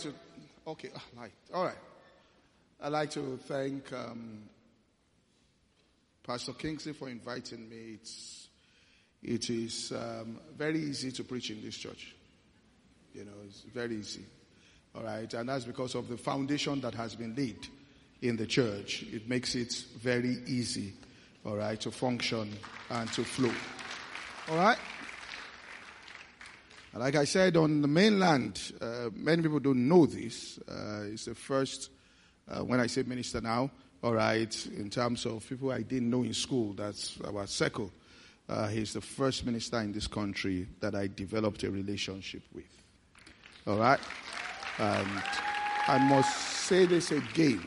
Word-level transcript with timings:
to, 0.00 0.12
okay, 0.66 0.90
right, 1.16 1.32
all 1.52 1.64
right. 1.64 1.78
I'd 2.82 2.92
like 2.92 3.10
to 3.10 3.38
thank 3.46 3.92
um, 3.92 4.42
Pastor 6.26 6.52
Kingsley 6.52 6.92
for 6.92 7.08
inviting 7.08 7.68
me. 7.68 7.98
It's, 8.00 8.48
it 9.22 9.50
is 9.50 9.92
um, 9.92 10.40
very 10.56 10.78
easy 10.78 11.12
to 11.12 11.24
preach 11.24 11.50
in 11.50 11.60
this 11.62 11.76
church. 11.76 12.14
You 13.14 13.24
know, 13.24 13.32
it's 13.46 13.62
very 13.74 13.96
easy. 13.96 14.24
All 14.94 15.02
right, 15.02 15.32
and 15.34 15.48
that's 15.48 15.64
because 15.64 15.94
of 15.94 16.08
the 16.08 16.16
foundation 16.16 16.80
that 16.80 16.94
has 16.94 17.14
been 17.14 17.34
laid 17.34 17.68
in 18.22 18.36
the 18.36 18.46
church. 18.46 19.04
It 19.12 19.28
makes 19.28 19.54
it 19.54 19.72
very 19.98 20.38
easy, 20.46 20.94
all 21.44 21.56
right, 21.56 21.80
to 21.80 21.90
function 21.90 22.52
and 22.90 23.12
to 23.12 23.24
flow. 23.24 23.52
All 24.48 24.56
right? 24.56 24.78
Like 26.92 27.14
I 27.14 27.24
said, 27.24 27.56
on 27.56 27.82
the 27.82 27.88
mainland, 27.88 28.72
uh, 28.80 29.10
many 29.14 29.42
people 29.42 29.60
don't 29.60 29.86
know 29.86 30.06
this. 30.06 30.58
Uh, 30.68 31.04
it's 31.04 31.26
the 31.26 31.36
first, 31.36 31.90
uh, 32.48 32.64
when 32.64 32.80
I 32.80 32.88
say 32.88 33.04
minister 33.04 33.40
now, 33.40 33.70
all 34.02 34.14
right, 34.14 34.66
in 34.76 34.90
terms 34.90 35.24
of 35.24 35.48
people 35.48 35.70
I 35.70 35.82
didn't 35.82 36.10
know 36.10 36.24
in 36.24 36.34
school, 36.34 36.72
that's 36.72 37.16
our 37.24 37.46
circle. 37.46 37.92
Uh, 38.48 38.66
he's 38.66 38.92
the 38.94 39.00
first 39.00 39.46
minister 39.46 39.78
in 39.80 39.92
this 39.92 40.08
country 40.08 40.66
that 40.80 40.96
I 40.96 41.06
developed 41.06 41.62
a 41.62 41.70
relationship 41.70 42.42
with. 42.52 42.64
All 43.68 43.76
right? 43.78 44.00
And 44.78 45.22
I 45.86 45.98
must 45.98 46.36
say 46.66 46.86
this 46.86 47.12
again. 47.12 47.64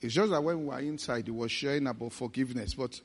It's 0.00 0.14
just 0.14 0.32
that 0.32 0.42
when 0.42 0.58
we 0.58 0.64
were 0.64 0.80
inside, 0.80 1.26
he 1.26 1.30
was 1.30 1.52
sharing 1.52 1.86
about 1.86 2.12
forgiveness, 2.12 2.74
but 2.74 3.00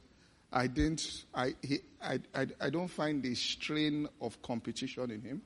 I 0.52 0.68
didn't, 0.68 1.26
I, 1.34 1.54
he, 1.62 1.80
I, 2.02 2.20
I, 2.34 2.48
I 2.62 2.70
don't 2.70 2.88
find 2.88 3.26
a 3.26 3.36
strain 3.36 4.08
of 4.22 4.42
competition 4.42 5.12
in 5.12 5.22
him, 5.22 5.42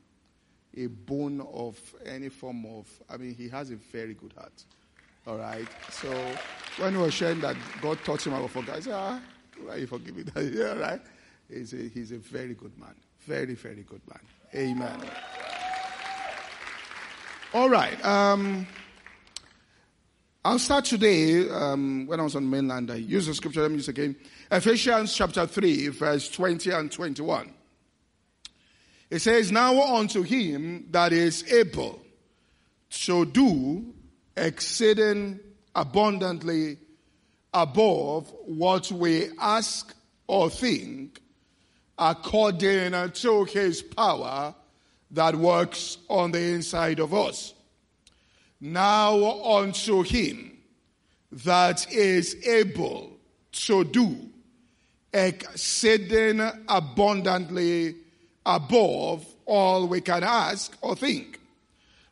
a 0.77 0.88
bone 0.88 1.41
of 1.54 1.80
any 2.05 2.30
form 2.30 2.66
of, 2.66 2.88
I 3.10 3.18
mean, 3.18 3.34
he 3.34 3.50
has 3.50 3.72
a 3.72 3.76
very 3.76 4.14
good 4.14 4.34
heart. 4.34 4.64
All 5.27 5.38
right. 5.38 5.68
So 5.90 6.10
when 6.77 6.96
we 6.96 7.02
were 7.04 7.12
sharing 7.12 7.41
that 7.41 7.55
God 7.82 7.99
taught 8.04 8.26
him 8.26 8.34
about 8.34 8.49
forgiveness, 8.49 8.88
ah, 8.91 9.20
why 9.63 9.76
you 9.76 9.88
forgiving 9.88 10.24
that? 10.34 10.43
Yeah, 10.46 10.74
right. 10.74 11.02
He's 11.49 11.74
a, 11.74 11.77
he's 11.77 12.12
a 12.12 12.18
very 12.18 12.54
good 12.54 12.77
man. 12.80 12.96
Very, 13.20 13.54
very 13.54 13.84
good 13.84 14.02
man. 14.08 14.20
Amen. 14.55 14.99
All 17.54 17.70
right. 17.70 18.04
Um, 18.05 18.65
I'll 20.43 20.57
start 20.57 20.85
today. 20.85 21.47
Um, 21.49 22.07
when 22.07 22.20
I 22.20 22.23
was 22.23 22.35
on 22.35 22.49
mainland, 22.49 22.89
I 22.89 22.95
used 22.95 23.29
the 23.29 23.34
scripture. 23.35 23.61
Let 23.61 23.70
me 23.70 23.77
use 23.77 23.89
again. 23.89 24.15
Ephesians 24.51 25.13
chapter 25.13 25.45
3, 25.45 25.89
verse 25.89 26.31
20 26.31 26.71
and 26.71 26.91
21. 26.91 27.53
It 29.12 29.19
says, 29.19 29.51
Now 29.51 29.95
unto 29.97 30.23
him 30.23 30.87
that 30.89 31.13
is 31.13 31.43
able 31.51 32.01
to 32.89 33.25
do 33.25 33.93
exceeding 34.35 35.39
abundantly 35.75 36.79
above 37.53 38.34
what 38.43 38.91
we 38.91 39.29
ask 39.39 39.93
or 40.25 40.49
think, 40.49 41.21
according 41.99 43.12
to 43.12 43.43
his 43.43 43.84
power 43.84 44.55
that 45.12 45.35
works 45.35 45.99
on 46.09 46.31
the 46.31 46.39
inside 46.39 46.99
of 46.99 47.13
us. 47.13 47.53
Now 48.62 49.41
unto 49.43 50.04
him 50.04 50.59
that 51.31 51.91
is 51.91 52.35
able 52.45 53.18
to 53.53 53.84
do 53.84 54.29
exceeding 55.12 56.40
abundantly 56.68 57.95
above 58.45 59.26
all 59.45 59.87
we 59.87 59.99
can 59.99 60.23
ask 60.23 60.77
or 60.81 60.95
think, 60.95 61.40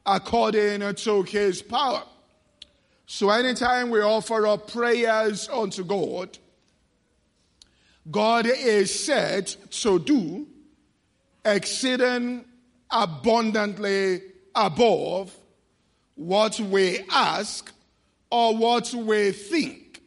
according 0.05 0.95
to 0.95 1.23
his 1.23 1.61
power. 1.61 2.03
So 3.05 3.29
anytime 3.29 3.91
we 3.91 4.01
offer 4.01 4.47
up 4.47 4.71
prayers 4.71 5.47
unto 5.49 5.83
God, 5.83 6.37
God 8.09 8.47
is 8.47 9.05
said 9.05 9.47
to 9.71 9.99
do 9.99 10.47
exceeding 11.45 12.43
abundantly 12.91 14.21
above 14.55 15.35
what 16.19 16.59
we 16.59 16.99
ask 17.09 17.71
or 18.29 18.55
what 18.57 18.93
we 18.93 19.31
think, 19.31 20.01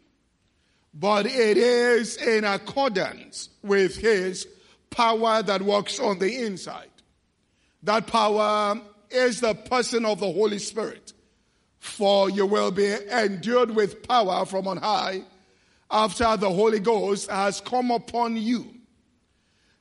but 0.92 1.24
it 1.24 1.56
is 1.56 2.18
in 2.18 2.44
accordance 2.44 3.48
with 3.62 3.96
His 3.96 4.46
power 4.90 5.42
that 5.42 5.62
works 5.62 5.98
on 5.98 6.18
the 6.18 6.44
inside. 6.44 6.90
That 7.84 8.06
power 8.06 8.78
is 9.10 9.40
the 9.40 9.54
person 9.54 10.04
of 10.04 10.20
the 10.20 10.30
Holy 10.30 10.58
Spirit. 10.58 11.14
For 11.78 12.28
you 12.28 12.44
will 12.44 12.70
be 12.70 12.94
endued 13.10 13.74
with 13.74 14.06
power 14.06 14.44
from 14.44 14.68
on 14.68 14.76
high 14.76 15.22
after 15.90 16.36
the 16.36 16.50
Holy 16.50 16.78
Ghost 16.78 17.30
has 17.30 17.62
come 17.62 17.90
upon 17.90 18.36
you. 18.36 18.66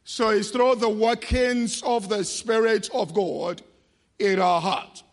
So 0.05 0.29
it's 0.29 0.49
through 0.49 0.75
the 0.75 0.89
workings 0.89 1.83
of 1.83 2.07
the 2.07 2.23
Spirit 2.23 2.89
of 2.93 3.13
God 3.13 3.61
in 4.17 4.39
our 4.39 4.61
heart. 4.61 5.03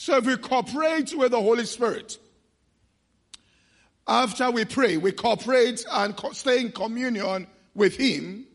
So 0.00 0.16
if 0.18 0.26
we 0.26 0.36
cooperate 0.36 1.12
with 1.12 1.32
the 1.32 1.42
Holy 1.42 1.66
Spirit, 1.66 2.18
after 4.06 4.48
we 4.48 4.64
pray, 4.64 4.96
we 4.96 5.10
cooperate 5.10 5.84
and 5.90 6.14
stay 6.34 6.60
in 6.60 6.70
communion 6.70 7.48
with 7.74 7.96
Him 7.96 8.46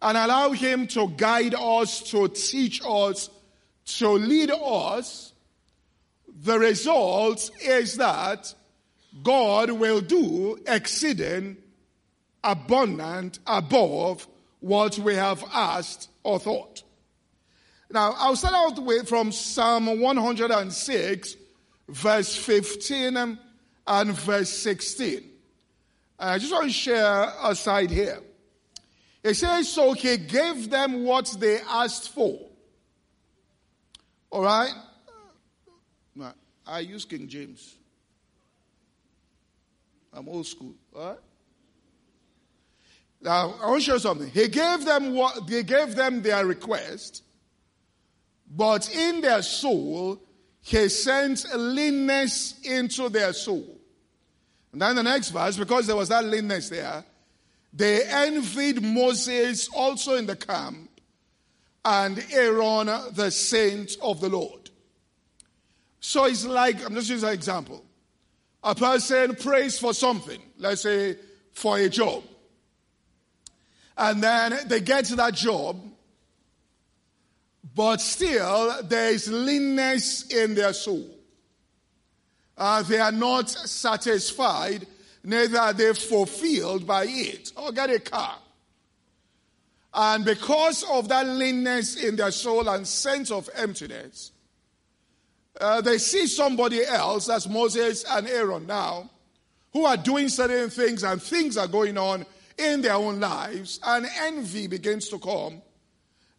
and 0.00 0.16
allow 0.16 0.52
Him 0.52 0.86
to 0.88 1.08
guide 1.08 1.54
us, 1.54 2.00
to 2.10 2.26
teach 2.28 2.80
us, 2.88 3.28
to 3.84 4.08
lead 4.12 4.50
us. 4.50 5.34
The 6.42 6.58
result 6.58 7.50
is 7.62 7.98
that 7.98 8.54
God 9.22 9.72
will 9.72 10.00
do 10.00 10.58
exceeding 10.66 11.58
abundant 12.42 13.40
above 13.46 14.26
what 14.60 14.98
we 14.98 15.16
have 15.16 15.44
asked 15.52 16.08
or 16.22 16.38
thought. 16.38 16.82
Now, 17.92 18.14
I'll 18.16 18.36
start 18.36 18.54
out 18.54 18.82
with 18.82 19.06
from 19.06 19.32
Psalm 19.32 20.00
106, 20.00 21.36
verse 21.88 22.34
15 22.34 23.38
and 23.86 24.12
verse 24.12 24.48
16. 24.48 25.28
I 26.18 26.38
just 26.38 26.50
want 26.50 26.64
to 26.64 26.72
share 26.72 27.30
a 27.42 27.54
side 27.54 27.90
here. 27.90 28.20
It 29.22 29.34
says, 29.34 29.68
So 29.68 29.92
he 29.92 30.16
gave 30.16 30.70
them 30.70 31.04
what 31.04 31.36
they 31.38 31.58
asked 31.68 32.08
for. 32.08 32.40
All 34.30 34.42
right? 34.42 34.72
Uh, 36.18 36.32
I 36.66 36.78
use 36.80 37.04
King 37.04 37.28
James. 37.28 37.74
I'm 40.14 40.30
old 40.30 40.46
school. 40.46 40.74
All 40.96 41.08
right? 41.10 41.18
Now, 43.20 43.54
I 43.62 43.66
want 43.66 43.82
to 43.82 43.84
show 43.84 43.94
you 43.94 44.00
something. 44.00 44.30
He 44.30 44.48
gave 44.48 44.86
them 44.86 45.12
what, 45.12 45.46
they 45.46 45.62
gave 45.62 45.94
them 45.94 46.22
their 46.22 46.46
request 46.46 47.22
but 48.54 48.94
in 48.94 49.20
their 49.22 49.42
soul, 49.42 50.20
he 50.60 50.88
sent 50.88 51.46
leanness 51.54 52.60
into 52.62 53.08
their 53.08 53.32
soul. 53.32 53.80
And 54.72 54.80
then 54.80 54.96
the 54.96 55.02
next 55.02 55.30
verse, 55.30 55.56
because 55.56 55.86
there 55.86 55.96
was 55.96 56.08
that 56.10 56.24
leanness 56.24 56.68
there, 56.68 57.04
they 57.72 58.04
envied 58.04 58.82
Moses 58.82 59.68
also 59.74 60.16
in 60.16 60.26
the 60.26 60.36
camp 60.36 60.90
and 61.84 62.24
Aaron, 62.30 62.86
the 63.12 63.30
saint 63.30 63.96
of 64.02 64.20
the 64.20 64.28
Lord. 64.28 64.70
So 66.00 66.26
it's 66.26 66.44
like, 66.44 66.84
I'm 66.84 66.94
just 66.94 67.08
using 67.08 67.28
an 67.28 67.34
example. 67.34 67.84
A 68.62 68.74
person 68.74 69.34
prays 69.36 69.78
for 69.78 69.94
something, 69.94 70.40
let's 70.58 70.82
say 70.82 71.16
for 71.52 71.78
a 71.78 71.88
job. 71.88 72.22
And 73.96 74.22
then 74.22 74.58
they 74.66 74.80
get 74.80 75.06
to 75.06 75.16
that 75.16 75.34
job 75.34 75.80
but 77.74 78.00
still 78.00 78.82
there 78.82 79.10
is 79.10 79.30
leanness 79.30 80.26
in 80.26 80.54
their 80.54 80.72
soul. 80.72 81.08
Uh, 82.56 82.82
they 82.82 82.98
are 82.98 83.12
not 83.12 83.48
satisfied, 83.48 84.86
neither 85.24 85.58
are 85.58 85.72
they 85.72 85.92
fulfilled 85.94 86.86
by 86.86 87.06
it. 87.08 87.52
Or 87.56 87.72
get 87.72 87.90
a 87.90 87.98
car. 87.98 88.36
And 89.94 90.24
because 90.24 90.84
of 90.84 91.08
that 91.08 91.26
leanness 91.26 92.02
in 92.02 92.16
their 92.16 92.30
soul 92.30 92.68
and 92.68 92.86
sense 92.86 93.30
of 93.30 93.48
emptiness, 93.54 94.32
uh, 95.60 95.80
they 95.80 95.98
see 95.98 96.26
somebody 96.26 96.84
else, 96.84 97.28
as 97.28 97.48
Moses 97.48 98.04
and 98.08 98.26
Aaron 98.26 98.66
now, 98.66 99.10
who 99.72 99.84
are 99.84 99.96
doing 99.96 100.28
certain 100.28 100.70
things 100.70 101.04
and 101.04 101.22
things 101.22 101.56
are 101.56 101.66
going 101.66 101.98
on 101.98 102.24
in 102.58 102.82
their 102.82 102.94
own 102.94 103.20
lives, 103.20 103.80
and 103.84 104.06
envy 104.20 104.66
begins 104.66 105.08
to 105.08 105.18
come 105.18 105.62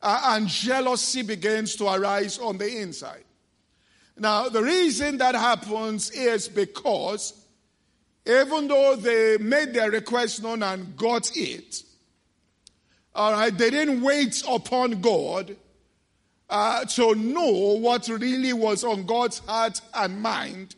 uh, 0.04 0.36
and 0.36 0.48
jealousy 0.50 1.22
begins 1.22 1.78
to 1.78 1.88
arise 1.88 2.38
on 2.38 2.58
the 2.58 2.82
inside. 2.82 3.24
Now, 4.18 4.50
the 4.50 4.62
reason 4.62 5.18
that 5.18 5.34
happens 5.34 6.12
is 6.12 6.50
because 6.50 7.34
even 8.28 8.68
though 8.68 8.98
they 8.98 9.38
made 9.38 9.74
their 9.74 9.90
request 9.90 10.44
known 10.44 10.62
and 10.62 10.96
got 10.98 11.36
it, 11.36 11.84
all 13.16 13.32
right, 13.32 13.58
they 13.58 13.70
didn't 13.70 14.02
wait 14.02 14.44
upon 14.48 15.00
God 15.00 15.56
uh, 16.50 16.84
to 16.86 17.16
know 17.16 17.78
what 17.80 18.08
really 18.10 18.54
was 18.54 18.84
on 18.84 19.06
God's 19.06 19.40
heart 19.40 19.80
and 19.94 20.22
mind 20.22 20.76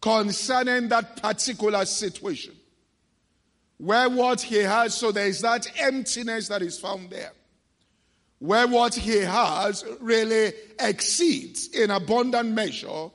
concerning 0.00 0.88
that 0.88 1.20
particular 1.20 1.84
situation. 1.84 2.54
Where 3.78 4.08
what 4.08 4.40
he 4.40 4.58
has, 4.58 4.94
so 4.94 5.10
there 5.10 5.26
is 5.26 5.40
that 5.40 5.66
emptiness 5.80 6.46
that 6.48 6.62
is 6.62 6.78
found 6.78 7.10
there. 7.10 7.32
Where 8.42 8.66
what 8.66 8.92
he 8.92 9.18
has 9.18 9.84
really 10.00 10.52
exceeds 10.80 11.68
in 11.68 11.92
abundant 11.92 12.50
measure 12.50 13.08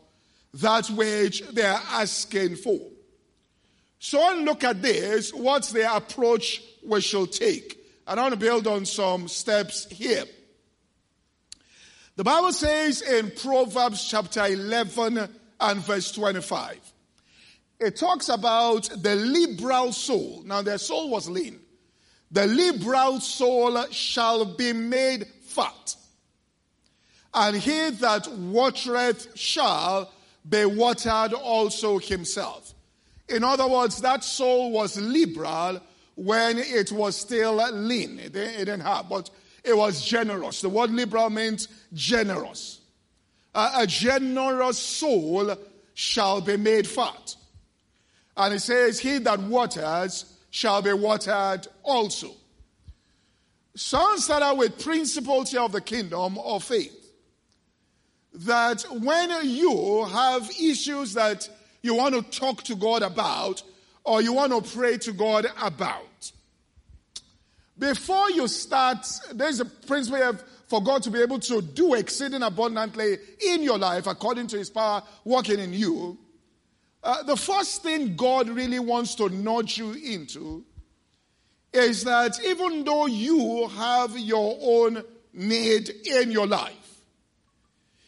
that 0.54 0.88
which 0.92 1.42
they 1.50 1.66
are 1.66 1.82
asking 1.92 2.56
for. 2.56 2.80
So 4.00 4.36
look 4.38 4.64
at 4.64 4.82
this, 4.82 5.34
what's 5.34 5.74
the 5.74 5.94
approach 5.94 6.64
we 6.82 7.02
shall 7.02 7.28
take? 7.28 7.78
And 8.08 8.18
I 8.18 8.24
want 8.24 8.36
to 8.36 8.40
build 8.40 8.68
on 8.68 8.86
some 8.86 9.28
steps 9.28 9.86
here. 9.92 10.24
The 12.16 12.24
Bible 12.24 12.54
says 12.54 13.02
in 13.02 13.32
Proverbs 13.32 14.08
chapter 14.10 14.46
11 14.46 15.28
and 15.60 15.80
verse 15.82 16.10
25, 16.14 16.80
it 17.82 17.98
talks 17.98 18.30
about 18.30 18.90
the 19.04 19.16
liberal 19.16 19.92
soul. 19.92 20.44
Now, 20.46 20.62
their 20.62 20.78
soul 20.78 21.10
was 21.10 21.30
lean. 21.30 21.60
The 22.32 22.46
liberal 22.46 23.20
soul 23.20 23.86
shall 23.92 24.46
be 24.46 24.74
made 24.74 25.28
fat, 25.44 25.96
and 27.34 27.56
he 27.56 27.90
that 27.92 28.28
watereth 28.32 29.38
shall 29.38 30.12
be 30.48 30.66
watered 30.66 31.34
also 31.34 32.00
himself. 32.00 32.74
In 33.30 33.44
other 33.44 33.68
words, 33.68 34.02
that 34.02 34.24
soul 34.24 34.72
was 34.72 35.00
liberal 35.00 35.82
when 36.16 36.58
it 36.58 36.92
was 36.92 37.16
still 37.16 37.56
lean. 37.56 38.20
It 38.20 38.34
didn't 38.34 38.80
have, 38.82 39.10
but 39.10 39.30
it 39.64 39.76
was 39.76 40.04
generous. 40.04 40.62
The 40.62 40.70
word 40.70 40.92
liberal 40.92 41.30
means 41.30 41.68
generous. 41.94 42.80
a 43.54 43.86
generous 43.88 44.78
soul 44.78 45.56
shall 45.94 46.42
be 46.42 46.58
made 46.58 46.88
fat. 46.88 47.36
And 48.36 48.54
it 48.54 48.60
says, 48.60 49.00
He 49.00 49.18
that 49.20 49.40
waters 49.40 50.37
shall 50.50 50.82
be 50.82 50.94
watered 50.94 51.68
also. 51.84 52.32
So 53.76 54.16
start 54.16 54.42
out 54.42 54.58
with 54.58 54.84
principles 54.84 55.54
of 55.54 55.72
the 55.72 55.82
kingdom 55.82 56.38
of 56.40 56.64
faith. 56.64 56.94
That 58.34 58.84
when 58.92 59.30
you 59.48 60.06
have 60.06 60.50
issues 60.60 61.14
that 61.14 61.48
you 61.82 61.94
want 61.96 62.16
to 62.16 62.40
talk 62.40 62.64
to 62.64 62.76
God 62.76 63.04
about, 63.04 63.62
or 64.04 64.22
you 64.22 64.34
want 64.34 64.52
to 64.52 64.78
pray 64.78 64.98
to 64.98 65.12
God 65.12 65.48
about, 65.62 66.32
before 67.78 68.32
you 68.32 68.48
start, 68.48 69.08
there's 69.34 69.60
a 69.60 69.66
principle 69.66 70.40
for 70.68 70.82
God 70.82 71.04
to 71.04 71.12
be 71.12 71.22
able 71.22 71.40
to 71.42 71.62
do 71.62 71.94
exceeding 71.94 72.42
abundantly 72.42 73.18
in 73.46 73.64
your 73.64 73.78
life 73.78 74.08
according 74.08 74.48
to 74.48 74.58
his 74.58 74.70
power 74.70 75.04
working 75.24 75.60
in 75.60 75.74
you. 75.74 76.18
Uh, 77.08 77.24
the 77.24 77.38
first 77.38 77.84
thing 77.84 78.18
God 78.18 78.50
really 78.50 78.80
wants 78.80 79.16
to 79.16 79.30
nudge 79.30 79.78
you 79.78 79.94
into 79.94 80.66
is 81.72 82.04
that 82.04 82.38
even 82.44 82.84
though 82.84 83.06
you 83.06 83.70
have 83.70 84.20
your 84.20 84.58
own 84.62 85.02
need 85.32 85.90
in 86.06 86.32
your 86.32 86.48
life, 86.48 87.06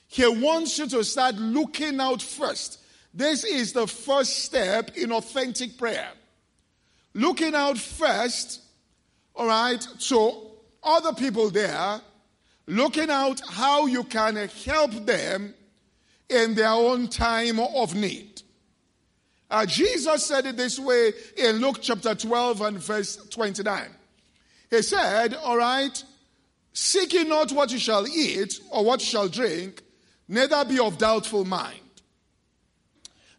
He 0.09 0.27
wants 0.27 0.77
you 0.77 0.87
to 0.89 1.05
start 1.05 1.35
looking 1.35 2.01
out 2.01 2.21
first. 2.21 2.81
This 3.13 3.45
is 3.45 3.71
the 3.71 3.87
first 3.87 4.43
step 4.43 4.97
in 4.97 5.13
authentic 5.13 5.77
prayer. 5.77 6.09
Looking 7.13 7.55
out 7.55 7.77
first, 7.77 8.61
all 9.33 9.47
right, 9.47 9.79
to 9.79 10.41
other 10.83 11.13
people 11.13 11.49
there, 11.49 12.01
looking 12.67 13.09
out 13.09 13.39
how 13.47 13.85
you 13.85 14.03
can 14.03 14.35
help 14.65 14.91
them 15.05 15.53
in 16.27 16.53
their 16.55 16.73
own 16.73 17.07
time 17.07 17.61
of 17.61 17.95
need. 17.95 18.41
Uh, 19.49 19.65
Jesus 19.65 20.25
said 20.25 20.45
it 20.45 20.57
this 20.57 20.79
way 20.79 21.11
in 21.37 21.57
Luke 21.57 21.79
chapter 21.81 22.13
12 22.13 22.61
and 22.61 22.77
verse 22.77 23.15
29. 23.29 23.89
He 24.69 24.81
said, 24.83 25.33
All 25.33 25.57
right, 25.57 26.03
seek 26.71 27.13
ye 27.13 27.23
not 27.23 27.51
what 27.51 27.71
you 27.71 27.79
shall 27.79 28.07
eat 28.07 28.59
or 28.71 28.85
what 28.85 28.99
you 28.99 29.07
shall 29.07 29.27
drink, 29.27 29.81
neither 30.27 30.63
be 30.65 30.79
of 30.79 30.99
doubtful 30.99 31.45
mind. 31.45 31.79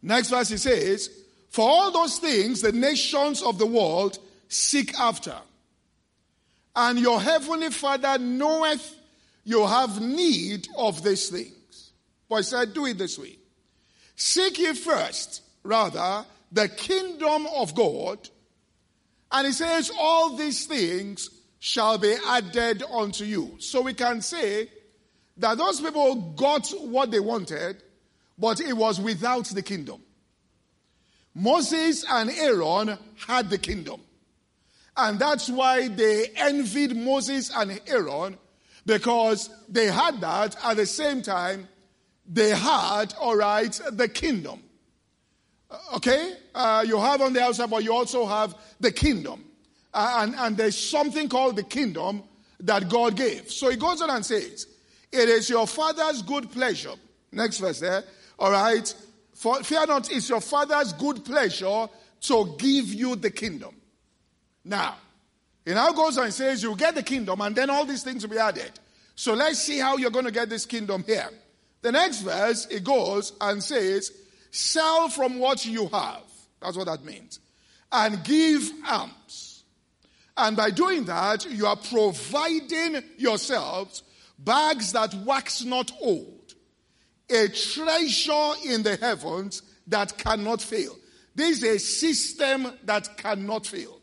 Next 0.02 0.30
verse 0.30 0.48
he 0.48 0.56
says, 0.56 1.10
For 1.50 1.68
all 1.68 1.92
those 1.92 2.18
things 2.18 2.60
the 2.60 2.72
nations 2.72 3.42
of 3.42 3.58
the 3.58 3.66
world 3.66 4.18
seek 4.48 4.98
after. 4.98 5.36
And 6.74 6.98
your 6.98 7.20
heavenly 7.20 7.70
Father 7.70 8.18
knoweth 8.18 8.96
you 9.44 9.66
have 9.66 10.00
need 10.00 10.68
of 10.76 11.02
these 11.04 11.28
things. 11.28 11.92
But 12.28 12.36
he 12.36 12.42
said, 12.44 12.74
Do 12.74 12.86
it 12.86 12.98
this 12.98 13.18
way. 13.18 13.36
Seek 14.16 14.58
ye 14.58 14.74
first 14.74 15.42
rather, 15.62 16.24
the 16.52 16.68
kingdom 16.68 17.46
of 17.56 17.74
God. 17.74 18.28
And 19.32 19.46
he 19.46 19.52
says, 19.52 19.90
all 19.98 20.36
these 20.36 20.66
things 20.66 21.30
shall 21.58 21.98
be 21.98 22.16
added 22.26 22.82
unto 22.82 23.24
you. 23.24 23.56
So 23.58 23.82
we 23.82 23.94
can 23.94 24.22
say 24.22 24.68
that 25.36 25.58
those 25.58 25.80
people 25.80 26.34
got 26.36 26.68
what 26.80 27.10
they 27.10 27.20
wanted, 27.20 27.82
but 28.38 28.60
it 28.60 28.76
was 28.76 29.00
without 29.00 29.46
the 29.46 29.62
kingdom. 29.62 30.02
Moses 31.34 32.04
and 32.08 32.30
Aaron 32.30 32.98
had 33.26 33.50
the 33.50 33.58
kingdom. 33.58 34.00
And 34.96 35.18
that's 35.18 35.48
why 35.48 35.88
they 35.88 36.26
envied 36.36 36.96
Moses 36.96 37.50
and 37.54 37.80
Aaron 37.86 38.36
because 38.84 39.50
they 39.68 39.86
had 39.86 40.20
that 40.20 40.56
at 40.64 40.76
the 40.76 40.86
same 40.86 41.22
time 41.22 41.68
they 42.26 42.50
had, 42.50 43.14
all 43.20 43.36
right, 43.36 43.80
the 43.92 44.08
kingdom. 44.08 44.62
Uh, 45.70 45.78
okay? 45.96 46.34
Uh, 46.54 46.84
you 46.86 46.98
have 46.98 47.20
on 47.20 47.32
the 47.32 47.42
outside, 47.42 47.70
but 47.70 47.84
you 47.84 47.92
also 47.92 48.26
have 48.26 48.54
the 48.80 48.90
kingdom. 48.90 49.44
Uh, 49.92 50.18
and, 50.20 50.34
and 50.36 50.56
there's 50.56 50.76
something 50.76 51.28
called 51.28 51.56
the 51.56 51.62
kingdom 51.62 52.22
that 52.60 52.88
God 52.88 53.16
gave. 53.16 53.50
So 53.50 53.70
he 53.70 53.76
goes 53.76 54.02
on 54.02 54.10
and 54.10 54.24
says, 54.24 54.66
It 55.10 55.28
is 55.28 55.48
your 55.48 55.66
father's 55.66 56.22
good 56.22 56.50
pleasure. 56.50 56.94
Next 57.32 57.58
verse 57.58 57.80
there. 57.80 58.04
All 58.38 58.52
right. 58.52 58.94
For, 59.34 59.62
fear 59.62 59.86
not, 59.86 60.10
it's 60.12 60.28
your 60.28 60.40
father's 60.40 60.92
good 60.92 61.24
pleasure 61.24 61.88
to 62.22 62.54
give 62.58 62.92
you 62.92 63.16
the 63.16 63.30
kingdom. 63.30 63.74
Now, 64.64 64.96
he 65.64 65.72
now 65.72 65.92
goes 65.92 66.18
on 66.18 66.24
and 66.24 66.34
says, 66.34 66.62
You 66.62 66.76
get 66.76 66.94
the 66.94 67.02
kingdom, 67.02 67.40
and 67.40 67.54
then 67.54 67.70
all 67.70 67.84
these 67.84 68.02
things 68.02 68.22
will 68.22 68.34
be 68.34 68.38
added. 68.38 68.70
So 69.14 69.34
let's 69.34 69.58
see 69.58 69.78
how 69.78 69.96
you're 69.96 70.10
going 70.10 70.24
to 70.24 70.30
get 70.30 70.48
this 70.48 70.66
kingdom 70.66 71.04
here. 71.06 71.28
The 71.82 71.92
next 71.92 72.20
verse, 72.20 72.66
it 72.66 72.84
goes 72.84 73.32
and 73.40 73.62
says, 73.62 74.12
Sell 74.50 75.08
from 75.08 75.38
what 75.38 75.64
you 75.64 75.86
have. 75.88 76.22
That's 76.60 76.76
what 76.76 76.86
that 76.86 77.04
means. 77.04 77.40
And 77.92 78.22
give 78.24 78.70
alms. 78.88 79.64
And 80.36 80.56
by 80.56 80.70
doing 80.70 81.04
that, 81.04 81.50
you 81.50 81.66
are 81.66 81.76
providing 81.76 83.02
yourselves 83.18 84.02
bags 84.38 84.92
that 84.92 85.14
wax 85.14 85.64
not 85.64 85.92
old, 86.00 86.54
a 87.28 87.48
treasure 87.48 88.52
in 88.64 88.82
the 88.82 88.96
heavens 89.00 89.62
that 89.86 90.16
cannot 90.16 90.62
fail. 90.62 90.96
This 91.34 91.62
is 91.62 91.64
a 91.64 91.78
system 91.78 92.72
that 92.84 93.16
cannot 93.16 93.66
fail. 93.66 94.00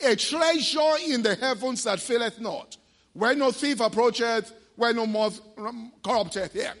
A 0.00 0.14
treasure 0.14 0.96
in 1.06 1.22
the 1.22 1.34
heavens 1.34 1.84
that 1.84 1.98
faileth 1.98 2.40
not, 2.40 2.76
where 3.14 3.34
no 3.34 3.50
thief 3.50 3.80
approacheth, 3.80 4.52
where 4.76 4.92
no 4.92 5.06
moth 5.06 5.40
um, 5.56 5.92
corrupteth 6.04 6.52
here. 6.52 6.74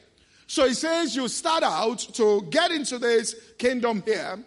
So 0.48 0.66
he 0.66 0.72
says 0.72 1.14
you 1.14 1.28
start 1.28 1.62
out 1.62 1.98
to 2.14 2.40
get 2.50 2.70
into 2.70 2.98
this 2.98 3.36
kingdom 3.58 4.02
here. 4.04 4.38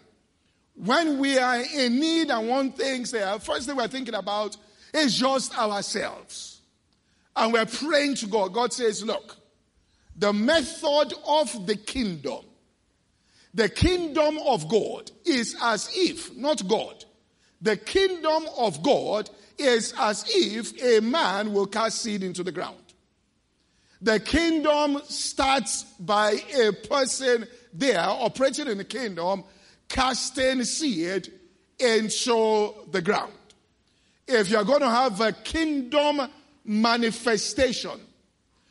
When 0.74 1.18
we 1.18 1.38
are 1.38 1.60
in 1.60 2.00
need 2.00 2.28
and 2.28 2.48
want 2.48 2.76
things 2.76 3.12
there, 3.12 3.38
first 3.38 3.68
thing 3.68 3.76
we're 3.76 3.86
thinking 3.86 4.16
about 4.16 4.56
is 4.92 5.16
just 5.16 5.56
ourselves. 5.56 6.60
And 7.36 7.52
we're 7.52 7.66
praying 7.66 8.16
to 8.16 8.26
God. 8.26 8.52
God 8.52 8.72
says, 8.72 9.04
look, 9.04 9.36
the 10.16 10.32
method 10.32 11.14
of 11.24 11.66
the 11.68 11.76
kingdom, 11.76 12.44
the 13.54 13.68
kingdom 13.68 14.38
of 14.44 14.68
God 14.68 15.08
is 15.24 15.56
as 15.62 15.88
if, 15.94 16.36
not 16.36 16.66
God, 16.66 17.04
the 17.60 17.76
kingdom 17.76 18.48
of 18.58 18.82
God 18.82 19.30
is 19.56 19.94
as 19.96 20.24
if 20.28 20.82
a 20.82 21.00
man 21.00 21.52
will 21.52 21.66
cast 21.66 22.02
seed 22.02 22.24
into 22.24 22.42
the 22.42 22.50
ground. 22.50 22.81
The 24.02 24.18
kingdom 24.18 25.00
starts 25.04 25.84
by 26.00 26.42
a 26.60 26.72
person 26.72 27.46
there 27.72 28.04
operating 28.04 28.66
in 28.66 28.78
the 28.78 28.84
kingdom, 28.84 29.44
casting 29.88 30.64
seed 30.64 31.32
into 31.78 32.74
the 32.90 33.00
ground. 33.00 33.32
If 34.26 34.50
you're 34.50 34.64
going 34.64 34.80
to 34.80 34.90
have 34.90 35.20
a 35.20 35.32
kingdom 35.32 36.28
manifestation, 36.64 38.00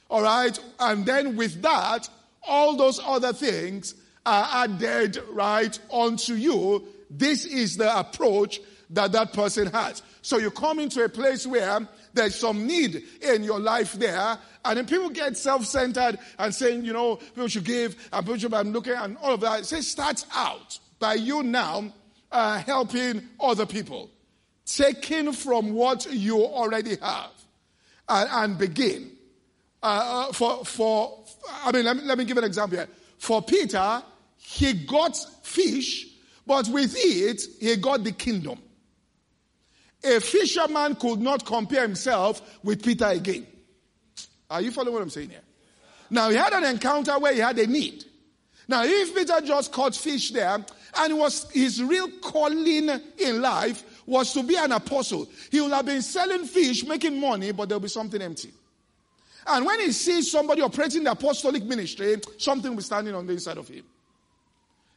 all 0.09 0.23
right, 0.23 0.59
and 0.81 1.05
then 1.05 1.37
with 1.37 1.61
that, 1.61 2.09
all 2.45 2.75
those 2.75 2.99
other 3.01 3.31
things 3.31 3.95
are 4.25 4.65
added 4.65 5.17
right 5.29 5.77
onto 5.89 6.33
you. 6.33 6.85
This 7.09 7.45
is 7.45 7.77
the 7.77 7.97
approach 7.97 8.59
that 8.89 9.13
that 9.13 9.31
person 9.31 9.67
has. 9.67 10.01
So 10.21 10.37
you 10.37 10.51
come 10.51 10.79
into 10.79 11.03
a 11.03 11.09
place 11.09 11.47
where 11.47 11.87
there's 12.13 12.35
some 12.35 12.67
need 12.67 13.03
in 13.21 13.43
your 13.43 13.59
life 13.59 13.93
there, 13.93 14.37
and 14.65 14.77
then 14.77 14.85
people 14.85 15.09
get 15.09 15.37
self-centered 15.37 16.19
and 16.37 16.53
saying, 16.53 16.85
you 16.85 16.93
know, 16.93 17.15
people 17.15 17.47
should 17.47 17.63
give, 17.63 17.95
and 18.11 18.25
people 18.25 18.37
should, 18.39 18.53
I'm 18.53 18.71
looking, 18.71 18.93
and 18.93 19.17
all 19.17 19.33
of 19.33 19.41
that. 19.41 19.65
Say, 19.65 19.81
start 19.81 20.25
out 20.33 20.79
by 20.99 21.15
you 21.15 21.43
now 21.43 21.91
uh, 22.31 22.59
helping 22.59 23.27
other 23.39 23.65
people, 23.65 24.09
taking 24.65 25.31
from 25.33 25.73
what 25.73 26.05
you 26.11 26.43
already 26.43 26.97
have, 26.97 27.31
and, 28.07 28.29
and 28.31 28.57
begin. 28.57 29.11
Uh, 29.83 30.27
uh, 30.29 30.33
for, 30.33 30.63
for, 30.63 31.23
I 31.63 31.71
mean, 31.71 31.85
let 31.85 31.97
me, 31.97 32.03
let 32.03 32.17
me 32.17 32.25
give 32.25 32.37
an 32.37 32.43
example 32.43 32.77
here. 32.77 32.87
For 33.17 33.41
Peter, 33.41 34.03
he 34.37 34.73
got 34.73 35.17
fish, 35.43 36.07
but 36.45 36.67
with 36.67 36.93
it, 36.97 37.41
he 37.59 37.75
got 37.77 38.03
the 38.03 38.11
kingdom. 38.11 38.59
A 40.03 40.19
fisherman 40.19 40.95
could 40.95 41.19
not 41.19 41.45
compare 41.45 41.83
himself 41.83 42.59
with 42.63 42.83
Peter 42.83 43.05
again. 43.05 43.45
Are 44.49 44.61
you 44.61 44.71
following 44.71 44.93
what 44.93 45.03
I'm 45.03 45.09
saying 45.09 45.29
here? 45.29 45.41
Now, 46.09 46.29
he 46.29 46.35
had 46.35 46.53
an 46.53 46.65
encounter 46.65 47.17
where 47.19 47.33
he 47.33 47.39
had 47.39 47.57
a 47.59 47.67
need. 47.67 48.03
Now, 48.67 48.83
if 48.83 49.15
Peter 49.15 49.39
just 49.41 49.71
caught 49.71 49.95
fish 49.95 50.31
there, 50.31 50.65
and 50.97 51.17
was 51.17 51.49
his 51.51 51.81
real 51.81 52.09
calling 52.21 52.89
in 53.17 53.41
life 53.41 53.83
was 54.05 54.33
to 54.33 54.43
be 54.43 54.55
an 54.55 54.71
apostle, 54.71 55.29
he 55.51 55.61
would 55.61 55.71
have 55.71 55.85
been 55.85 56.01
selling 56.01 56.45
fish, 56.45 56.85
making 56.85 57.19
money, 57.19 57.51
but 57.51 57.69
there'll 57.69 57.79
be 57.79 57.87
something 57.87 58.21
empty. 58.21 58.51
And 59.47 59.65
when 59.65 59.79
he 59.79 59.91
sees 59.91 60.31
somebody 60.31 60.61
operating 60.61 61.03
the 61.03 61.11
apostolic 61.11 61.63
ministry, 61.63 62.17
something 62.37 62.71
will 62.71 62.77
be 62.77 62.83
standing 62.83 63.15
on 63.15 63.25
the 63.25 63.33
inside 63.33 63.57
of 63.57 63.67
him. 63.67 63.83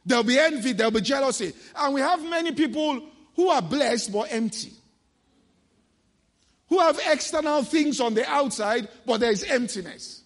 There'll 0.05 0.23
be 0.23 0.37
envy, 0.37 0.73
there'll 0.73 0.91
be 0.91 1.01
jealousy. 1.01 1.53
And 1.75 1.93
we 1.93 2.01
have 2.01 2.23
many 2.23 2.51
people 2.51 3.01
who 3.35 3.49
are 3.49 3.61
blessed 3.61 4.13
but 4.13 4.31
empty. 4.31 4.71
Who 6.69 6.79
have 6.79 6.99
external 7.07 7.63
things 7.63 7.99
on 8.01 8.13
the 8.13 8.27
outside, 8.29 8.87
but 9.05 9.19
there 9.19 9.31
is 9.31 9.43
emptiness. 9.43 10.23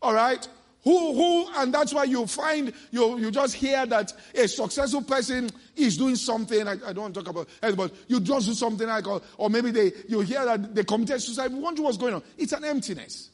All 0.00 0.14
right? 0.14 0.46
Who, 0.84 1.12
who, 1.12 1.48
and 1.56 1.74
that's 1.74 1.92
why 1.92 2.04
you 2.04 2.26
find, 2.26 2.72
you, 2.90 3.18
you 3.18 3.30
just 3.30 3.54
hear 3.54 3.84
that 3.86 4.12
a 4.34 4.48
successful 4.48 5.02
person 5.02 5.50
is 5.76 5.98
doing 5.98 6.16
something. 6.16 6.66
I, 6.66 6.72
I 6.72 6.92
don't 6.92 6.98
want 6.98 7.14
to 7.14 7.22
talk 7.22 7.30
about 7.30 7.48
it, 7.62 7.76
but 7.76 7.92
you 8.06 8.20
just 8.20 8.46
do 8.46 8.54
something 8.54 8.86
like, 8.86 9.06
or, 9.06 9.20
or 9.36 9.50
maybe 9.50 9.70
they, 9.70 9.92
you 10.08 10.20
hear 10.20 10.44
that 10.44 10.74
they 10.74 10.84
committed 10.84 11.20
suicide. 11.20 11.52
We 11.52 11.58
wonder 11.58 11.82
what's 11.82 11.98
going 11.98 12.14
on. 12.14 12.22
It's 12.38 12.52
an 12.52 12.64
emptiness. 12.64 13.30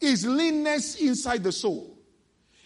It's 0.00 0.24
leanness 0.24 0.96
inside 0.96 1.44
the 1.44 1.52
soul. 1.52 1.96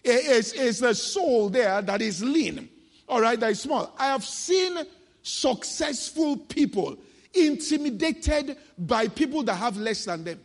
It's, 0.03 0.53
it's 0.53 0.81
the 0.81 0.95
soul 0.95 1.49
there 1.49 1.83
that 1.83 2.01
is 2.01 2.23
lean. 2.23 2.69
All 3.09 3.21
right, 3.21 3.39
that 3.41 3.51
is 3.51 3.61
small. 3.61 3.95
I 3.99 4.07
have 4.07 4.25
seen 4.25 4.79
successful 5.23 6.37
people 6.37 6.97
intimidated 7.35 8.57
by 8.79 9.09
people 9.09 9.43
that 9.45 9.55
have 9.55 9.77
less 9.77 10.05
than 10.05 10.25
them. 10.25 10.41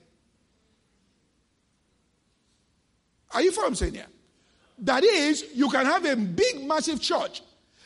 Are 3.31 3.41
you 3.41 3.51
following 3.51 3.65
what 3.65 3.69
I'm 3.69 3.75
saying 3.75 3.93
here? 3.93 4.07
That 4.79 5.03
is, 5.03 5.45
you 5.53 5.69
can 5.69 5.85
have 5.85 6.05
a 6.05 6.15
big, 6.15 6.65
massive 6.65 7.01
church. 7.01 7.41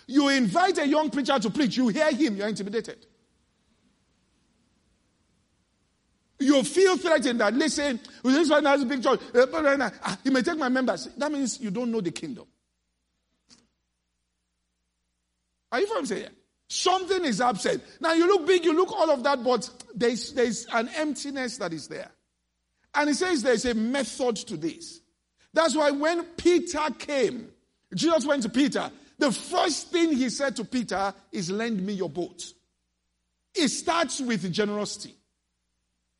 You 0.08 0.30
invite 0.30 0.78
a 0.78 0.88
young 0.88 1.10
preacher 1.10 1.38
to 1.40 1.50
preach, 1.50 1.78
you 1.78 1.88
hear 1.88 2.12
him, 2.12 2.36
you're 2.36 2.48
intimidated. 2.48 3.06
You 6.40 6.64
feel 6.64 6.98
threatened 6.98 7.40
that, 7.40 7.54
listen, 7.54 8.00
this 8.24 8.50
one 8.50 8.66
has 8.66 8.82
a 8.82 8.86
big 8.86 9.02
church, 9.02 9.20
uh, 9.34 10.16
he 10.24 10.30
may 10.30 10.42
take 10.42 10.58
my 10.58 10.70
members. 10.70 11.08
That 11.18 11.32
means 11.32 11.60
you 11.60 11.72
don't 11.72 11.92
know 11.92 12.02
the 12.02 12.12
kingdom. 12.12 12.46
Are 15.72 15.80
you 15.80 15.88
following 15.88 16.04
what 16.04 16.12
I'm 16.12 16.18
saying 16.18 16.22
here? 16.22 16.43
Something 16.74 17.24
is 17.24 17.40
absent. 17.40 17.84
Now 18.00 18.14
you 18.14 18.26
look 18.26 18.48
big, 18.48 18.66
you 18.66 18.74
look 18.76 18.92
all 18.92 19.12
of 19.12 19.24
that, 19.24 19.44
but 19.44 19.70
there's, 19.94 20.34
there's 20.34 20.66
an 20.74 20.90
emptiness 20.96 21.60
that 21.60 21.72
is 21.72 21.88
there. 21.88 22.10
And 22.96 23.10
he 23.10 23.14
says 23.14 23.44
there's 23.44 23.66
a 23.66 23.76
method 23.76 24.38
to 24.38 24.58
this. 24.58 25.00
That's 25.54 25.76
why 25.76 25.92
when 25.92 26.24
Peter 26.24 26.82
came, 26.98 27.50
Jesus 27.94 28.26
went 28.26 28.42
to 28.42 28.50
Peter. 28.50 28.90
The 29.20 29.32
first 29.32 29.92
thing 29.92 30.14
he 30.14 30.32
said 30.32 30.56
to 30.56 30.66
Peter 30.66 31.14
is, 31.32 31.52
Lend 31.52 31.86
me 31.86 31.94
your 31.94 32.10
boat. 32.10 32.44
It 33.54 33.68
starts 33.68 34.20
with 34.20 34.52
generosity. 34.52 35.14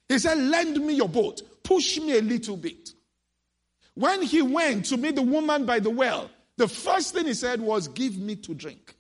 He 0.08 0.20
said, 0.20 0.38
Lend 0.38 0.80
me 0.86 0.94
your 0.94 1.10
boat. 1.10 1.42
Push 1.64 1.98
me 1.98 2.16
a 2.16 2.22
little 2.22 2.58
bit. 2.58 2.92
When 3.96 4.22
he 4.22 4.44
went 4.44 4.86
to 4.86 4.98
meet 4.98 5.16
the 5.16 5.24
woman 5.24 5.66
by 5.66 5.80
the 5.80 5.90
well, 5.90 6.30
the 6.58 6.68
first 6.68 7.16
thing 7.16 7.26
he 7.26 7.34
said 7.34 7.60
was, 7.60 7.88
Give 7.88 8.20
me 8.20 8.36
to 8.36 8.54
drink. 8.54 8.96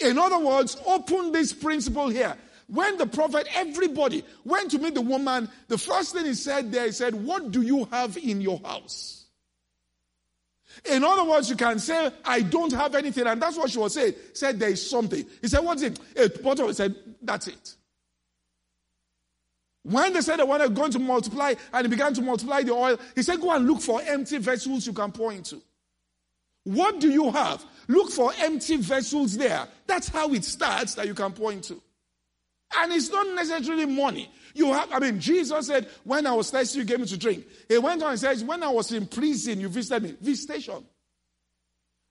In 0.00 0.18
other 0.18 0.38
words, 0.38 0.76
open 0.86 1.32
this 1.32 1.52
principle 1.52 2.08
here. 2.08 2.36
When 2.68 2.98
the 2.98 3.06
prophet, 3.06 3.48
everybody 3.54 4.24
went 4.44 4.70
to 4.72 4.78
meet 4.78 4.94
the 4.94 5.00
woman, 5.00 5.48
the 5.68 5.78
first 5.78 6.14
thing 6.14 6.26
he 6.26 6.34
said 6.34 6.70
there, 6.70 6.86
he 6.86 6.92
said, 6.92 7.14
What 7.14 7.50
do 7.50 7.62
you 7.62 7.86
have 7.86 8.16
in 8.18 8.40
your 8.40 8.60
house? 8.60 9.24
In 10.84 11.02
other 11.02 11.24
words, 11.24 11.48
you 11.50 11.56
can 11.56 11.78
say, 11.78 12.10
I 12.24 12.42
don't 12.42 12.72
have 12.72 12.94
anything. 12.94 13.26
And 13.26 13.40
that's 13.40 13.56
what 13.56 13.70
she 13.70 13.78
was 13.78 13.94
saying. 13.94 14.14
Said 14.34 14.60
there 14.60 14.68
is 14.68 14.88
something. 14.88 15.24
He 15.40 15.48
said, 15.48 15.60
What's 15.60 15.82
it? 15.82 15.98
A 16.16 16.28
bottle. 16.28 16.68
He 16.68 16.74
said, 16.74 16.94
That's 17.22 17.48
it. 17.48 17.74
When 19.84 20.12
they 20.12 20.20
said 20.20 20.36
they 20.36 20.44
were 20.44 20.68
going 20.68 20.90
to 20.92 20.98
multiply 20.98 21.54
and 21.72 21.86
he 21.86 21.90
began 21.90 22.12
to 22.12 22.20
multiply 22.20 22.62
the 22.62 22.72
oil, 22.72 22.98
he 23.14 23.22
said, 23.22 23.40
Go 23.40 23.52
and 23.52 23.66
look 23.66 23.80
for 23.80 24.02
empty 24.02 24.36
vessels 24.36 24.86
you 24.86 24.92
can 24.92 25.10
pour 25.10 25.32
into. 25.32 25.62
What 26.68 27.00
do 27.00 27.10
you 27.10 27.30
have? 27.30 27.64
Look 27.88 28.10
for 28.10 28.30
empty 28.40 28.76
vessels 28.76 29.38
there. 29.38 29.66
That's 29.86 30.08
how 30.08 30.34
it 30.34 30.44
starts 30.44 30.94
that 30.96 31.06
you 31.06 31.14
can 31.14 31.32
point 31.32 31.64
to. 31.64 31.80
And 32.76 32.92
it's 32.92 33.08
not 33.08 33.26
necessarily 33.34 33.86
money. 33.86 34.30
You 34.54 34.74
have, 34.74 34.92
I 34.92 34.98
mean, 34.98 35.18
Jesus 35.18 35.66
said, 35.66 35.88
when 36.04 36.26
I 36.26 36.34
was 36.34 36.50
thirsty, 36.50 36.80
you 36.80 36.84
gave 36.84 37.00
me 37.00 37.06
to 37.06 37.16
drink. 37.16 37.46
He 37.70 37.78
went 37.78 38.02
on 38.02 38.10
and 38.10 38.20
says, 38.20 38.44
when 38.44 38.62
I 38.62 38.68
was 38.68 38.92
in 38.92 39.06
prison, 39.06 39.60
you 39.60 39.70
visited 39.70 40.02
me. 40.02 40.16
Visitation. 40.20 40.84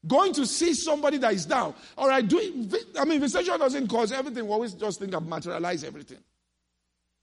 Going 0.08 0.34
to 0.34 0.48
see 0.48 0.74
somebody 0.74 1.20
that 1.20 1.34
is 1.34 1.46
down. 1.46 1.76
All 1.96 2.08
right, 2.08 2.28
doing, 2.28 2.74
I 3.00 3.06
mean, 3.06 3.20
visitation 3.20 3.60
doesn't 3.60 3.88
cause 3.90 4.12
everything. 4.12 4.48
We 4.48 4.52
always 4.52 4.74
just 4.74 5.00
think 5.00 5.14
of 5.14 5.28
materialize 5.28 5.84
everything. 5.84 6.20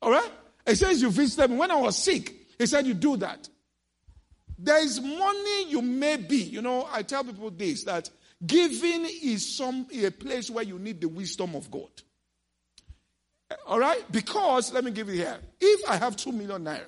All 0.01 0.13
right? 0.13 0.31
He 0.69 0.77
says 0.77 1.03
you 1.03 1.11
visited 1.11 1.51
me. 1.51 1.57
When 1.57 1.73
I 1.73 1.77
was 1.81 1.99
sick, 1.99 2.33
he 2.61 2.67
said 2.67 2.87
you 2.87 2.95
do 2.95 3.17
that. 3.17 3.49
There 4.65 4.83
is 4.83 4.99
money 4.99 5.69
you 5.69 5.83
may 5.83 6.17
be. 6.17 6.39
You 6.39 6.63
know, 6.63 6.89
I 6.91 7.03
tell 7.03 7.23
people 7.23 7.51
this, 7.51 7.85
that 7.85 8.09
giving 8.47 9.07
is 9.23 9.57
some, 9.57 9.87
a 9.93 10.11
place 10.11 10.49
where 10.49 10.65
you 10.65 10.79
need 10.79 11.03
the 11.03 11.09
wisdom 11.09 11.55
of 11.55 11.71
God. 11.71 11.91
All 13.67 13.79
right? 13.79 14.03
Because, 14.11 14.73
let 14.73 14.83
me 14.83 14.91
give 14.91 15.09
you 15.09 15.17
here. 15.17 15.37
If 15.61 15.87
I 15.87 15.99
have 15.99 16.17
2 16.17 16.33
million 16.33 16.65
naira, 16.65 16.87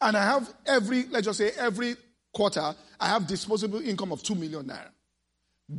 and 0.00 0.16
I 0.16 0.24
have 0.24 0.50
every, 0.64 1.04
let's 1.10 1.26
just 1.26 1.38
say 1.38 1.50
every 1.58 1.94
quarter, 2.32 2.74
I 2.98 3.08
have 3.08 3.26
disposable 3.26 3.82
income 3.82 4.10
of 4.10 4.22
2 4.22 4.34
million 4.34 4.64
naira. 4.64 4.88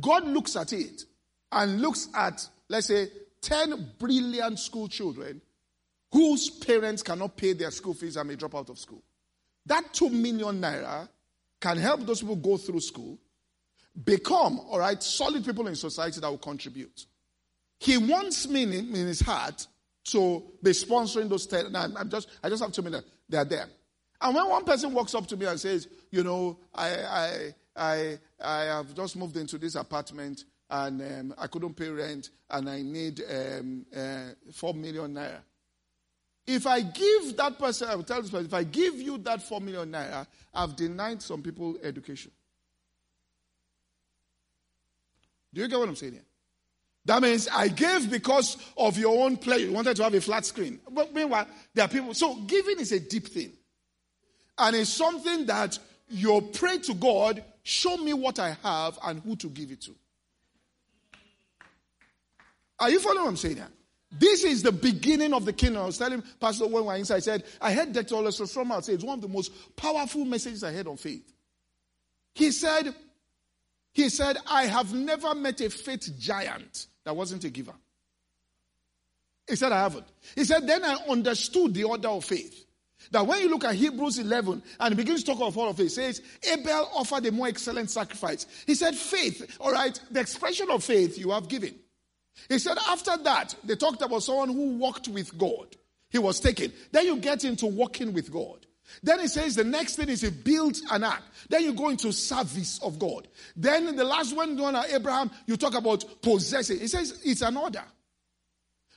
God 0.00 0.28
looks 0.28 0.54
at 0.54 0.72
it 0.72 1.02
and 1.50 1.82
looks 1.82 2.08
at, 2.14 2.48
let's 2.68 2.86
say, 2.86 3.08
10 3.40 3.94
brilliant 3.98 4.60
school 4.60 4.86
children 4.86 5.42
whose 6.12 6.50
parents 6.50 7.02
cannot 7.02 7.36
pay 7.36 7.52
their 7.52 7.72
school 7.72 7.94
fees 7.94 8.16
and 8.16 8.28
may 8.28 8.36
drop 8.36 8.54
out 8.54 8.70
of 8.70 8.78
school. 8.78 9.02
That 9.70 9.94
2 9.94 10.10
million 10.10 10.60
naira 10.60 11.08
can 11.60 11.76
help 11.76 12.04
those 12.04 12.22
people 12.22 12.34
go 12.34 12.56
through 12.56 12.80
school, 12.80 13.16
become, 14.04 14.58
all 14.68 14.80
right, 14.80 15.00
solid 15.00 15.44
people 15.44 15.68
in 15.68 15.76
society 15.76 16.18
that 16.18 16.28
will 16.28 16.38
contribute. 16.38 17.06
He 17.78 17.96
wants 17.96 18.48
me 18.48 18.64
in, 18.64 18.72
in 18.72 19.06
his 19.06 19.20
heart 19.20 19.68
to 20.06 20.42
be 20.60 20.72
sponsoring 20.72 21.28
those. 21.28 21.46
Ten, 21.46 21.76
I'm 21.76 22.10
just, 22.10 22.28
I 22.42 22.48
just 22.48 22.64
have 22.64 22.72
two 22.72 22.82
minutes. 22.82 23.06
They 23.28 23.38
are 23.38 23.44
there. 23.44 23.66
And 24.20 24.34
when 24.34 24.48
one 24.48 24.64
person 24.64 24.92
walks 24.92 25.14
up 25.14 25.28
to 25.28 25.36
me 25.36 25.46
and 25.46 25.60
says, 25.60 25.86
you 26.10 26.24
know, 26.24 26.58
I, 26.74 26.88
I, 26.90 27.54
I, 27.76 28.18
I 28.42 28.62
have 28.64 28.92
just 28.92 29.14
moved 29.14 29.36
into 29.36 29.56
this 29.56 29.76
apartment 29.76 30.46
and 30.68 31.00
um, 31.00 31.34
I 31.38 31.46
couldn't 31.46 31.74
pay 31.74 31.90
rent 31.90 32.30
and 32.50 32.68
I 32.68 32.82
need 32.82 33.22
um, 33.30 33.86
uh, 33.96 34.30
four 34.52 34.74
million 34.74 35.14
naira. 35.14 35.42
If 36.46 36.66
I 36.66 36.80
give 36.80 37.36
that 37.36 37.58
person, 37.58 37.88
I 37.88 37.94
will 37.94 38.02
tell 38.02 38.20
this 38.22 38.30
person, 38.30 38.46
if 38.46 38.54
I 38.54 38.64
give 38.64 38.96
you 38.96 39.18
that 39.18 39.42
four 39.42 39.60
million 39.60 39.92
naira, 39.92 40.26
I've 40.52 40.74
denied 40.74 41.22
some 41.22 41.42
people 41.42 41.76
education. 41.82 42.32
Do 45.52 45.60
you 45.60 45.68
get 45.68 45.78
what 45.78 45.88
I'm 45.88 45.96
saying 45.96 46.12
here? 46.14 46.24
That 47.04 47.22
means 47.22 47.48
I 47.48 47.68
gave 47.68 48.10
because 48.10 48.56
of 48.76 48.98
your 48.98 49.24
own 49.24 49.36
play. 49.36 49.58
You 49.58 49.72
wanted 49.72 49.96
to 49.96 50.04
have 50.04 50.14
a 50.14 50.20
flat 50.20 50.44
screen. 50.44 50.80
But 50.90 51.14
meanwhile, 51.14 51.46
there 51.74 51.84
are 51.84 51.88
people. 51.88 52.14
So 52.14 52.36
giving 52.42 52.78
is 52.78 52.92
a 52.92 53.00
deep 53.00 53.28
thing. 53.28 53.52
And 54.58 54.76
it's 54.76 54.90
something 54.90 55.46
that 55.46 55.78
you 56.08 56.50
pray 56.52 56.78
to 56.78 56.94
God, 56.94 57.42
show 57.62 57.96
me 57.96 58.12
what 58.12 58.38
I 58.38 58.56
have 58.62 58.98
and 59.04 59.20
who 59.20 59.34
to 59.36 59.48
give 59.48 59.70
it 59.70 59.80
to. 59.82 59.94
Are 62.78 62.90
you 62.90 63.00
following 63.00 63.22
what 63.22 63.28
I'm 63.30 63.36
saying 63.36 63.56
here? 63.56 63.68
This 64.10 64.42
is 64.42 64.62
the 64.62 64.72
beginning 64.72 65.32
of 65.32 65.44
the 65.44 65.52
kingdom. 65.52 65.82
I 65.82 65.86
was 65.86 65.98
telling 65.98 66.22
Pastor 66.40 66.64
when 66.64 66.82
we 66.82 66.88
were 66.88 66.96
inside, 66.96 67.16
I 67.16 67.20
said, 67.20 67.44
I 67.60 67.72
heard 67.72 67.92
Dr. 67.92 68.16
Lester 68.16 68.44
Sumrall 68.44 68.82
say 68.82 68.94
it's 68.94 69.04
one 69.04 69.18
of 69.18 69.22
the 69.22 69.28
most 69.28 69.52
powerful 69.76 70.24
messages 70.24 70.64
I 70.64 70.72
heard 70.72 70.88
on 70.88 70.96
faith. 70.96 71.32
He 72.34 72.50
said, 72.50 72.92
he 73.92 74.08
said, 74.08 74.36
I 74.48 74.66
have 74.66 74.92
never 74.94 75.34
met 75.34 75.60
a 75.60 75.70
faith 75.70 76.12
giant 76.18 76.88
that 77.04 77.14
wasn't 77.14 77.44
a 77.44 77.50
giver. 77.50 77.74
He 79.48 79.56
said, 79.56 79.72
I 79.72 79.80
haven't. 79.80 80.06
He 80.34 80.44
said, 80.44 80.66
then 80.66 80.84
I 80.84 80.96
understood 81.08 81.74
the 81.74 81.84
order 81.84 82.08
of 82.08 82.24
faith. 82.24 82.66
That 83.12 83.26
when 83.26 83.40
you 83.40 83.48
look 83.48 83.64
at 83.64 83.74
Hebrews 83.74 84.18
11 84.18 84.62
and 84.78 84.96
begins 84.96 85.24
to 85.24 85.32
talk 85.32 85.40
of 85.40 85.56
all 85.56 85.70
of 85.70 85.80
it, 85.80 85.84
it 85.84 85.90
says, 85.90 86.22
Abel 86.52 86.90
offered 86.94 87.26
a 87.26 87.32
more 87.32 87.48
excellent 87.48 87.90
sacrifice. 87.90 88.46
He 88.66 88.74
said, 88.74 88.94
faith, 88.94 89.56
all 89.58 89.72
right, 89.72 89.98
the 90.10 90.20
expression 90.20 90.70
of 90.70 90.84
faith 90.84 91.18
you 91.18 91.30
have 91.30 91.48
given. 91.48 91.74
He 92.48 92.58
said, 92.58 92.78
after 92.88 93.16
that, 93.18 93.54
they 93.64 93.76
talked 93.76 94.02
about 94.02 94.22
someone 94.22 94.48
who 94.48 94.76
walked 94.76 95.08
with 95.08 95.36
God. 95.36 95.76
He 96.10 96.18
was 96.18 96.40
taken. 96.40 96.72
Then 96.92 97.06
you 97.06 97.16
get 97.16 97.44
into 97.44 97.66
walking 97.66 98.12
with 98.12 98.32
God. 98.32 98.66
Then 99.02 99.20
he 99.20 99.28
says 99.28 99.54
the 99.54 99.64
next 99.64 99.96
thing 99.96 100.08
is 100.08 100.22
he 100.22 100.30
builds 100.30 100.82
an 100.90 101.04
ark. 101.04 101.22
Then 101.48 101.62
you 101.62 101.72
go 101.72 101.90
into 101.90 102.12
service 102.12 102.80
of 102.82 102.98
God. 102.98 103.28
Then 103.56 103.94
the 103.94 104.04
last 104.04 104.34
one, 104.34 104.56
one 104.56 104.76
Abraham, 104.76 105.30
you 105.46 105.56
talk 105.56 105.74
about 105.74 106.04
possessing. 106.22 106.80
He 106.80 106.88
says 106.88 107.20
it's 107.24 107.42
an 107.42 107.56
order. 107.56 107.84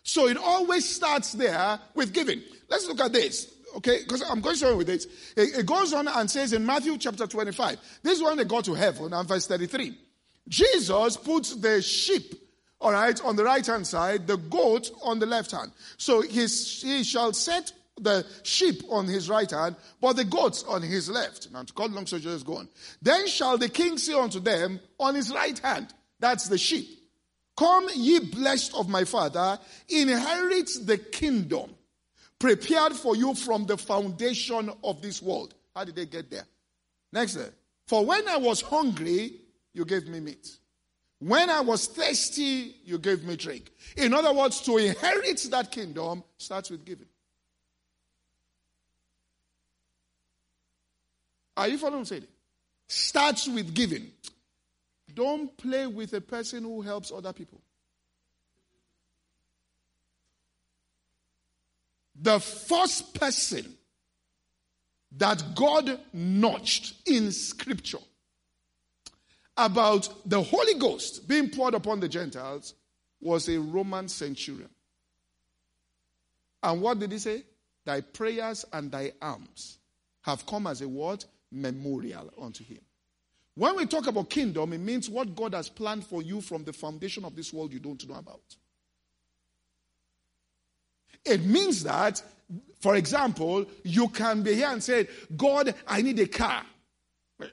So 0.03 0.27
it 0.27 0.38
always 0.38 0.88
starts 0.88 1.33
there 1.33 1.79
with 1.95 2.13
giving. 2.13 2.41
Let's 2.69 2.88
look 2.88 3.00
at 3.00 3.13
this. 3.13 3.53
Okay, 3.77 4.00
because 4.03 4.21
I'm 4.29 4.41
going 4.41 4.55
somewhere 4.55 4.77
with 4.77 4.88
this. 4.88 5.05
It, 5.35 5.59
it 5.59 5.65
goes 5.65 5.93
on 5.93 6.07
and 6.07 6.29
says 6.29 6.53
in 6.53 6.65
Matthew 6.65 6.97
chapter 6.97 7.25
25, 7.25 7.77
this 8.03 8.17
is 8.17 8.23
when 8.23 8.38
they 8.38 8.43
go 8.43 8.62
to 8.62 8.73
heaven, 8.73 9.13
and 9.13 9.27
verse 9.27 9.47
33. 9.47 9.97
Jesus 10.47 11.17
puts 11.17 11.55
the 11.55 11.81
sheep 11.81 12.35
all 12.83 12.91
right, 12.91 13.19
on 13.23 13.35
the 13.35 13.43
right 13.43 13.65
hand 13.65 13.87
side, 13.87 14.27
the 14.27 14.37
goat 14.37 14.91
on 15.01 15.19
the 15.19 15.25
left 15.25 15.51
hand. 15.51 15.71
So 15.97 16.21
his, 16.21 16.81
he 16.81 17.03
shall 17.03 17.33
set 17.33 17.71
the 17.99 18.25
sheep 18.43 18.83
on 18.89 19.07
his 19.07 19.29
right 19.29 19.49
hand, 19.49 19.75
but 20.01 20.17
the 20.17 20.25
goats 20.25 20.63
on 20.63 20.81
his 20.81 21.09
left. 21.09 21.51
Now, 21.51 21.63
to 21.63 21.73
cut 21.73 21.91
long 21.91 22.05
story 22.05 22.21
just 22.21 22.45
go 22.45 22.57
on. 22.57 22.67
Then 23.01 23.27
shall 23.27 23.57
the 23.57 23.69
king 23.69 23.97
say 23.97 24.13
unto 24.13 24.39
them 24.39 24.79
on 24.99 25.15
his 25.15 25.31
right 25.31 25.57
hand, 25.59 25.93
that's 26.19 26.47
the 26.47 26.57
sheep, 26.57 26.87
Come, 27.55 27.87
ye 27.93 28.19
blessed 28.19 28.73
of 28.75 28.89
my 28.89 29.03
father, 29.03 29.59
inherit 29.87 30.69
the 30.83 30.97
kingdom 30.97 31.69
prepared 32.39 32.93
for 32.93 33.15
you 33.15 33.35
from 33.35 33.65
the 33.65 33.77
foundation 33.77 34.71
of 34.83 35.01
this 35.01 35.21
world. 35.21 35.53
How 35.75 35.83
did 35.83 35.95
they 35.95 36.07
get 36.07 36.29
there? 36.29 36.45
Next, 37.11 37.37
for 37.87 38.05
when 38.05 38.27
I 38.27 38.37
was 38.37 38.61
hungry, 38.61 39.35
you 39.73 39.85
gave 39.85 40.07
me 40.07 40.19
meat. 40.19 40.57
When 41.24 41.50
I 41.50 41.62
was 41.62 41.88
thirsty, 41.88 42.75
you 42.84 42.98
gave 42.98 43.24
me 43.24 43.38
drink. 43.38 43.72
In 43.96 44.13
other 44.13 44.34
words, 44.34 44.60
to 44.62 44.75
inherit 44.75 45.48
that 45.51 45.72
kingdom 45.72 46.22
starts 46.38 46.70
with 46.70 46.84
giving. 46.84 47.08
Are 51.56 51.70
you 51.70 51.77
following 51.77 51.94
what 51.94 52.00
I'm 52.00 52.06
saying? 52.06 52.27
Starts 52.89 53.48
with 53.48 53.74
giving. 53.74 54.12
Don't 55.13 55.56
play 55.56 55.88
with 55.88 56.12
a 56.12 56.20
person 56.20 56.63
who 56.63 56.82
helps 56.82 57.10
other 57.10 57.32
people. 57.32 57.62
The 62.22 62.42
first 62.42 63.13
person 63.13 63.77
that 65.15 65.56
God 65.56 66.01
notched 66.12 66.96
in 67.08 67.32
scripture 67.32 68.00
about 69.55 70.10
the 70.25 70.41
Holy 70.41 70.75
Ghost 70.75 71.27
being 71.27 71.50
poured 71.50 71.74
upon 71.74 72.00
the 72.00 72.07
Gentiles 72.07 72.74
was 73.22 73.48
a 73.50 73.60
Roman 73.60 74.07
centurion. 74.07 74.69
And 76.62 76.81
what 76.81 77.00
did 77.00 77.12
he 77.12 77.19
say? 77.19 77.43
Thy 77.86 78.01
prayers 78.01 78.65
and 78.72 78.91
thy 78.91 79.12
alms 79.22 79.79
have 80.22 80.45
come 80.45 80.67
as 80.67 80.81
a 80.81 80.88
word 80.88 81.24
memorial 81.51 82.31
unto 82.41 82.63
him. 82.63 82.79
When 83.55 83.75
we 83.75 83.86
talk 83.86 84.07
about 84.07 84.29
kingdom, 84.29 84.74
it 84.74 84.79
means 84.79 85.10
what 85.10 85.36
God 85.36 85.53
has 85.53 85.69
planned 85.69 86.05
for 86.05 86.24
you 86.24 86.41
from 86.41 86.63
the 86.63 86.74
foundation 86.74 87.24
of 87.24 87.36
this 87.36 87.53
world 87.53 87.72
you 87.72 87.79
don't 87.79 88.07
know 88.07 88.15
about. 88.15 88.41
It 91.24 91.45
means 91.45 91.83
that, 91.83 92.22
for 92.79 92.95
example, 92.95 93.65
you 93.83 94.07
can 94.10 94.41
be 94.41 94.55
here 94.55 94.69
and 94.69 94.83
say, 94.83 95.07
God, 95.36 95.75
I 95.88 96.01
need 96.01 96.19
a 96.19 96.27
car. 96.27 96.63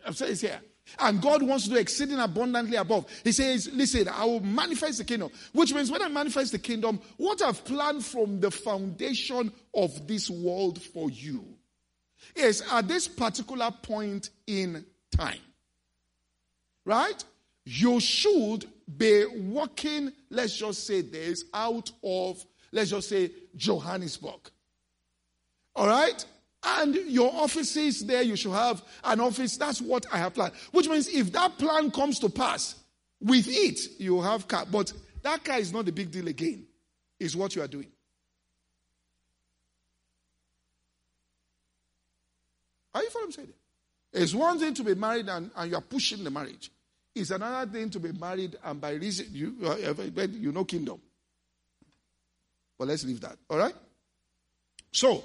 I'm 0.06 0.14
saying 0.14 0.32
it's 0.32 0.40
here. 0.40 0.60
And 0.98 1.20
God 1.20 1.42
wants 1.42 1.64
to 1.64 1.70
do 1.70 1.76
exceeding 1.76 2.18
abundantly 2.18 2.76
above. 2.76 3.06
He 3.24 3.32
says, 3.32 3.70
Listen, 3.72 4.08
I 4.08 4.24
will 4.24 4.40
manifest 4.40 4.98
the 4.98 5.04
kingdom. 5.04 5.30
Which 5.52 5.72
means 5.72 5.90
when 5.90 6.02
I 6.02 6.08
manifest 6.08 6.52
the 6.52 6.58
kingdom, 6.58 7.00
what 7.16 7.42
I've 7.42 7.64
planned 7.64 8.04
from 8.04 8.40
the 8.40 8.50
foundation 8.50 9.52
of 9.74 10.06
this 10.06 10.28
world 10.28 10.80
for 10.80 11.10
you 11.10 11.44
is 12.34 12.62
at 12.70 12.88
this 12.88 13.08
particular 13.08 13.70
point 13.82 14.30
in 14.46 14.84
time. 15.16 15.38
Right? 16.84 17.22
You 17.64 18.00
should 18.00 18.66
be 18.96 19.26
walking, 19.26 20.12
let's 20.30 20.56
just 20.56 20.86
say 20.86 21.02
this, 21.02 21.44
out 21.54 21.90
of, 22.02 22.44
let's 22.72 22.90
just 22.90 23.08
say, 23.08 23.30
Johannesburg. 23.54 24.40
All 25.76 25.86
right? 25.86 26.24
And 26.62 26.94
your 26.94 27.32
offices 27.32 28.04
there, 28.04 28.22
you 28.22 28.36
should 28.36 28.52
have 28.52 28.82
an 29.04 29.20
office. 29.20 29.56
That's 29.56 29.80
what 29.80 30.06
I 30.12 30.18
have 30.18 30.34
planned. 30.34 30.52
Which 30.72 30.88
means 30.88 31.08
if 31.08 31.32
that 31.32 31.56
plan 31.56 31.90
comes 31.90 32.18
to 32.18 32.28
pass, 32.28 32.74
with 33.20 33.46
it, 33.48 34.00
you 34.00 34.20
have 34.22 34.48
car. 34.48 34.66
But 34.70 34.92
that 35.22 35.44
car 35.44 35.58
is 35.58 35.72
not 35.72 35.84
the 35.84 35.92
big 35.92 36.10
deal 36.10 36.26
again. 36.28 36.66
Is 37.18 37.36
what 37.36 37.54
you 37.54 37.62
are 37.62 37.68
doing. 37.68 37.88
Are 42.94 43.02
you 43.02 43.10
following 43.10 43.32
saying? 43.32 43.52
It's 44.12 44.34
one 44.34 44.58
thing 44.58 44.74
to 44.74 44.82
be 44.82 44.94
married 44.94 45.28
and, 45.28 45.50
and 45.54 45.70
you 45.70 45.76
are 45.76 45.82
pushing 45.82 46.24
the 46.24 46.30
marriage. 46.30 46.72
It's 47.14 47.30
another 47.30 47.70
thing 47.70 47.90
to 47.90 48.00
be 48.00 48.12
married 48.12 48.56
and 48.64 48.80
by 48.80 48.92
reason 48.92 49.26
you, 49.30 49.54
you 50.32 50.50
know 50.50 50.64
kingdom. 50.64 51.00
But 52.78 52.88
let's 52.88 53.04
leave 53.04 53.20
that. 53.20 53.36
All 53.48 53.58
right? 53.58 53.74
So, 54.90 55.22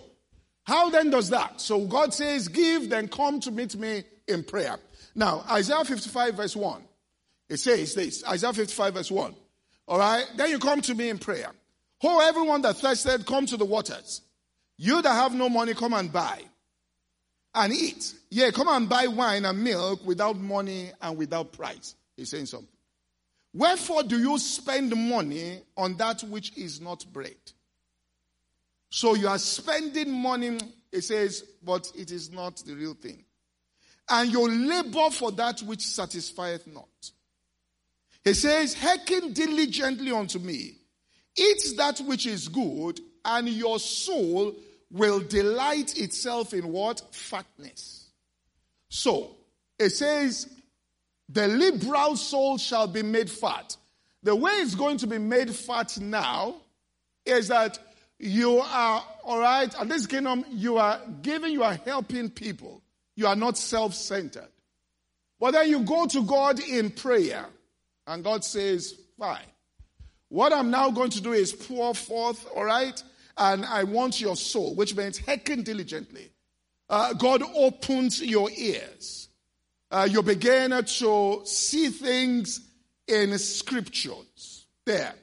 how 0.66 0.90
then 0.90 1.10
does 1.10 1.30
that? 1.30 1.62
So 1.62 1.86
God 1.86 2.14
says, 2.14 2.48
Give, 2.48 2.90
then 2.90 3.08
come 3.08 3.40
to 3.42 3.52
meet 3.52 3.76
me 3.76 4.04
in 4.28 4.44
prayer. 4.44 4.78
Now, 5.14 5.46
Isaiah 5.50 5.86
55, 5.86 6.36
verse 6.36 6.56
1. 6.56 6.82
It 7.50 7.58
says 7.58 7.94
this 7.94 8.26
Isaiah 8.26 8.54
55, 8.54 8.94
verse 8.96 9.12
1. 9.12 9.36
All 9.88 10.00
right? 10.00 10.26
Then 10.36 10.50
you 10.50 10.60
come 10.60 10.82
to 10.82 10.96
me 10.96 11.10
in 11.10 11.20
prayer. 11.20 11.52
Oh, 12.04 12.20
everyone 12.28 12.62
that 12.64 12.78
thirsted, 12.78 13.26
come 13.26 13.46
to 13.48 13.58
the 13.58 13.66
waters. 13.66 14.22
You 14.78 15.02
that 15.02 15.14
have 15.14 15.34
no 15.34 15.50
money, 15.50 15.74
come 15.74 15.94
and 15.94 16.12
buy 16.12 16.42
and 17.56 17.74
eat. 17.74 18.14
Yeah, 18.30 18.52
come 18.52 18.68
and 18.68 18.90
buy 18.90 19.08
wine 19.08 19.46
and 19.46 19.64
milk 19.64 20.06
without 20.06 20.38
money 20.38 20.92
and 21.02 21.18
without 21.18 21.54
price. 21.54 21.96
He's 22.18 22.30
saying 22.30 22.48
something. 22.48 22.68
Wherefore 23.54 24.04
do 24.04 24.20
you 24.20 24.38
spend 24.38 24.94
money 24.96 25.62
on 25.78 25.96
that 25.98 26.22
which 26.24 26.58
is 26.58 26.82
not 26.82 27.06
bread? 27.14 27.36
So 28.96 29.14
you 29.14 29.28
are 29.28 29.38
spending 29.38 30.10
money, 30.10 30.58
it 30.90 31.02
says, 31.02 31.44
but 31.62 31.92
it 31.98 32.12
is 32.12 32.32
not 32.32 32.64
the 32.66 32.76
real 32.76 32.94
thing. 32.94 33.26
And 34.10 34.32
you 34.32 34.48
labor 34.48 35.10
for 35.12 35.34
that 35.34 35.60
which 35.64 35.86
satisfieth 35.86 36.66
not. 36.66 37.12
He 38.24 38.34
says, 38.34 38.74
hearken 38.74 39.34
diligently 39.34 40.12
unto 40.12 40.40
me. 40.40 40.78
Eat 41.36 41.74
that 41.76 42.00
which 42.08 42.26
is 42.26 42.48
good, 42.48 43.02
and 43.26 43.50
your 43.50 43.80
soul 43.80 44.56
will 44.90 45.20
delight 45.20 46.00
itself 46.00 46.54
in 46.54 46.70
what? 46.70 47.02
Fatness. 47.14 48.12
So, 48.88 49.36
it 49.78 49.90
says, 49.90 50.48
the 51.28 51.50
liberal 51.50 52.16
soul 52.16 52.58
shall 52.58 52.88
be 52.88 53.04
made 53.04 53.30
fat. 53.30 53.76
The 54.24 54.38
way 54.38 54.54
it's 54.54 54.74
going 54.74 55.00
to 55.00 55.08
be 55.08 55.18
made 55.18 55.54
fat 55.54 56.00
now 56.00 56.56
is 57.26 57.50
that 57.50 57.78
you 58.20 58.60
are, 58.60 59.04
all 59.24 59.40
right, 59.40 59.74
at 59.80 59.90
this 59.90 60.08
kingdom, 60.08 60.46
you 60.50 60.78
are 60.78 61.00
giving, 61.22 61.52
you 61.52 61.64
are 61.64 61.76
helping 61.86 62.30
people. 62.30 62.82
You 63.16 63.28
are 63.28 63.36
not 63.36 63.58
self 63.58 63.94
centered. 63.94 64.48
But 65.40 65.52
then 65.52 65.70
you 65.70 65.82
go 65.82 66.06
to 66.08 66.24
God 66.24 66.60
in 66.60 66.92
prayer, 66.92 67.46
and 68.08 68.24
God 68.24 68.44
says, 68.44 68.96
Fine. 69.18 69.46
What 70.30 70.54
I'm 70.54 70.72
now 70.72 70.90
going 70.92 71.12
to 71.12 71.22
do 71.22 71.34
is 71.34 71.54
pour 71.54 71.94
forth, 71.94 72.46
all 72.56 72.66
right, 72.66 73.02
and 73.38 73.66
I 73.66 73.84
want 73.84 74.20
your 74.20 74.36
soul, 74.36 74.76
which 74.76 74.96
means 74.96 75.18
hearken 75.18 75.64
diligently. 75.64 76.32
Uh, 76.90 77.14
God 77.14 77.44
opens 77.56 78.22
your 78.22 78.50
ears. 78.52 79.30
Uh, 79.92 80.08
you 80.10 80.22
begin 80.24 80.72
to 80.72 81.42
see 81.46 81.90
things 81.90 82.62
in 83.08 83.38
scriptures 83.38 84.66
there 84.86 85.14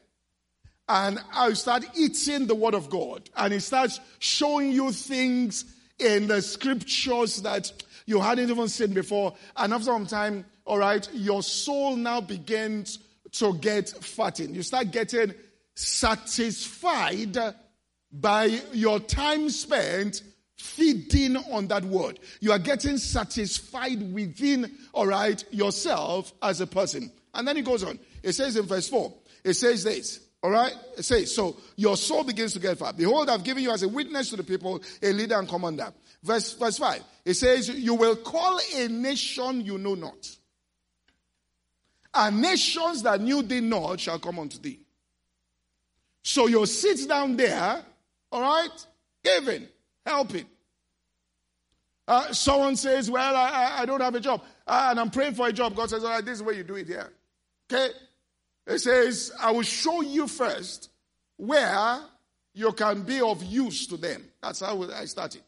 and 0.88 1.18
I 1.32 1.52
start 1.52 1.84
eating 1.96 2.46
the 2.46 2.54
word 2.54 2.74
of 2.74 2.90
God. 2.90 3.28
And 3.36 3.54
it 3.54 3.60
starts 3.60 4.00
showing 4.18 4.72
you 4.72 4.92
things 4.92 5.64
in 5.98 6.26
the 6.26 6.42
scriptures 6.42 7.42
that 7.42 7.72
you 8.06 8.20
hadn't 8.20 8.50
even 8.50 8.68
seen 8.68 8.92
before. 8.92 9.34
And 9.56 9.72
after 9.72 9.86
some 9.86 10.06
time, 10.06 10.44
all 10.64 10.78
right, 10.78 11.08
your 11.12 11.42
soul 11.42 11.96
now 11.96 12.20
begins 12.20 12.98
to 13.32 13.54
get 13.54 13.88
fattened. 13.88 14.54
You 14.54 14.62
start 14.62 14.90
getting 14.90 15.34
satisfied 15.74 17.38
by 18.12 18.44
your 18.72 19.00
time 19.00 19.48
spent 19.48 20.22
feeding 20.56 21.36
on 21.36 21.68
that 21.68 21.84
word. 21.84 22.18
You 22.40 22.52
are 22.52 22.58
getting 22.58 22.98
satisfied 22.98 24.12
within, 24.12 24.70
all 24.92 25.06
right, 25.06 25.42
yourself 25.52 26.32
as 26.42 26.60
a 26.60 26.66
person. 26.66 27.10
And 27.34 27.48
then 27.48 27.56
it 27.56 27.64
goes 27.64 27.82
on. 27.82 27.98
It 28.22 28.32
says 28.32 28.56
in 28.56 28.66
verse 28.66 28.88
4 28.88 29.12
It 29.44 29.54
says 29.54 29.84
this. 29.84 30.20
All 30.42 30.50
right? 30.50 30.74
It 30.98 31.04
says, 31.04 31.34
so 31.34 31.56
your 31.76 31.96
soul 31.96 32.24
begins 32.24 32.52
to 32.54 32.58
get 32.58 32.78
fat. 32.78 32.96
Behold, 32.96 33.30
I've 33.30 33.44
given 33.44 33.62
you 33.62 33.70
as 33.70 33.82
a 33.82 33.88
witness 33.88 34.30
to 34.30 34.36
the 34.36 34.42
people, 34.42 34.82
a 35.00 35.12
leader 35.12 35.38
and 35.38 35.48
commander. 35.48 35.92
Verse, 36.22 36.54
verse 36.54 36.78
5. 36.78 37.02
It 37.24 37.34
says, 37.34 37.68
you 37.68 37.94
will 37.94 38.16
call 38.16 38.60
a 38.76 38.88
nation 38.88 39.60
you 39.60 39.78
know 39.78 39.94
not. 39.94 40.36
And 42.14 42.42
nations 42.42 43.02
that 43.04 43.20
knew 43.20 43.42
thee 43.42 43.60
not 43.60 44.00
shall 44.00 44.18
come 44.18 44.38
unto 44.38 44.58
thee. 44.58 44.80
So 46.22 46.46
you 46.46 46.66
sit 46.66 47.08
down 47.08 47.36
there, 47.36 47.82
all 48.30 48.40
right, 48.42 48.86
giving, 49.24 49.66
helping. 50.04 50.46
Uh, 52.06 52.32
someone 52.32 52.76
says, 52.76 53.10
Well, 53.10 53.34
I, 53.34 53.78
I, 53.78 53.86
don't 53.86 54.00
have 54.00 54.14
a 54.14 54.20
job, 54.20 54.42
uh, 54.66 54.88
and 54.90 55.00
I'm 55.00 55.10
praying 55.10 55.34
for 55.34 55.48
a 55.48 55.52
job. 55.52 55.74
God 55.74 55.88
says, 55.88 56.04
All 56.04 56.10
right, 56.10 56.24
this 56.24 56.34
is 56.34 56.42
where 56.42 56.54
you 56.54 56.64
do 56.64 56.74
it 56.74 56.86
here. 56.86 57.10
Okay? 57.72 57.88
It 58.66 58.78
says, 58.78 59.32
I 59.40 59.50
will 59.50 59.62
show 59.62 60.02
you 60.02 60.26
first 60.26 60.90
where 61.36 62.00
you 62.54 62.72
can 62.72 63.02
be 63.02 63.20
of 63.20 63.42
use 63.42 63.86
to 63.88 63.96
them. 63.96 64.24
That's 64.42 64.60
how 64.60 64.82
I 64.92 65.04
started. 65.06 65.42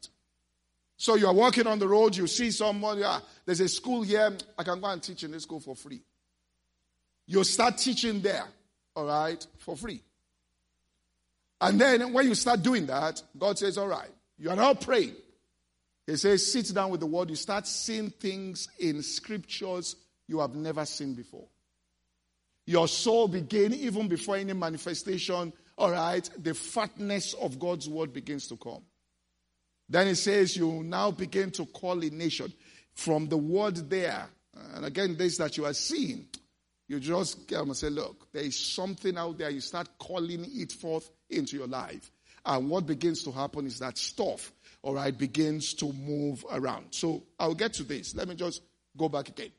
So 0.96 1.16
you 1.16 1.26
are 1.26 1.34
walking 1.34 1.66
on 1.66 1.78
the 1.78 1.88
road, 1.88 2.16
you 2.16 2.26
see 2.26 2.50
someone, 2.50 2.98
yeah, 2.98 3.20
there's 3.44 3.60
a 3.60 3.68
school 3.68 4.02
here, 4.02 4.36
I 4.56 4.62
can 4.62 4.80
go 4.80 4.86
and 4.86 5.02
teach 5.02 5.24
in 5.24 5.32
this 5.32 5.42
school 5.42 5.60
for 5.60 5.74
free. 5.74 6.00
You 7.26 7.42
start 7.44 7.78
teaching 7.78 8.20
there, 8.20 8.44
all 8.94 9.06
right, 9.06 9.44
for 9.58 9.76
free. 9.76 10.02
And 11.60 11.80
then 11.80 12.12
when 12.12 12.26
you 12.26 12.34
start 12.34 12.62
doing 12.62 12.86
that, 12.86 13.22
God 13.38 13.58
says, 13.58 13.78
All 13.78 13.88
right, 13.88 14.10
you 14.38 14.50
are 14.50 14.56
now 14.56 14.74
praying. 14.74 15.14
He 16.06 16.16
says, 16.16 16.52
Sit 16.52 16.74
down 16.74 16.90
with 16.90 17.00
the 17.00 17.06
word. 17.06 17.30
You 17.30 17.36
start 17.36 17.66
seeing 17.66 18.10
things 18.10 18.68
in 18.78 19.02
scriptures 19.02 19.96
you 20.28 20.40
have 20.40 20.54
never 20.54 20.84
seen 20.84 21.14
before. 21.14 21.46
Your 22.66 22.88
soul 22.88 23.28
begin 23.28 23.74
even 23.74 24.08
before 24.08 24.36
any 24.36 24.52
manifestation, 24.52 25.52
all 25.76 25.90
right, 25.90 26.28
the 26.38 26.54
fatness 26.54 27.34
of 27.34 27.58
God's 27.58 27.88
word 27.88 28.12
begins 28.12 28.46
to 28.48 28.56
come. 28.56 28.82
Then 29.88 30.08
it 30.08 30.16
says, 30.16 30.56
You 30.56 30.82
now 30.82 31.10
begin 31.10 31.50
to 31.52 31.66
call 31.66 32.02
a 32.02 32.10
nation 32.10 32.52
from 32.94 33.28
the 33.28 33.36
word 33.36 33.90
there. 33.90 34.26
And 34.74 34.84
again, 34.84 35.16
this 35.16 35.36
that 35.38 35.56
you 35.56 35.66
are 35.66 35.74
seeing. 35.74 36.26
You 36.86 37.00
just 37.00 37.48
come 37.48 37.68
and 37.68 37.76
say, 37.76 37.90
Look, 37.90 38.32
there 38.32 38.44
is 38.44 38.58
something 38.58 39.18
out 39.18 39.38
there. 39.38 39.50
You 39.50 39.60
start 39.60 39.88
calling 39.98 40.46
it 40.48 40.72
forth 40.72 41.10
into 41.28 41.56
your 41.56 41.66
life. 41.66 42.10
And 42.46 42.68
what 42.68 42.86
begins 42.86 43.22
to 43.24 43.32
happen 43.32 43.66
is 43.66 43.78
that 43.78 43.96
stuff, 43.96 44.52
all 44.82 44.94
right, 44.94 45.16
begins 45.16 45.74
to 45.74 45.92
move 45.92 46.44
around. 46.50 46.86
So 46.90 47.24
I'll 47.38 47.54
get 47.54 47.72
to 47.74 47.84
this. 47.84 48.14
Let 48.14 48.28
me 48.28 48.34
just 48.34 48.62
go 48.96 49.08
back 49.08 49.28
again. 49.30 49.50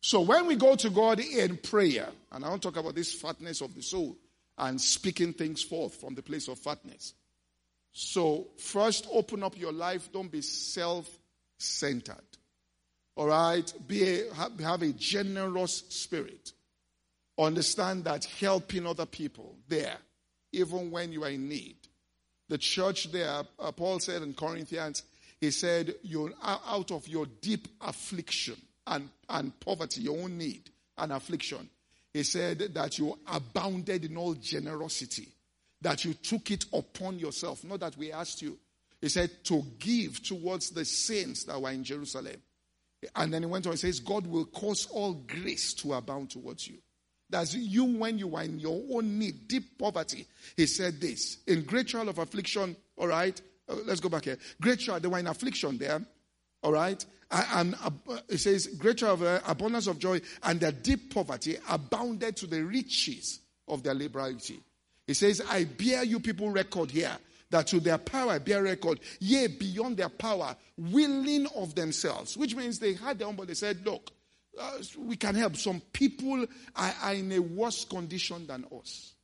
So 0.00 0.20
when 0.20 0.46
we 0.46 0.56
go 0.56 0.76
to 0.76 0.90
God 0.90 1.20
in 1.20 1.56
prayer, 1.56 2.08
and 2.32 2.44
I 2.44 2.48
want 2.48 2.62
to 2.62 2.68
talk 2.68 2.78
about 2.78 2.94
this 2.94 3.12
fatness 3.12 3.60
of 3.60 3.74
the 3.74 3.82
soul 3.82 4.16
and 4.56 4.80
speaking 4.80 5.32
things 5.32 5.62
forth 5.62 5.94
from 5.94 6.14
the 6.14 6.22
place 6.22 6.48
of 6.48 6.58
fatness. 6.58 7.14
So 7.92 8.46
first 8.58 9.08
open 9.12 9.42
up 9.42 9.58
your 9.58 9.72
life. 9.72 10.12
Don't 10.12 10.30
be 10.30 10.40
self-centered. 10.40 12.14
All 13.16 13.26
right? 13.26 13.72
Be 13.86 14.20
a, 14.20 14.34
have 14.34 14.82
a 14.82 14.92
generous 14.92 15.84
spirit. 15.88 16.52
Understand 17.38 18.04
that 18.04 18.24
helping 18.24 18.86
other 18.86 19.06
people 19.06 19.56
there 19.68 19.96
even 20.52 20.90
when 20.90 21.12
you 21.12 21.24
are 21.24 21.30
in 21.30 21.48
need. 21.48 21.76
The 22.48 22.58
church 22.58 23.12
there, 23.12 23.42
uh, 23.58 23.72
Paul 23.72 24.00
said 24.00 24.22
in 24.22 24.32
Corinthians, 24.32 25.02
he 25.40 25.50
said, 25.50 25.94
you're 26.02 26.32
out 26.42 26.90
of 26.90 27.06
your 27.06 27.26
deep 27.26 27.68
affliction 27.80 28.56
and, 28.88 29.08
and 29.28 29.58
poverty, 29.60 30.02
your 30.02 30.18
own 30.18 30.38
need 30.38 30.70
and 30.96 31.12
affliction. 31.12 31.68
He 32.12 32.22
said 32.22 32.58
that 32.74 32.98
you 32.98 33.18
abounded 33.26 34.04
in 34.04 34.16
all 34.16 34.34
generosity, 34.34 35.28
that 35.80 36.04
you 36.04 36.14
took 36.14 36.50
it 36.50 36.64
upon 36.72 37.18
yourself, 37.18 37.62
not 37.64 37.80
that 37.80 37.96
we 37.96 38.10
asked 38.10 38.42
you. 38.42 38.58
He 39.00 39.08
said 39.08 39.30
to 39.44 39.62
give 39.78 40.22
towards 40.22 40.70
the 40.70 40.84
saints 40.84 41.44
that 41.44 41.60
were 41.60 41.70
in 41.70 41.84
Jerusalem. 41.84 42.36
And 43.14 43.32
then 43.32 43.42
he 43.42 43.46
went 43.46 43.66
on, 43.66 43.72
he 43.72 43.78
says, 43.78 44.00
God 44.00 44.26
will 44.26 44.46
cause 44.46 44.88
all 44.90 45.12
grace 45.12 45.72
to 45.74 45.94
abound 45.94 46.30
towards 46.30 46.66
you. 46.66 46.78
That's 47.30 47.54
you 47.54 47.84
when 47.84 48.18
you 48.18 48.34
are 48.34 48.42
in 48.42 48.58
your 48.58 48.82
own 48.92 49.18
need, 49.18 49.46
deep 49.46 49.78
poverty. 49.78 50.26
He 50.56 50.66
said 50.66 51.00
this 51.00 51.38
in 51.46 51.62
great 51.62 51.86
trial 51.86 52.08
of 52.08 52.18
affliction. 52.18 52.74
All 52.96 53.06
right, 53.06 53.40
uh, 53.68 53.76
let's 53.84 54.00
go 54.00 54.08
back 54.08 54.24
here. 54.24 54.38
Great 54.60 54.80
trial, 54.80 54.98
they 54.98 55.08
were 55.08 55.18
in 55.18 55.26
affliction 55.26 55.78
there. 55.78 56.00
All 56.62 56.72
right, 56.72 57.04
and 57.30 57.76
it 58.28 58.38
says 58.38 58.66
Greater 58.66 59.06
of 59.06 59.22
abundance 59.46 59.86
of 59.86 59.98
joy, 59.98 60.20
and 60.42 60.60
their 60.60 60.72
deep 60.72 61.14
poverty 61.14 61.56
abounded 61.68 62.36
to 62.36 62.46
the 62.46 62.64
riches 62.64 63.40
of 63.68 63.82
their 63.82 63.94
liberality. 63.94 64.60
He 65.06 65.14
says, 65.14 65.42
I 65.48 65.64
bear 65.64 66.04
you 66.04 66.20
people 66.20 66.50
record 66.50 66.90
here 66.90 67.16
that 67.50 67.66
to 67.68 67.80
their 67.80 67.98
power 67.98 68.32
I 68.32 68.38
bear 68.38 68.62
record, 68.62 69.00
yea, 69.20 69.46
beyond 69.46 69.96
their 69.96 70.08
power, 70.08 70.56
willing 70.76 71.46
of 71.56 71.74
themselves, 71.74 72.36
which 72.36 72.54
means 72.54 72.78
they 72.78 72.94
had 72.94 73.18
their 73.18 73.28
own, 73.28 73.36
but 73.36 73.48
they 73.48 73.54
said, 73.54 73.84
Look, 73.86 74.10
uh, 74.58 74.78
we 74.98 75.16
can 75.16 75.34
help. 75.34 75.56
Some 75.56 75.80
people 75.92 76.44
are, 76.76 76.94
are, 77.02 77.14
in 77.14 77.32
a 77.32 77.38
worse 77.38 77.84
condition 77.84 78.46
than 78.46 78.66
us. 78.78 79.14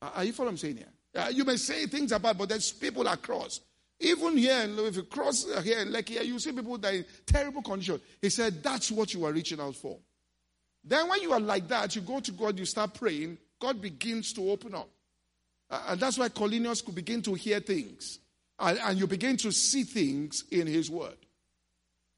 Are 0.00 0.24
you 0.24 0.32
following 0.32 0.46
what 0.46 0.52
I'm 0.52 0.56
saying 0.58 0.76
here? 0.78 0.86
Uh, 1.14 1.28
you 1.32 1.44
may 1.44 1.56
say 1.56 1.86
things 1.86 2.10
about, 2.10 2.38
but 2.38 2.48
there's 2.48 2.72
people 2.72 3.06
across. 3.06 3.60
Even 4.02 4.36
here, 4.36 4.66
if 4.68 4.96
you 4.96 5.04
cross 5.04 5.46
here 5.62 5.78
in 5.78 5.88
Lekki, 5.88 6.24
you 6.24 6.38
see 6.38 6.50
people 6.52 6.76
that 6.78 6.92
are 6.92 6.96
in 6.96 7.04
terrible 7.24 7.62
condition. 7.62 8.00
He 8.20 8.30
said, 8.30 8.62
that's 8.62 8.90
what 8.90 9.14
you 9.14 9.24
are 9.24 9.32
reaching 9.32 9.60
out 9.60 9.76
for. 9.76 9.98
Then 10.84 11.08
when 11.08 11.22
you 11.22 11.32
are 11.32 11.40
like 11.40 11.68
that, 11.68 11.94
you 11.94 12.02
go 12.02 12.18
to 12.18 12.32
God, 12.32 12.58
you 12.58 12.64
start 12.64 12.94
praying, 12.94 13.38
God 13.60 13.80
begins 13.80 14.32
to 14.32 14.50
open 14.50 14.74
up. 14.74 14.88
Uh, 15.70 15.80
and 15.90 16.00
that's 16.00 16.18
why 16.18 16.28
Cornelius 16.28 16.82
could 16.82 16.96
begin 16.96 17.22
to 17.22 17.34
hear 17.34 17.60
things. 17.60 18.18
And, 18.58 18.78
and 18.78 18.98
you 18.98 19.06
begin 19.06 19.36
to 19.38 19.52
see 19.52 19.84
things 19.84 20.44
in 20.50 20.66
his 20.66 20.90
word. 20.90 21.16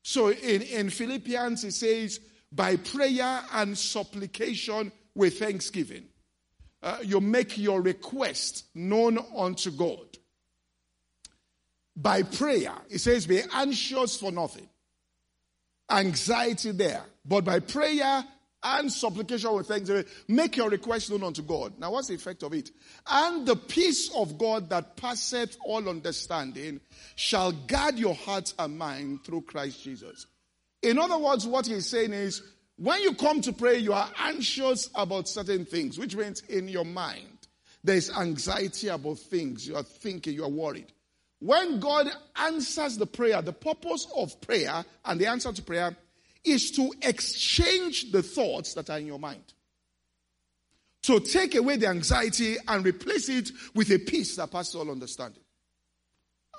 So 0.03 0.31
in, 0.31 0.63
in 0.63 0.89
Philippians, 0.89 1.65
it 1.65 1.73
says, 1.73 2.19
by 2.51 2.77
prayer 2.77 3.43
and 3.53 3.77
supplication 3.77 4.91
with 5.15 5.39
thanksgiving, 5.39 6.05
uh, 6.83 6.99
you 7.03 7.21
make 7.21 7.59
your 7.59 7.83
request 7.83 8.65
known 8.75 9.19
unto 9.37 9.71
God. 9.71 10.07
By 11.97 12.23
prayer, 12.23 12.75
it 12.91 12.99
says, 12.99 13.27
be 13.27 13.41
anxious 13.53 14.19
for 14.19 14.33
nothing. 14.33 14.69
Anxiety 15.91 16.73
there. 16.73 17.03
But 17.25 17.45
by 17.45 17.61
prayer 17.61 18.25
and 18.63 18.91
supplication 18.91 19.53
with 19.53 19.69
thanksgiving, 19.69 20.07
make 20.27 20.57
your 20.57 20.71
request 20.71 21.11
known 21.11 21.23
unto 21.23 21.43
God. 21.43 21.79
Now, 21.79 21.93
what's 21.93 22.09
the 22.09 22.15
effect 22.15 22.43
of 22.43 22.55
it? 22.55 22.71
And 23.07 23.47
the 23.47 23.57
peace 23.57 24.11
of 24.15 24.39
God 24.39 24.71
that 24.71 24.97
passeth 24.97 25.57
all 25.65 25.89
understanding 25.89 26.81
shall 27.15 27.53
guard 27.53 27.99
your 27.99 28.15
hearts 28.15 28.55
and 28.59 28.79
mind 28.79 29.25
through 29.25 29.43
Christ 29.43 29.85
Jesus. 29.85 30.27
In 30.83 30.99
other 30.99 31.19
words, 31.19 31.47
what 31.47 31.67
he's 31.67 31.87
saying 31.87 32.13
is, 32.13 32.43
when 32.77 33.03
you 33.03 33.15
come 33.15 33.41
to 33.43 33.53
pray, 33.53 33.79
you 33.79 33.93
are 33.93 34.11
anxious 34.19 34.91
about 34.95 35.29
certain 35.29 35.65
things, 35.65 35.97
which 35.97 36.17
means 36.17 36.41
in 36.49 36.67
your 36.67 36.85
mind, 36.85 37.47
there's 37.85 38.11
anxiety 38.11 38.89
about 38.89 39.19
things. 39.19 39.69
You 39.69 39.77
are 39.77 39.83
thinking, 39.83 40.35
you 40.35 40.45
are 40.45 40.51
worried. 40.51 40.91
When 41.45 41.79
God 41.79 42.11
answers 42.37 42.97
the 42.97 43.05
prayer, 43.05 43.43
the 43.43 43.53
purpose 43.53 44.07
of 44.17 44.41
prayer 44.41 44.83
and 45.05 45.21
the 45.21 45.27
answer 45.27 45.53
to 45.53 45.63
prayer 45.63 45.95
is 46.43 46.71
to 46.71 46.91
exchange 47.03 48.13
the 48.13 48.23
thoughts 48.23 48.73
that 48.73 48.89
are 48.89 48.99
in 48.99 49.07
your 49.07 49.19
mind. 49.19 49.45
To 51.03 51.21
take 51.21 51.55
away 51.55 51.77
the 51.77 51.89
anxiety 51.89 52.57
and 52.67 52.83
replace 52.83 53.29
it 53.29 53.51
with 53.75 53.91
a 53.91 53.99
peace 53.99 54.37
that 54.37 54.51
passes 54.51 54.75
all 54.75 54.91
understanding. 54.91 55.43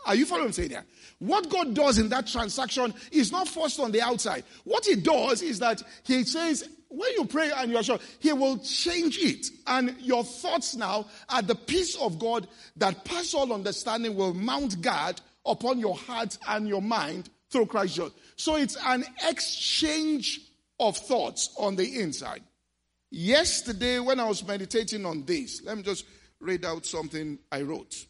Are 0.05 0.15
you 0.15 0.25
following 0.25 0.49
what 0.49 0.59
I'm 0.59 0.69
saying? 0.69 0.83
What 1.19 1.49
God 1.49 1.73
does 1.73 1.97
in 1.97 2.09
that 2.09 2.27
transaction 2.27 2.93
is 3.11 3.31
not 3.31 3.47
forced 3.47 3.79
on 3.79 3.91
the 3.91 4.01
outside. 4.01 4.43
What 4.63 4.85
He 4.85 4.95
does 4.95 5.41
is 5.41 5.59
that 5.59 5.81
He 6.03 6.23
says, 6.23 6.69
when 6.89 7.11
you 7.13 7.25
pray 7.25 7.51
and 7.55 7.71
you 7.71 7.77
are 7.77 7.83
sure, 7.83 7.99
He 8.19 8.31
will 8.31 8.59
change 8.59 9.17
it. 9.17 9.47
And 9.65 9.95
your 9.99 10.23
thoughts 10.23 10.75
now 10.75 11.07
are 11.29 11.41
the 11.41 11.55
peace 11.55 11.95
of 11.97 12.19
God 12.19 12.47
that 12.77 13.03
passes 13.03 13.33
all 13.33 13.51
understanding 13.51 14.15
will 14.15 14.33
mount 14.33 14.81
guard 14.81 15.19
upon 15.45 15.79
your 15.79 15.95
heart 15.95 16.37
and 16.47 16.67
your 16.67 16.81
mind 16.81 17.29
through 17.49 17.65
Christ 17.67 17.95
Jesus. 17.95 18.11
So 18.35 18.55
it's 18.55 18.77
an 18.85 19.05
exchange 19.27 20.41
of 20.79 20.97
thoughts 20.97 21.53
on 21.57 21.75
the 21.75 22.01
inside. 22.01 22.43
Yesterday, 23.11 23.99
when 23.99 24.19
I 24.19 24.27
was 24.27 24.45
meditating 24.45 25.05
on 25.05 25.25
this, 25.25 25.61
let 25.63 25.77
me 25.77 25.83
just 25.83 26.05
read 26.39 26.65
out 26.65 26.85
something 26.85 27.39
I 27.51 27.61
wrote. 27.61 28.05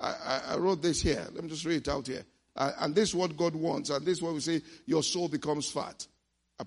I, 0.00 0.40
I, 0.50 0.56
wrote 0.56 0.82
this 0.82 1.02
here. 1.02 1.26
Let 1.34 1.44
me 1.44 1.50
just 1.50 1.64
read 1.64 1.82
it 1.82 1.88
out 1.88 2.06
here. 2.06 2.24
Uh, 2.56 2.72
and 2.80 2.94
this 2.94 3.10
is 3.10 3.14
what 3.14 3.36
God 3.36 3.54
wants. 3.54 3.90
And 3.90 4.04
this 4.04 4.18
is 4.18 4.22
what 4.22 4.34
we 4.34 4.40
say 4.40 4.62
your 4.86 5.02
soul 5.02 5.28
becomes 5.28 5.70
fat. 5.70 6.06
I 6.58 6.64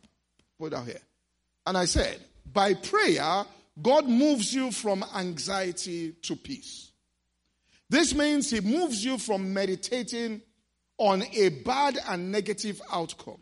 put 0.59 0.73
it 0.73 0.75
out 0.75 0.85
here. 0.85 1.01
And 1.65 1.77
I 1.77 1.85
said, 1.85 2.19
by 2.51 2.73
prayer, 2.75 3.45
God 3.81 4.07
moves 4.07 4.53
you 4.53 4.71
from 4.71 5.03
anxiety 5.15 6.11
to 6.23 6.35
peace. 6.35 6.91
This 7.89 8.13
means 8.13 8.49
He 8.49 8.61
moves 8.61 9.03
you 9.03 9.17
from 9.17 9.53
meditating 9.53 10.41
on 10.97 11.23
a 11.33 11.49
bad 11.49 11.97
and 12.07 12.31
negative 12.31 12.81
outcome 12.91 13.41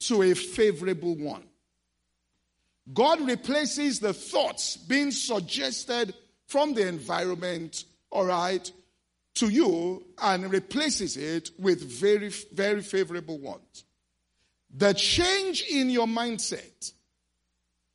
to 0.00 0.22
a 0.22 0.34
favorable 0.34 1.16
one. 1.16 1.44
God 2.92 3.20
replaces 3.20 3.98
the 3.98 4.12
thoughts 4.12 4.76
being 4.76 5.10
suggested 5.10 6.14
from 6.46 6.74
the 6.74 6.86
environment, 6.86 7.84
all 8.10 8.26
right, 8.26 8.70
to 9.34 9.48
you 9.48 10.04
and 10.22 10.50
replaces 10.50 11.16
it 11.16 11.50
with 11.58 11.82
very, 11.82 12.28
very 12.52 12.82
favorable 12.82 13.38
ones. 13.38 13.84
The 14.76 14.92
change 14.92 15.64
in 15.70 15.90
your 15.90 16.06
mindset, 16.06 16.92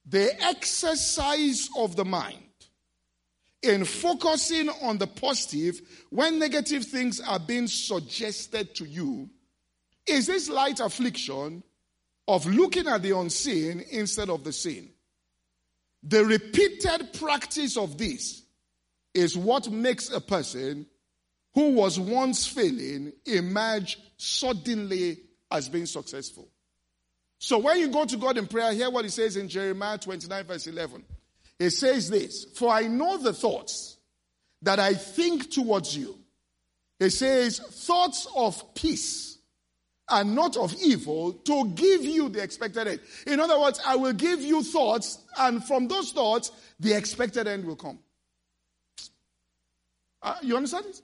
the 0.06 0.42
exercise 0.44 1.70
of 1.78 1.96
the 1.96 2.06
mind, 2.06 2.44
in 3.62 3.84
focusing 3.84 4.70
on 4.82 4.98
the 4.98 5.08
positive 5.08 5.82
when 6.10 6.40
negative 6.40 6.86
things 6.86 7.20
are 7.20 7.40
being 7.40 7.68
suggested 7.68 8.74
to 8.76 8.86
you, 8.86 9.30
is 10.08 10.28
this 10.28 10.50
light 10.50 10.80
affliction 10.80 11.62
of 12.28 12.46
looking 12.46 12.88
at 12.88 13.02
the 13.02 13.18
unseen 13.18 13.84
instead 13.92 14.30
of 14.30 14.44
the 14.44 14.54
seen. 14.54 14.90
The 16.04 16.24
repeated 16.24 17.14
practice 17.14 17.76
of 17.76 17.98
this 17.98 18.44
is 19.14 19.38
what 19.38 19.70
makes 19.70 20.10
a 20.10 20.22
person 20.22 20.86
who 21.54 21.72
was 21.72 22.00
once 22.00 22.48
failing 22.48 23.14
emerge 23.26 24.00
suddenly 24.18 25.18
as 25.52 25.70
being 25.70 25.86
successful. 25.86 26.48
So 27.40 27.58
when 27.58 27.80
you 27.80 27.88
go 27.88 28.06
to 28.06 28.18
God 28.18 28.38
in 28.38 28.48
prayer, 28.48 28.74
hear 28.74 28.90
what 28.90 29.06
he 29.06 29.10
says 29.10 29.38
in 29.38 29.48
Jeremiah 29.48 29.98
29, 29.98 30.44
verse 30.46 30.68
11. 30.68 31.04
He 31.58 31.70
says 31.70 32.10
this 32.10 32.46
For 32.56 32.72
I 32.72 32.88
know 32.88 33.18
the 33.18 33.34
thoughts 33.34 33.98
that 34.62 34.80
I 34.80 34.94
think 34.94 35.50
towards 35.50 35.96
you. 35.96 36.16
He 37.00 37.10
says, 37.10 37.60
thoughts 37.60 38.28
of 38.36 38.76
peace 38.76 39.38
and 40.10 40.36
not 40.36 40.58
of 40.58 40.76
evil 40.82 41.32
to 41.34 41.68
give 41.70 42.04
you 42.04 42.30
the 42.30 42.44
expected 42.44 42.88
end. 42.88 43.00
In 43.26 43.40
other 43.40 43.60
words, 43.60 43.80
I 43.86 43.96
will 43.96 44.14
give 44.14 44.42
you 44.42 44.64
thoughts, 44.64 45.20
and 45.38 45.64
from 45.64 45.88
those 45.88 46.12
thoughts, 46.12 46.52
the 46.80 46.94
expected 46.94 47.48
end 47.48 47.64
will 47.64 47.76
come. 47.76 48.00
Uh, 50.22 50.36
you 50.42 50.58
understand 50.58 50.86
this? 50.86 51.02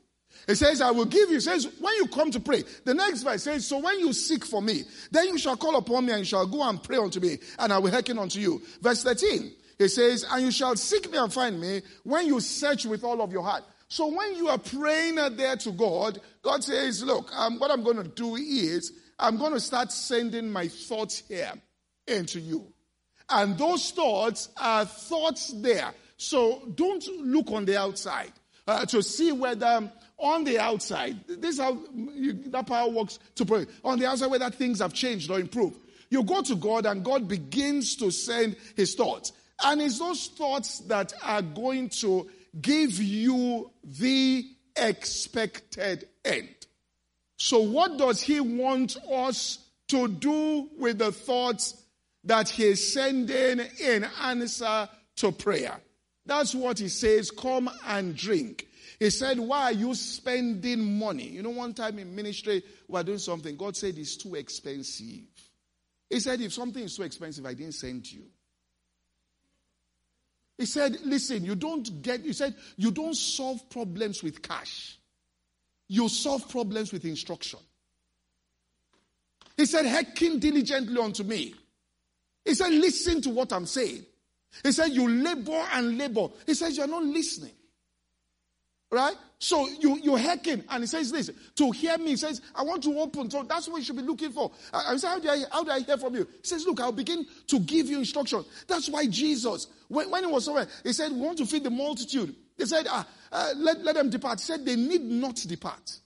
It 0.48 0.56
says, 0.56 0.82
I 0.82 0.92
will 0.92 1.06
give 1.06 1.30
you. 1.30 1.38
It 1.38 1.42
says, 1.42 1.68
when 1.80 1.94
you 1.96 2.08
come 2.08 2.32
to 2.32 2.40
pray, 2.40 2.64
the 2.84 2.94
next 2.94 3.24
verse 3.24 3.44
says, 3.44 3.68
So 3.68 3.80
when 3.80 4.00
you 4.00 4.14
seek 4.14 4.46
for 4.46 4.62
me, 4.62 4.84
then 5.12 5.28
you 5.28 5.38
shall 5.38 5.58
call 5.58 5.76
upon 5.76 6.06
me 6.06 6.12
and 6.12 6.20
you 6.20 6.26
shall 6.26 6.46
go 6.46 6.64
and 6.64 6.82
pray 6.82 6.98
unto 6.98 7.20
me, 7.20 7.38
and 7.60 7.74
I 7.74 7.78
will 7.80 7.92
hearken 7.92 8.20
unto 8.20 8.40
you. 8.40 8.62
Verse 8.82 9.04
13, 9.04 9.52
it 9.80 9.90
says, 9.90 10.26
And 10.30 10.44
you 10.44 10.52
shall 10.52 10.76
seek 10.76 11.12
me 11.12 11.18
and 11.18 11.34
find 11.34 11.60
me 11.60 11.82
when 12.04 12.28
you 12.28 12.40
search 12.40 12.86
with 12.86 13.04
all 13.04 13.22
of 13.22 13.32
your 13.32 13.44
heart. 13.44 13.64
So 13.88 14.08
when 14.08 14.36
you 14.36 14.48
are 14.50 14.58
praying 14.58 15.16
there 15.16 15.56
to 15.56 15.72
God, 15.72 16.20
God 16.42 16.64
says, 16.64 17.04
Look, 17.04 17.30
um, 17.36 17.60
what 17.60 17.72
I'm 17.72 17.84
going 17.84 17.98
to 17.98 18.04
do 18.04 18.36
is, 18.36 18.94
I'm 19.18 19.38
going 19.38 19.54
to 19.54 19.60
start 19.60 19.92
sending 19.92 20.52
my 20.52 20.68
thoughts 20.68 21.24
here 21.28 21.54
into 22.08 22.40
you. 22.40 22.68
And 23.30 23.58
those 23.58 23.92
thoughts 23.92 24.50
are 24.58 24.86
thoughts 24.86 25.54
there. 25.56 25.92
So 26.18 26.62
don't 26.76 27.06
look 27.24 27.52
on 27.52 27.66
the 27.66 27.78
outside 27.78 28.32
uh, 28.68 28.86
to 28.86 29.02
see 29.02 29.32
whether 29.32 29.92
on 30.18 30.44
the 30.44 30.60
outside, 30.60 31.18
this 31.28 31.56
is 31.56 31.60
how 31.60 31.78
you, 32.14 32.34
that 32.48 32.68
power 32.68 32.90
works 32.90 33.20
to 33.36 33.46
pray. 33.46 33.66
On 33.84 34.00
the 34.00 34.08
outside, 34.08 34.32
whether 34.32 34.50
things 34.50 34.80
have 34.80 34.94
changed 34.94 35.30
or 35.30 35.40
improved. 35.40 35.80
You 36.10 36.24
go 36.24 36.42
to 36.42 36.56
God 36.56 36.86
and 36.86 37.04
God 37.04 37.28
begins 37.28 37.96
to 37.98 38.12
send 38.12 38.56
his 38.76 38.96
thoughts. 38.96 39.34
And 39.64 39.82
it's 39.82 40.00
those 40.00 40.28
thoughts 40.28 40.80
that 40.82 41.14
are 41.24 41.42
going 41.42 41.90
to 41.90 42.30
give 42.62 43.02
you 43.02 43.72
the 43.84 44.46
expected 44.76 46.08
end. 46.24 46.50
So, 47.38 47.62
what 47.62 47.98
does 47.98 48.22
he 48.22 48.40
want 48.40 48.98
us 49.12 49.60
to 49.90 50.08
do 50.08 50.70
with 50.78 51.00
the 51.00 51.12
thoughts 51.12 51.82
that 52.24 52.50
he's 52.50 52.94
sending 52.94 53.60
in 53.80 54.06
answer 54.22 54.90
to 55.18 55.32
prayer? 55.32 55.80
That's 56.26 56.56
what 56.56 56.80
he 56.80 56.88
says 56.88 57.32
come 57.32 57.70
and 57.86 58.16
drink. 58.16 58.68
He 59.00 59.10
said, 59.10 59.40
Why 59.40 59.64
are 59.64 59.72
you 59.74 59.94
spending 59.96 61.00
money? 61.00 61.28
You 61.28 61.44
know, 61.44 61.50
one 61.50 61.74
time 61.74 62.00
in 62.00 62.16
ministry, 62.16 62.64
we 62.88 62.94
were 62.94 63.04
doing 63.04 63.18
something. 63.18 63.56
God 63.58 63.76
said 63.76 63.98
it's 63.98 64.18
too 64.18 64.36
expensive. 64.36 65.26
He 66.10 66.20
said, 66.20 66.42
If 66.42 66.54
something 66.54 66.84
is 66.84 66.96
too 66.96 67.04
expensive, 67.04 67.46
I 67.46 67.54
didn't 67.54 67.74
send 67.74 68.12
you. 68.12 68.24
He 70.58 70.66
said, 70.66 70.98
Listen, 71.04 71.44
you 71.44 71.56
don't 71.56 72.02
get, 72.02 72.22
he 72.22 72.34
said, 72.34 72.56
you 72.78 72.92
don't 72.92 73.16
solve 73.16 73.70
problems 73.70 74.24
with 74.24 74.42
cash. 74.42 74.98
You 75.88 76.10
solve 76.10 76.50
problems 76.50 76.92
with 76.94 77.06
instruction. 77.06 77.60
He 79.58 79.66
said, 79.66 79.86
Hearken 79.86 80.40
diligently 80.40 80.98
unto 80.98 81.24
me. 81.24 81.54
He 82.44 82.54
said, 82.54 82.72
Listen 82.72 83.22
to 83.24 83.30
what 83.30 83.52
I'm 83.52 83.66
saying. 83.66 84.06
He 84.64 84.72
said, 84.72 84.92
You 84.92 85.10
labor 85.10 85.66
and 85.74 85.98
labor. 85.98 86.30
He 86.46 86.54
says, 86.54 86.78
You're 86.78 86.88
not 86.88 87.04
listening. 87.04 87.55
Right? 88.96 89.16
So 89.40 89.68
you, 89.68 90.00
you're 90.02 90.18
hacking. 90.18 90.64
And 90.70 90.84
he 90.84 90.88
says 90.88 91.12
this 91.12 91.30
to 91.56 91.72
hear 91.72 91.98
me. 91.98 92.12
He 92.12 92.16
says, 92.16 92.42
I 92.56 92.64
want 92.64 92.82
to 92.84 92.98
open. 92.98 93.30
So 93.30 93.44
that's 93.44 93.68
what 93.68 93.80
you 93.80 93.84
should 93.84 93.98
be 93.98 94.04
looking 94.04 94.32
for. 94.32 94.54
I, 94.74 94.94
I 94.94 94.96
said, 94.96 95.10
how 95.10 95.20
do 95.20 95.30
I, 95.30 95.44
how 95.52 95.64
do 95.66 95.72
I 95.72 95.82
hear 95.82 95.98
from 95.98 96.16
you? 96.16 96.24
He 96.24 96.48
says, 96.48 96.66
Look, 96.66 96.80
I'll 96.80 96.94
begin 96.94 97.28
to 97.48 97.60
give 97.60 97.88
you 97.88 97.98
instruction. 98.00 98.46
That's 98.70 98.88
why 98.88 99.06
Jesus, 99.08 99.68
when, 99.90 100.10
when 100.10 100.24
he 100.24 100.32
was 100.32 100.46
somewhere, 100.46 100.66
he 100.82 100.94
said, 100.94 101.12
We 101.12 101.20
want 101.20 101.38
to 101.40 101.46
feed 101.46 101.66
the 101.66 101.70
multitude. 101.70 102.34
They 102.58 102.64
said, 102.64 102.88
ah, 102.90 103.06
uh, 103.34 103.50
let, 103.58 103.84
let 103.84 103.96
them 103.96 104.10
depart. 104.10 104.40
He 104.40 104.46
said, 104.46 104.66
They 104.66 104.78
need 104.78 105.02
not 105.02 105.36
depart. 105.46 106.00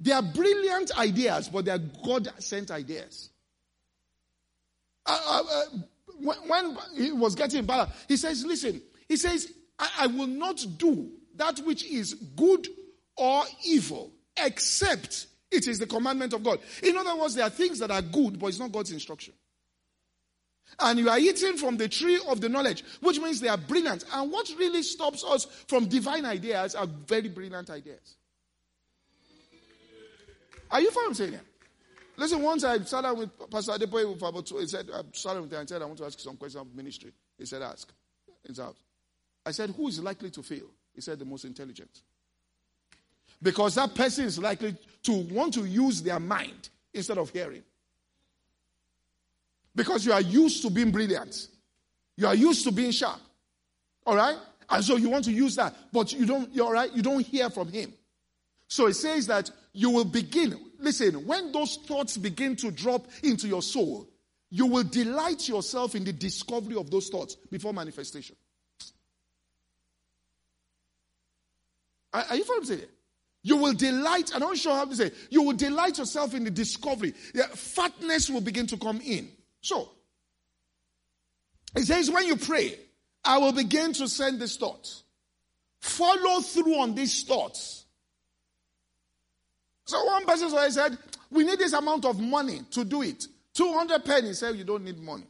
They 0.00 0.10
are 0.10 0.22
brilliant 0.22 0.98
ideas, 0.98 1.48
but 1.48 1.64
they 1.64 1.70
are 1.70 1.78
God 1.78 2.28
sent 2.40 2.72
ideas. 2.72 3.30
Uh, 5.06 5.16
uh, 5.24 5.42
uh 5.48 5.64
when, 6.18 6.48
when, 6.48 6.76
he 6.96 7.12
was 7.12 7.36
getting 7.36 7.64
better, 7.64 7.88
he 8.08 8.16
says, 8.16 8.44
Listen, 8.44 8.82
he 9.08 9.16
says, 9.16 9.52
I, 9.78 9.90
I 10.00 10.06
will 10.08 10.26
not 10.26 10.60
do 10.76 11.12
that 11.36 11.58
which 11.60 11.84
is 11.84 12.14
good 12.14 12.66
or 13.16 13.44
evil, 13.64 14.12
except 14.36 15.26
it 15.50 15.68
is 15.68 15.78
the 15.78 15.86
commandment 15.86 16.32
of 16.32 16.42
God. 16.42 16.58
In 16.82 16.96
other 16.96 17.16
words, 17.16 17.34
there 17.34 17.46
are 17.46 17.50
things 17.50 17.78
that 17.78 17.90
are 17.90 18.02
good, 18.02 18.38
but 18.38 18.48
it's 18.48 18.58
not 18.58 18.72
God's 18.72 18.90
instruction. 18.90 19.34
And 20.80 20.98
you 20.98 21.08
are 21.08 21.18
eating 21.18 21.56
from 21.56 21.76
the 21.76 21.88
tree 21.88 22.20
of 22.28 22.40
the 22.40 22.48
knowledge, 22.48 22.82
which 23.00 23.20
means 23.20 23.40
they 23.40 23.48
are 23.48 23.56
brilliant. 23.56 24.04
And 24.12 24.32
what 24.32 24.50
really 24.58 24.82
stops 24.82 25.24
us 25.24 25.44
from 25.68 25.86
divine 25.86 26.24
ideas 26.24 26.74
are 26.74 26.86
very 26.86 27.28
brilliant 27.28 27.70
ideas. 27.70 28.16
Are 30.70 30.80
you 30.80 30.90
following 30.90 31.14
saying? 31.14 31.38
Listen, 32.16 32.42
once 32.42 32.64
I 32.64 32.78
sat 32.80 33.02
down 33.02 33.18
with 33.18 33.50
Pastor 33.50 33.72
Adeboye 33.72 34.18
for 34.18 34.28
about 34.28 34.46
two, 34.46 34.58
he 34.58 34.66
said, 34.66 34.88
I 34.92 35.02
sat 35.12 35.34
down 35.34 35.42
with 35.42 35.52
him 35.52 35.60
and 35.60 35.68
said, 35.68 35.82
I 35.82 35.84
want 35.84 35.98
to 35.98 36.06
ask 36.06 36.18
some 36.18 36.36
questions 36.36 36.62
of 36.62 36.74
ministry. 36.74 37.12
He 37.38 37.44
said, 37.44 37.62
ask. 37.62 37.92
It's 38.44 38.58
out. 38.58 38.76
I 39.46 39.50
said, 39.50 39.70
who 39.70 39.88
is 39.88 40.00
likely 40.00 40.30
to 40.30 40.42
fail? 40.42 40.66
He 40.94 41.00
said, 41.00 41.18
the 41.18 41.24
most 41.24 41.44
intelligent. 41.44 42.02
Because 43.42 43.74
that 43.74 43.94
person 43.94 44.24
is 44.24 44.38
likely 44.38 44.76
to 45.02 45.12
want 45.12 45.54
to 45.54 45.64
use 45.64 46.02
their 46.02 46.20
mind 46.20 46.68
instead 46.92 47.18
of 47.18 47.30
hearing. 47.30 47.62
Because 49.74 50.06
you 50.06 50.12
are 50.12 50.20
used 50.20 50.62
to 50.62 50.70
being 50.70 50.90
brilliant. 50.90 51.48
You 52.16 52.28
are 52.28 52.34
used 52.34 52.64
to 52.64 52.72
being 52.72 52.92
sharp. 52.92 53.20
All 54.06 54.16
right? 54.16 54.36
And 54.70 54.84
so 54.84 54.96
you 54.96 55.10
want 55.10 55.24
to 55.24 55.32
use 55.32 55.56
that, 55.56 55.74
but 55.92 56.12
you 56.12 56.24
don't, 56.26 56.52
you're 56.54 56.86
you 56.86 57.02
don't 57.02 57.26
hear 57.26 57.50
from 57.50 57.68
him. 57.68 57.92
So 58.68 58.86
it 58.86 58.94
says 58.94 59.26
that 59.26 59.50
you 59.72 59.90
will 59.90 60.04
begin, 60.04 60.58
listen, 60.78 61.26
when 61.26 61.52
those 61.52 61.76
thoughts 61.76 62.16
begin 62.16 62.56
to 62.56 62.70
drop 62.70 63.06
into 63.22 63.46
your 63.46 63.62
soul, 63.62 64.08
you 64.50 64.66
will 64.66 64.84
delight 64.84 65.48
yourself 65.48 65.94
in 65.94 66.04
the 66.04 66.12
discovery 66.12 66.76
of 66.76 66.90
those 66.90 67.08
thoughts 67.08 67.34
before 67.34 67.72
manifestation. 67.72 68.36
Are, 72.14 72.24
are 72.30 72.36
you 72.36 72.44
following 72.44 72.80
me? 72.80 72.84
You 73.42 73.56
will 73.58 73.74
delight, 73.74 74.30
I'm 74.34 74.40
not 74.40 74.56
sure 74.56 74.74
how 74.74 74.86
to 74.86 74.96
say, 74.96 75.10
you 75.28 75.42
will 75.42 75.52
delight 75.52 75.98
yourself 75.98 76.32
in 76.32 76.44
the 76.44 76.50
discovery. 76.50 77.12
Yeah, 77.34 77.48
fatness 77.48 78.30
will 78.30 78.40
begin 78.40 78.66
to 78.68 78.78
come 78.78 79.02
in. 79.02 79.28
So, 79.60 79.90
it 81.76 81.82
says, 81.82 82.10
when 82.10 82.26
you 82.26 82.36
pray, 82.36 82.78
I 83.22 83.36
will 83.38 83.52
begin 83.52 83.92
to 83.94 84.08
send 84.08 84.40
these 84.40 84.56
thoughts. 84.56 85.02
Follow 85.80 86.40
through 86.40 86.78
on 86.78 86.94
these 86.94 87.24
thoughts. 87.24 87.84
So 89.86 90.02
one 90.06 90.24
person 90.24 90.48
said, 90.70 90.96
we 91.30 91.44
need 91.44 91.58
this 91.58 91.74
amount 91.74 92.06
of 92.06 92.18
money 92.18 92.60
to 92.70 92.84
do 92.84 93.02
it. 93.02 93.26
200 93.52 94.04
pennies. 94.04 94.28
He 94.28 94.34
said, 94.34 94.56
you 94.56 94.64
don't 94.64 94.84
need 94.84 94.98
money. 94.98 95.26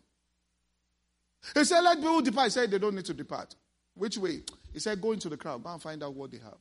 He 1.54 1.64
said, 1.64 1.80
let 1.80 1.98
people 1.98 2.22
depart. 2.22 2.46
He 2.46 2.50
said, 2.50 2.70
they 2.70 2.78
don't 2.78 2.94
need 2.94 3.04
to 3.06 3.14
depart. 3.14 3.56
Which 3.94 4.18
way? 4.18 4.42
He 4.72 4.78
said, 4.78 5.00
go 5.00 5.12
into 5.12 5.28
the 5.28 5.36
crowd. 5.36 5.64
Go 5.64 5.70
and 5.70 5.82
find 5.82 6.02
out 6.02 6.14
what 6.14 6.30
they 6.30 6.38
have. 6.38 6.58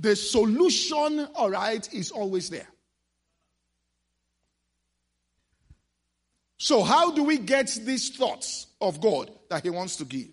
The 0.00 0.16
solution, 0.16 1.28
all 1.34 1.50
right, 1.50 1.92
is 1.92 2.10
always 2.10 2.48
there. 2.48 2.66
So, 6.56 6.82
how 6.82 7.10
do 7.10 7.24
we 7.24 7.38
get 7.38 7.68
these 7.84 8.16
thoughts 8.16 8.66
of 8.80 9.00
God 9.00 9.30
that 9.48 9.62
He 9.62 9.70
wants 9.70 9.96
to 9.96 10.04
give? 10.04 10.28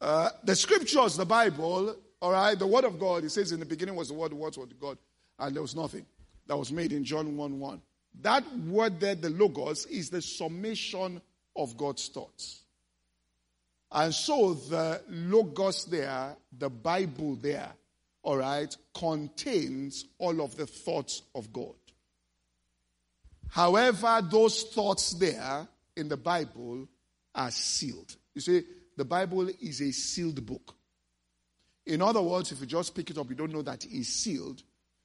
Uh, 0.00 0.30
the 0.44 0.56
scriptures, 0.56 1.16
the 1.16 1.24
Bible, 1.24 1.96
all 2.20 2.32
right, 2.32 2.58
the 2.58 2.66
Word 2.66 2.84
of 2.84 2.98
God, 2.98 3.24
it 3.24 3.30
says 3.30 3.52
in 3.52 3.60
the 3.60 3.66
beginning 3.66 3.94
was 3.94 4.08
the 4.08 4.14
Word, 4.14 4.32
the 4.32 4.36
Word 4.36 4.56
was 4.56 4.68
God, 4.80 4.98
and 5.38 5.54
there 5.54 5.62
was 5.62 5.76
nothing 5.76 6.06
that 6.46 6.56
was 6.56 6.72
made 6.72 6.92
in 6.92 7.04
John 7.04 7.36
1 7.36 7.58
1. 7.58 7.82
That 8.20 8.44
word 8.58 9.00
there, 9.00 9.14
the 9.14 9.30
logos, 9.30 9.86
is 9.86 10.10
the 10.10 10.20
summation 10.20 11.20
of 11.56 11.76
God's 11.76 12.08
thoughts. 12.08 12.62
And 13.90 14.12
so 14.12 14.54
the 14.54 15.00
logos 15.08 15.84
there, 15.86 16.36
the 16.56 16.68
Bible 16.68 17.36
there, 17.36 17.72
all 18.22 18.36
right, 18.36 18.74
contains 18.94 20.04
all 20.18 20.40
of 20.40 20.56
the 20.56 20.66
thoughts 20.66 21.22
of 21.34 21.52
God. 21.52 21.74
However, 23.48 24.26
those 24.30 24.62
thoughts 24.64 25.12
there 25.14 25.66
in 25.96 26.08
the 26.08 26.16
Bible 26.16 26.88
are 27.34 27.50
sealed. 27.50 28.16
You 28.34 28.40
see, 28.40 28.62
the 28.96 29.04
Bible 29.04 29.48
is 29.60 29.80
a 29.80 29.92
sealed 29.92 30.44
book. 30.46 30.74
In 31.84 32.00
other 32.00 32.22
words, 32.22 32.52
if 32.52 32.60
you 32.60 32.66
just 32.66 32.94
pick 32.94 33.10
it 33.10 33.18
up, 33.18 33.28
you 33.28 33.34
don't 33.34 33.52
know 33.52 33.62
that 33.62 33.84
it's 33.84 34.08
sealed, 34.08 34.62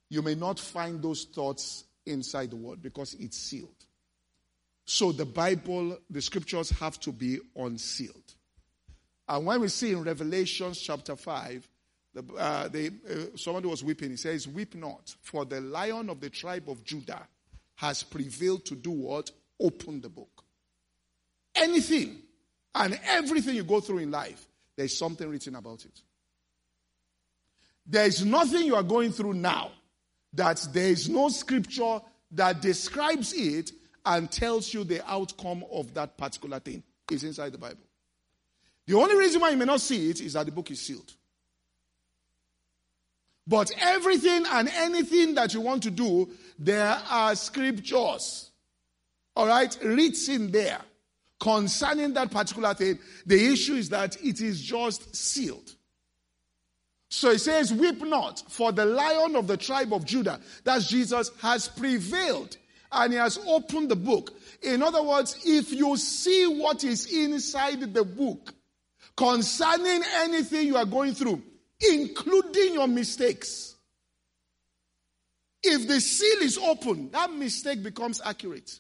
you 0.10 0.22
may 0.22 0.36
not 0.36 0.60
find 0.60 1.02
those 1.02 1.26
thoughts 1.26 1.84
inside 2.06 2.52
the 2.52 2.56
word 2.56 2.82
because 2.82 3.16
it's 3.16 3.38
sealed. 3.38 3.76
So 4.86 5.12
the 5.12 5.26
Bible, 5.26 5.98
the 6.10 6.22
scriptures 6.22 6.70
have 6.70 7.00
to 7.02 7.12
be 7.12 7.40
unsealed. 7.56 8.36
And 9.28 9.46
when 9.46 9.60
we 9.60 9.68
see 9.68 9.92
in 9.92 10.04
Revelation 10.04 10.72
chapter 10.74 11.18
5, 11.18 11.68
the, 12.18 12.34
uh, 12.36 12.68
the, 12.68 12.92
uh, 13.10 13.38
somebody 13.38 13.68
was 13.68 13.84
weeping. 13.84 14.10
He 14.10 14.18
says, 14.18 14.48
Weep 14.48 14.74
not, 14.76 15.16
for 15.22 15.46
the 15.46 15.62
lion 15.62 16.10
of 16.10 16.20
the 16.20 16.30
tribe 16.30 16.68
of 16.68 16.84
Judah 16.84 17.28
has 17.76 18.02
prevailed 18.02 18.66
to 18.66 18.76
do 18.76 18.92
what? 18.92 19.30
Open 19.60 20.02
the 20.02 20.10
book. 20.10 20.44
Anything 21.56 22.18
and 22.74 23.00
everything 23.06 23.56
you 23.56 23.64
go 23.64 23.80
through 23.80 24.00
in 24.00 24.12
life, 24.12 24.48
there's 24.76 24.98
something 24.98 25.30
written 25.30 25.56
about 25.56 25.86
it. 25.86 26.02
There 27.86 28.06
is 28.06 28.26
nothing 28.26 28.64
you 28.64 28.76
are 28.76 28.84
going 28.84 29.12
through 29.12 29.34
now 29.34 29.72
that 30.34 30.68
there 30.74 30.90
is 30.90 31.08
no 31.08 31.30
scripture 31.30 32.02
that 32.32 32.62
describes 32.62 33.34
it 33.34 33.72
and 34.06 34.30
tells 34.32 34.74
you 34.74 34.84
the 34.84 35.08
outcome 35.10 35.64
of 35.72 35.94
that 35.94 36.18
particular 36.18 36.60
thing. 36.60 36.84
It's 37.12 37.24
inside 37.24 37.54
the 37.54 37.58
Bible. 37.58 37.84
The 38.86 38.96
only 38.96 39.16
reason 39.18 39.42
why 39.42 39.52
you 39.52 39.58
may 39.58 39.66
not 39.66 39.82
see 39.82 40.10
it 40.10 40.22
is 40.22 40.34
that 40.34 40.46
the 40.46 40.52
book 40.52 40.72
is 40.72 40.82
sealed. 40.82 41.14
But 43.48 43.72
everything 43.80 44.46
and 44.46 44.68
anything 44.68 45.36
that 45.36 45.54
you 45.54 45.62
want 45.62 45.84
to 45.84 45.92
do, 45.92 46.30
there 46.60 47.00
are 47.10 47.34
scriptures, 47.36 48.52
all 49.36 49.48
right, 49.48 49.78
written 49.82 50.52
there 50.52 50.80
concerning 51.40 52.14
that 52.14 52.30
particular 52.30 52.74
thing. 52.74 53.00
The 53.26 53.52
issue 53.54 53.76
is 53.76 53.90
that 53.90 54.22
it 54.22 54.42
is 54.42 54.62
just 54.62 55.16
sealed. 55.16 55.74
So 57.10 57.32
it 57.32 57.40
says, 57.40 57.74
Weep 57.74 58.02
not, 58.02 58.44
for 58.50 58.74
the 58.74 58.86
lion 58.86 59.38
of 59.38 59.48
the 59.48 59.56
tribe 59.56 59.94
of 59.94 60.04
Judah, 60.04 60.42
that's 60.66 60.90
Jesus, 60.90 61.32
has 61.42 61.70
prevailed 61.70 62.58
and 62.92 63.14
he 63.14 63.20
has 63.20 63.40
opened 63.48 63.90
the 63.90 63.96
book. 63.96 64.34
In 64.62 64.84
other 64.84 65.04
words, 65.04 65.40
if 65.46 65.72
you 65.72 65.96
see 65.96 66.48
what 66.48 66.84
is 66.84 67.14
inside 67.14 67.94
the 67.94 68.04
book 68.04 68.54
concerning 69.16 70.04
anything 70.16 70.68
you 70.68 70.76
are 70.76 70.86
going 70.86 71.14
through, 71.14 71.42
including 71.80 72.74
your 72.74 72.88
mistakes, 72.88 73.76
if 75.64 75.88
the 75.88 76.00
seal 76.00 76.42
is 76.42 76.58
open, 76.58 77.10
that 77.12 77.32
mistake 77.32 77.84
becomes 77.84 78.22
accurate. 78.24 78.80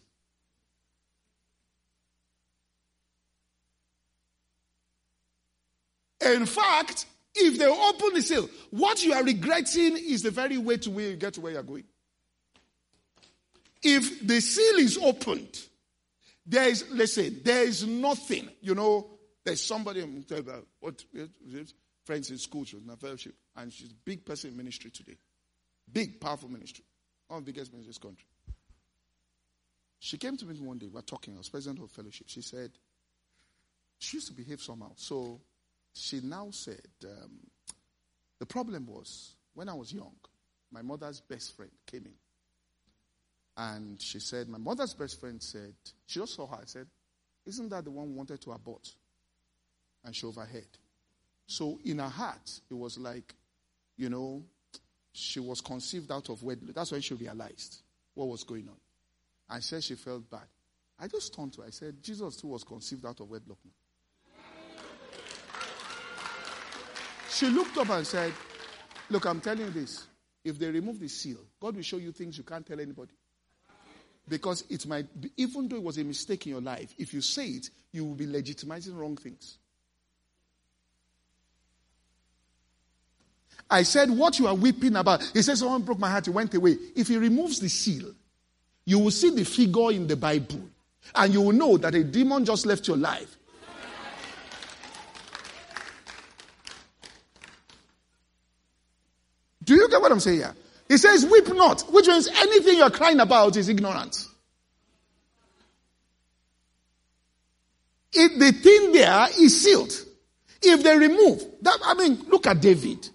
In 6.21 6.45
fact, 6.45 7.05
if 7.35 7.59
they 7.59 7.67
open 7.67 8.13
the 8.13 8.21
seal, 8.21 8.49
what 8.71 9.03
you 9.03 9.13
are 9.13 9.23
regretting 9.23 9.97
is 9.97 10.23
the 10.23 10.31
very 10.31 10.57
way 10.57 10.77
to 10.77 10.89
where 10.89 11.09
you 11.11 11.15
get 11.15 11.33
to 11.35 11.41
where 11.41 11.53
you're 11.53 11.63
going. 11.63 11.83
If 13.83 14.25
the 14.25 14.41
seal 14.41 14.75
is 14.77 14.97
opened, 14.97 15.59
there 16.45 16.69
is, 16.69 16.85
listen, 16.89 17.41
there 17.43 17.63
is 17.63 17.85
nothing, 17.85 18.49
you 18.61 18.73
know, 18.73 19.07
there's 19.43 19.61
somebody, 19.61 19.99
you 19.99 20.25
what, 20.79 21.03
friends 22.07 22.31
in 22.31 22.37
school, 22.37 22.63
she 22.63 22.77
was 22.77 22.85
in 22.85 22.89
a 22.89 22.95
fellowship, 22.95 23.35
and 23.57 23.71
she's 23.71 23.91
a 23.91 23.95
big 24.05 24.25
person 24.25 24.49
in 24.51 24.57
ministry 24.57 24.89
today. 24.89 25.17
Big, 25.91 26.21
powerful 26.21 26.49
ministry. 26.49 26.85
One 27.27 27.39
of 27.39 27.45
the 27.45 27.51
biggest 27.51 27.73
ministries 27.73 27.85
in 27.85 27.89
this 27.89 27.97
country. 27.97 28.25
She 29.99 30.17
came 30.17 30.37
to 30.37 30.45
me 30.45 30.57
one 30.61 30.77
day, 30.77 30.87
we 30.87 30.93
were 30.93 31.01
talking, 31.01 31.33
I 31.35 31.37
was 31.37 31.49
president 31.49 31.83
of 31.83 31.91
fellowship. 31.91 32.27
She 32.29 32.41
said, 32.41 32.71
she 33.99 34.17
used 34.17 34.27
to 34.27 34.33
behave 34.33 34.61
somehow. 34.61 34.91
So 34.95 35.41
she 35.93 36.21
now 36.21 36.47
said, 36.51 36.87
um, 37.03 37.39
the 38.39 38.45
problem 38.45 38.87
was, 38.87 39.35
when 39.53 39.67
I 39.67 39.73
was 39.73 39.91
young, 39.91 40.15
my 40.71 40.81
mother's 40.81 41.19
best 41.19 41.57
friend 41.57 41.71
came 41.85 42.05
in. 42.05 42.13
And 43.57 44.01
she 44.01 44.19
said, 44.19 44.47
my 44.47 44.59
mother's 44.59 44.93
best 44.93 45.19
friend 45.19 45.41
said, 45.41 45.73
she 46.05 46.19
just 46.19 46.35
saw 46.35 46.47
her. 46.47 46.59
I 46.61 46.65
said, 46.65 46.87
isn't 47.45 47.69
that 47.69 47.83
the 47.83 47.91
one 47.91 48.15
wanted 48.15 48.39
to 48.41 48.51
abort? 48.51 48.87
And 50.05 50.15
she 50.15 50.25
overheard. 50.25 50.67
So 51.47 51.79
in 51.85 51.99
her 51.99 52.09
heart, 52.09 52.59
it 52.69 52.73
was 52.73 52.97
like, 52.97 53.33
you 53.95 54.09
know, 54.09 54.43
she 55.13 55.39
was 55.39 55.61
conceived 55.61 56.11
out 56.11 56.29
of 56.29 56.43
wedlock. 56.43 56.75
That's 56.75 56.91
when 56.91 57.01
she 57.01 57.15
realized 57.15 57.81
what 58.13 58.27
was 58.27 58.43
going 58.43 58.67
on. 58.67 58.75
I 59.49 59.59
said 59.59 59.83
she 59.83 59.95
felt 59.95 60.29
bad. 60.29 60.47
I 60.99 61.07
just 61.07 61.33
turned 61.33 61.53
to 61.53 61.61
her. 61.61 61.67
I 61.67 61.71
said, 61.71 62.03
Jesus 62.03 62.37
too 62.37 62.47
was 62.47 62.63
conceived 62.63 63.05
out 63.05 63.19
of 63.19 63.29
wedlock. 63.29 63.57
She 67.29 67.47
looked 67.47 67.77
up 67.77 67.89
and 67.89 68.05
said, 68.05 68.33
Look, 69.09 69.25
I'm 69.25 69.39
telling 69.39 69.65
you 69.65 69.69
this. 69.69 70.07
If 70.43 70.59
they 70.59 70.69
remove 70.69 70.99
the 70.99 71.07
seal, 71.07 71.39
God 71.59 71.75
will 71.75 71.83
show 71.83 71.97
you 71.97 72.11
things 72.11 72.37
you 72.37 72.43
can't 72.43 72.65
tell 72.65 72.79
anybody. 72.79 73.13
Because 74.27 74.65
it 74.69 74.85
might 74.85 75.05
be, 75.19 75.31
even 75.37 75.67
though 75.67 75.77
it 75.77 75.83
was 75.83 75.97
a 75.97 76.03
mistake 76.03 76.45
in 76.47 76.53
your 76.53 76.61
life, 76.61 76.93
if 76.97 77.13
you 77.13 77.21
say 77.21 77.45
it, 77.47 77.69
you 77.91 78.05
will 78.05 78.15
be 78.15 78.25
legitimizing 78.27 78.97
wrong 78.97 79.15
things. 79.15 79.57
I 83.69 83.83
said, 83.83 84.09
What 84.09 84.39
you 84.39 84.47
are 84.47 84.55
weeping 84.55 84.95
about? 84.95 85.23
He 85.33 85.41
said, 85.41 85.57
Someone 85.57 85.81
broke 85.83 85.99
my 85.99 86.09
heart, 86.09 86.25
he 86.25 86.31
went 86.31 86.53
away. 86.53 86.77
If 86.95 87.07
he 87.07 87.17
removes 87.17 87.59
the 87.59 87.69
seal, 87.69 88.13
you 88.85 88.99
will 88.99 89.11
see 89.11 89.31
the 89.31 89.43
figure 89.43 89.91
in 89.91 90.07
the 90.07 90.15
Bible. 90.15 90.61
And 91.15 91.33
you 91.33 91.41
will 91.41 91.53
know 91.53 91.77
that 91.77 91.95
a 91.95 92.03
demon 92.03 92.45
just 92.45 92.65
left 92.65 92.87
your 92.87 92.97
life. 92.97 93.37
Do 99.63 99.75
you 99.75 99.89
get 99.89 100.01
what 100.01 100.11
I'm 100.11 100.19
saying 100.21 100.37
here? 100.37 100.55
He 100.87 100.97
says, 100.97 101.25
Weep 101.25 101.47
not, 101.49 101.81
which 101.91 102.07
means 102.07 102.27
anything 102.27 102.77
you're 102.77 102.89
crying 102.89 103.19
about 103.19 103.57
is 103.57 103.67
ignorance. 103.67 104.29
If 108.13 108.39
the 108.39 108.51
thing 108.53 108.93
there 108.93 109.27
is 109.39 109.61
sealed. 109.61 109.93
If 110.61 110.83
they 110.83 110.97
remove 110.97 111.43
that, 111.61 111.77
I 111.85 111.93
mean, 111.93 112.25
look 112.29 112.47
at 112.47 112.59
David. 112.59 113.07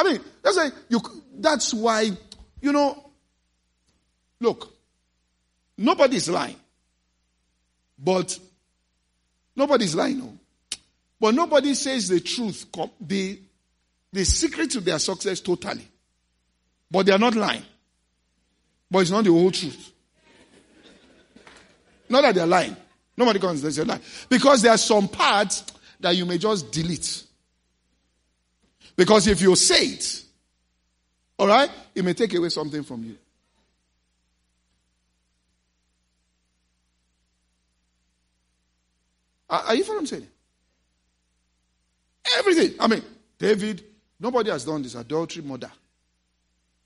I 0.00 0.02
mean, 0.02 0.20
that's 0.42 0.56
why 0.56 0.70
you, 0.88 1.00
that's 1.38 1.74
why, 1.74 2.10
you 2.62 2.72
know, 2.72 3.10
look, 4.40 4.72
nobody's 5.76 6.26
lying. 6.30 6.56
But 7.98 8.38
nobody's 9.54 9.94
lying, 9.94 10.18
no. 10.18 10.38
But 11.20 11.34
nobody 11.34 11.74
says 11.74 12.08
the 12.08 12.20
truth, 12.20 12.64
the, 12.98 13.38
the 14.10 14.24
secret 14.24 14.70
to 14.70 14.80
their 14.80 14.98
success 14.98 15.40
totally. 15.40 15.86
But 16.90 17.04
they 17.04 17.12
are 17.12 17.18
not 17.18 17.34
lying. 17.34 17.62
But 18.90 19.00
it's 19.00 19.10
not 19.10 19.24
the 19.24 19.30
whole 19.30 19.50
truth. 19.50 19.92
Not 22.08 22.22
that 22.22 22.36
they're 22.36 22.46
lying. 22.46 22.74
Nobody 23.18 23.38
comes 23.38 23.62
and 23.62 23.72
says 23.74 23.86
lie. 23.86 24.00
Because 24.30 24.62
there 24.62 24.72
are 24.72 24.78
some 24.78 25.08
parts 25.08 25.62
that 26.00 26.16
you 26.16 26.24
may 26.24 26.38
just 26.38 26.72
delete. 26.72 27.24
Because 29.00 29.28
if 29.28 29.40
you 29.40 29.56
say 29.56 29.82
it, 29.86 30.24
all 31.38 31.46
right, 31.46 31.70
it 31.94 32.04
may 32.04 32.12
take 32.12 32.34
away 32.34 32.50
something 32.50 32.82
from 32.82 33.02
you. 33.02 33.16
Are 39.48 39.74
you 39.74 39.84
following 39.84 39.96
what 39.96 40.00
I'm 40.00 40.06
saying? 40.06 40.28
Everything. 42.40 42.74
I 42.78 42.88
mean, 42.88 43.02
David, 43.38 43.82
nobody 44.20 44.50
has 44.50 44.66
done 44.66 44.82
this 44.82 44.94
adultery, 44.96 45.42
murder. 45.44 45.72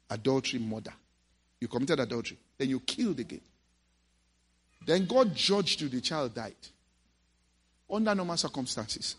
Adultery, 0.09 0.61
murder. 0.61 0.93
You 1.59 1.67
committed 1.67 1.99
adultery. 1.99 2.39
Then 2.57 2.69
you 2.69 2.79
killed 2.79 3.19
again. 3.19 3.41
Then 4.87 5.05
God 5.07 5.35
judged 5.35 5.81
you, 5.81 5.89
the 5.89 6.01
child 6.01 6.33
died. 6.33 6.55
Under 7.91 8.15
normal 8.15 8.37
circumstances. 8.37 9.17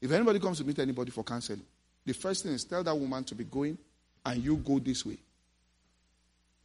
If 0.00 0.12
anybody 0.12 0.38
comes 0.38 0.58
to 0.58 0.64
meet 0.64 0.78
anybody 0.78 1.10
for 1.10 1.24
counseling, 1.24 1.64
the 2.06 2.14
first 2.14 2.44
thing 2.44 2.52
is 2.52 2.64
tell 2.64 2.82
that 2.82 2.96
woman 2.96 3.24
to 3.24 3.34
be 3.34 3.44
going 3.44 3.76
and 4.24 4.42
you 4.42 4.56
go 4.56 4.78
this 4.78 5.04
way. 5.04 5.18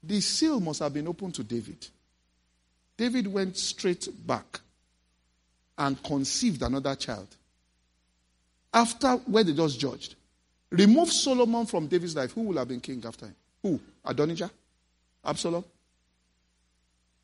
The 0.04 0.22
seal 0.22 0.60
must 0.60 0.80
have 0.80 0.94
been 0.94 1.08
open 1.08 1.32
to 1.34 1.44
David. 1.44 1.88
David 2.98 3.28
went 3.28 3.58
straight 3.58 4.08
back 4.26 4.60
and 5.78 6.02
conceived 6.04 6.62
another 6.62 6.96
child. 6.96 7.28
After 8.74 9.14
where 9.18 9.44
they 9.44 9.54
just 9.54 9.80
judged. 9.80 10.16
Remove 10.70 11.12
Solomon 11.12 11.66
from 11.66 11.88
David's 11.88 12.16
life. 12.16 12.32
Who 12.32 12.44
will 12.44 12.58
have 12.58 12.68
been 12.70 12.80
king 12.80 13.04
after 13.06 13.26
him? 13.26 13.36
Who? 13.62 13.80
Adonijah? 14.06 14.50
Absalom? 15.26 15.66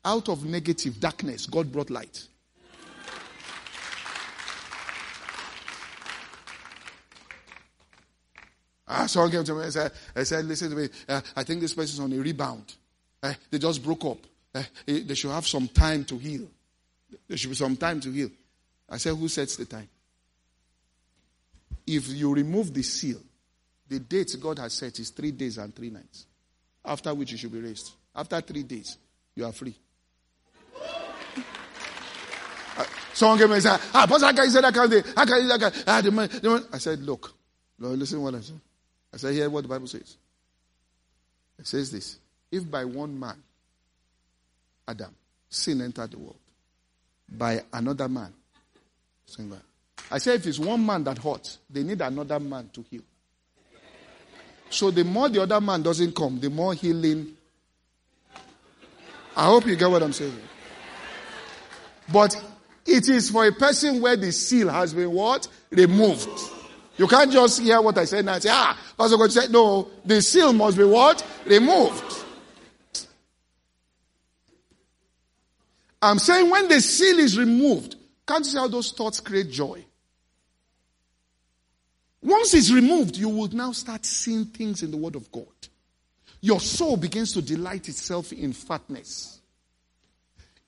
out 0.04 0.28
of 0.28 0.44
negative 0.44 0.98
darkness, 1.00 1.46
God 1.46 1.70
brought 1.70 1.90
light. 1.90 2.26
Ah, 8.88 9.06
someone 9.06 9.30
came 9.30 9.44
to 9.44 9.54
me 9.54 9.64
and 9.64 9.72
said, 9.72 9.92
I 10.16 10.22
said 10.22 10.44
listen 10.46 10.70
to 10.70 10.76
me, 10.76 10.88
uh, 11.08 11.20
I 11.36 11.44
think 11.44 11.60
this 11.60 11.74
person 11.74 11.94
is 11.94 12.00
on 12.00 12.18
a 12.18 12.22
rebound. 12.22 12.74
Uh, 13.22 13.34
they 13.50 13.58
just 13.58 13.82
broke 13.82 14.04
up. 14.06 14.18
Uh, 14.54 14.62
they 14.86 15.14
should 15.14 15.30
have 15.30 15.46
some 15.46 15.68
time 15.68 16.04
to 16.06 16.16
heal. 16.16 16.48
There 17.26 17.36
should 17.36 17.50
be 17.50 17.56
some 17.56 17.76
time 17.76 18.00
to 18.00 18.10
heal. 18.10 18.30
I 18.88 18.96
said, 18.96 19.14
who 19.14 19.28
sets 19.28 19.56
the 19.56 19.66
time? 19.66 19.88
If 21.86 22.08
you 22.08 22.34
remove 22.34 22.72
the 22.72 22.82
seal, 22.82 23.20
the 23.88 23.98
date 23.98 24.36
God 24.40 24.58
has 24.58 24.72
set 24.74 24.98
is 24.98 25.10
three 25.10 25.32
days 25.32 25.58
and 25.58 25.74
three 25.74 25.90
nights, 25.90 26.26
after 26.84 27.14
which 27.14 27.32
you 27.32 27.38
should 27.38 27.52
be 27.52 27.60
raised. 27.60 27.92
After 28.14 28.40
three 28.40 28.62
days, 28.62 28.96
you 29.34 29.44
are 29.44 29.52
free. 29.52 29.74
Uh, 32.76 32.84
someone 33.12 33.38
came 33.38 33.52
and 33.52 33.62
said, 33.62 33.80
Ah, 33.94 34.06
Pastor, 34.06 34.26
how 34.26 34.32
can 34.32 34.44
you 34.44 34.50
say 34.50 34.60
that 34.60 34.74
kind 34.74 34.92
of 34.92 35.02
thing? 35.04 35.12
How 35.16 35.24
can 35.24 35.42
you 35.42 35.48
that 35.48 35.60
kind? 35.60 35.84
Ah, 35.86 36.00
the 36.00 36.10
man. 36.10 36.64
I 36.72 36.78
said, 36.78 37.00
Look, 37.00 37.34
Lord, 37.78 37.98
listen 37.98 38.18
to 38.18 38.24
what 38.24 38.34
I 38.34 38.40
said. 38.40 38.60
I 39.12 39.16
said, 39.16 39.34
Hear 39.34 39.48
what 39.50 39.62
the 39.62 39.68
Bible 39.68 39.86
says. 39.86 40.16
It 41.58 41.66
says 41.66 41.90
this 41.90 42.18
If 42.50 42.70
by 42.70 42.84
one 42.84 43.18
man, 43.18 43.42
Adam, 44.86 45.14
sin 45.48 45.80
entered 45.80 46.12
the 46.12 46.18
world, 46.18 46.38
by 47.28 47.62
another 47.72 48.08
man, 48.08 48.32
sin 49.26 49.52
I 50.10 50.18
say 50.18 50.34
if 50.34 50.46
it's 50.46 50.58
one 50.58 50.84
man 50.84 51.04
that 51.04 51.18
hurts, 51.18 51.58
they 51.68 51.82
need 51.82 52.00
another 52.00 52.40
man 52.40 52.70
to 52.72 52.82
heal. 52.90 53.02
So 54.70 54.90
the 54.90 55.04
more 55.04 55.28
the 55.28 55.42
other 55.42 55.60
man 55.60 55.82
doesn't 55.82 56.14
come, 56.14 56.40
the 56.40 56.50
more 56.50 56.74
healing. 56.74 57.34
I 59.36 59.46
hope 59.46 59.66
you 59.66 59.76
get 59.76 59.90
what 59.90 60.02
I'm 60.02 60.12
saying. 60.12 60.36
But 62.12 62.34
it 62.86 63.08
is 63.08 63.30
for 63.30 63.46
a 63.46 63.52
person 63.52 64.00
where 64.00 64.16
the 64.16 64.32
seal 64.32 64.68
has 64.70 64.94
been 64.94 65.12
what? 65.12 65.46
Removed. 65.70 66.28
You 66.98 67.06
can't 67.06 67.30
just 67.30 67.60
hear 67.60 67.80
what 67.80 67.96
I 67.96 68.04
said 68.04 68.24
now 68.24 68.34
and 68.34 68.42
say, 68.42 68.50
ah, 68.52 68.76
Pastor 68.98 69.16
God 69.16 69.32
said, 69.32 69.50
no, 69.50 69.88
the 70.04 70.20
seal 70.20 70.52
must 70.52 70.76
be 70.76 70.84
what? 70.84 71.24
Removed. 71.46 72.24
I'm 76.02 76.18
saying 76.18 76.50
when 76.50 76.68
the 76.68 76.80
seal 76.80 77.18
is 77.20 77.38
removed, 77.38 77.94
can't 78.26 78.44
you 78.44 78.50
see 78.50 78.58
how 78.58 78.68
those 78.68 78.92
thoughts 78.92 79.20
create 79.20 79.50
joy? 79.50 79.84
Once 82.20 82.52
it's 82.54 82.72
removed, 82.72 83.16
you 83.16 83.28
will 83.28 83.48
now 83.48 83.70
start 83.70 84.04
seeing 84.04 84.44
things 84.44 84.82
in 84.82 84.90
the 84.90 84.96
Word 84.96 85.14
of 85.14 85.30
God. 85.30 85.46
Your 86.40 86.60
soul 86.60 86.96
begins 86.96 87.32
to 87.32 87.42
delight 87.42 87.88
itself 87.88 88.32
in 88.32 88.52
fatness. 88.52 89.40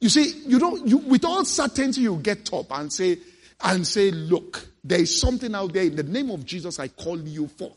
You 0.00 0.08
see, 0.08 0.42
you 0.46 0.58
don't, 0.58 0.86
you, 0.86 0.98
with 0.98 1.24
all 1.24 1.44
certainty, 1.44 2.02
you 2.02 2.16
get 2.16 2.52
up 2.52 2.70
and 2.70 2.92
say, 2.92 3.18
and 3.62 3.86
say, 3.86 4.10
look, 4.10 4.69
there 4.82 5.00
is 5.00 5.20
something 5.20 5.54
out 5.54 5.72
there. 5.72 5.84
In 5.84 5.96
the 5.96 6.02
name 6.02 6.30
of 6.30 6.44
Jesus, 6.44 6.78
I 6.78 6.88
call 6.88 7.18
you 7.20 7.48
forth. 7.48 7.76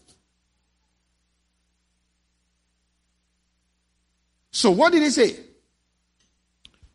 So 4.51 4.71
what 4.71 4.93
did 4.93 5.01
he 5.01 5.09
say? 5.09 5.35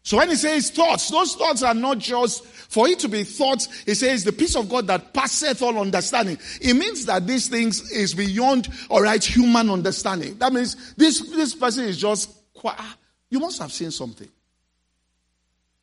So 0.03 0.17
when 0.17 0.31
he 0.31 0.37
says 0.37 0.71
thoughts, 0.71 1.11
those 1.11 1.35
thoughts 1.35 1.63
are 1.63 1.75
not 1.75 1.99
just 1.99 2.47
for 2.47 2.89
it 2.89 2.99
to 3.01 3.09
be 3.09 3.25
thoughts. 3.25 3.83
He 3.83 3.95
says 3.95 4.25
the 4.25 4.33
peace 4.33 4.57
of 4.57 4.69
God 4.69 4.87
that 4.87 5.13
passeth 5.13 5.61
all 5.61 5.79
understanding. 5.79 6.39
It 6.63 6.75
means 6.75 7.05
that 7.07 7.27
these 7.27 7.49
things 7.49 7.91
is 7.91 8.15
beyond, 8.15 8.69
all 8.89 9.03
right, 9.03 9.23
human 9.23 9.69
understanding. 9.69 10.39
That 10.39 10.53
means 10.53 10.95
this, 10.95 11.21
this 11.31 11.55
person 11.55 11.85
is 11.85 11.99
just, 11.99 12.33
ah, 12.65 12.97
you 13.29 13.39
must 13.39 13.61
have 13.61 13.73
seen 13.73 13.91
something. 13.91 14.29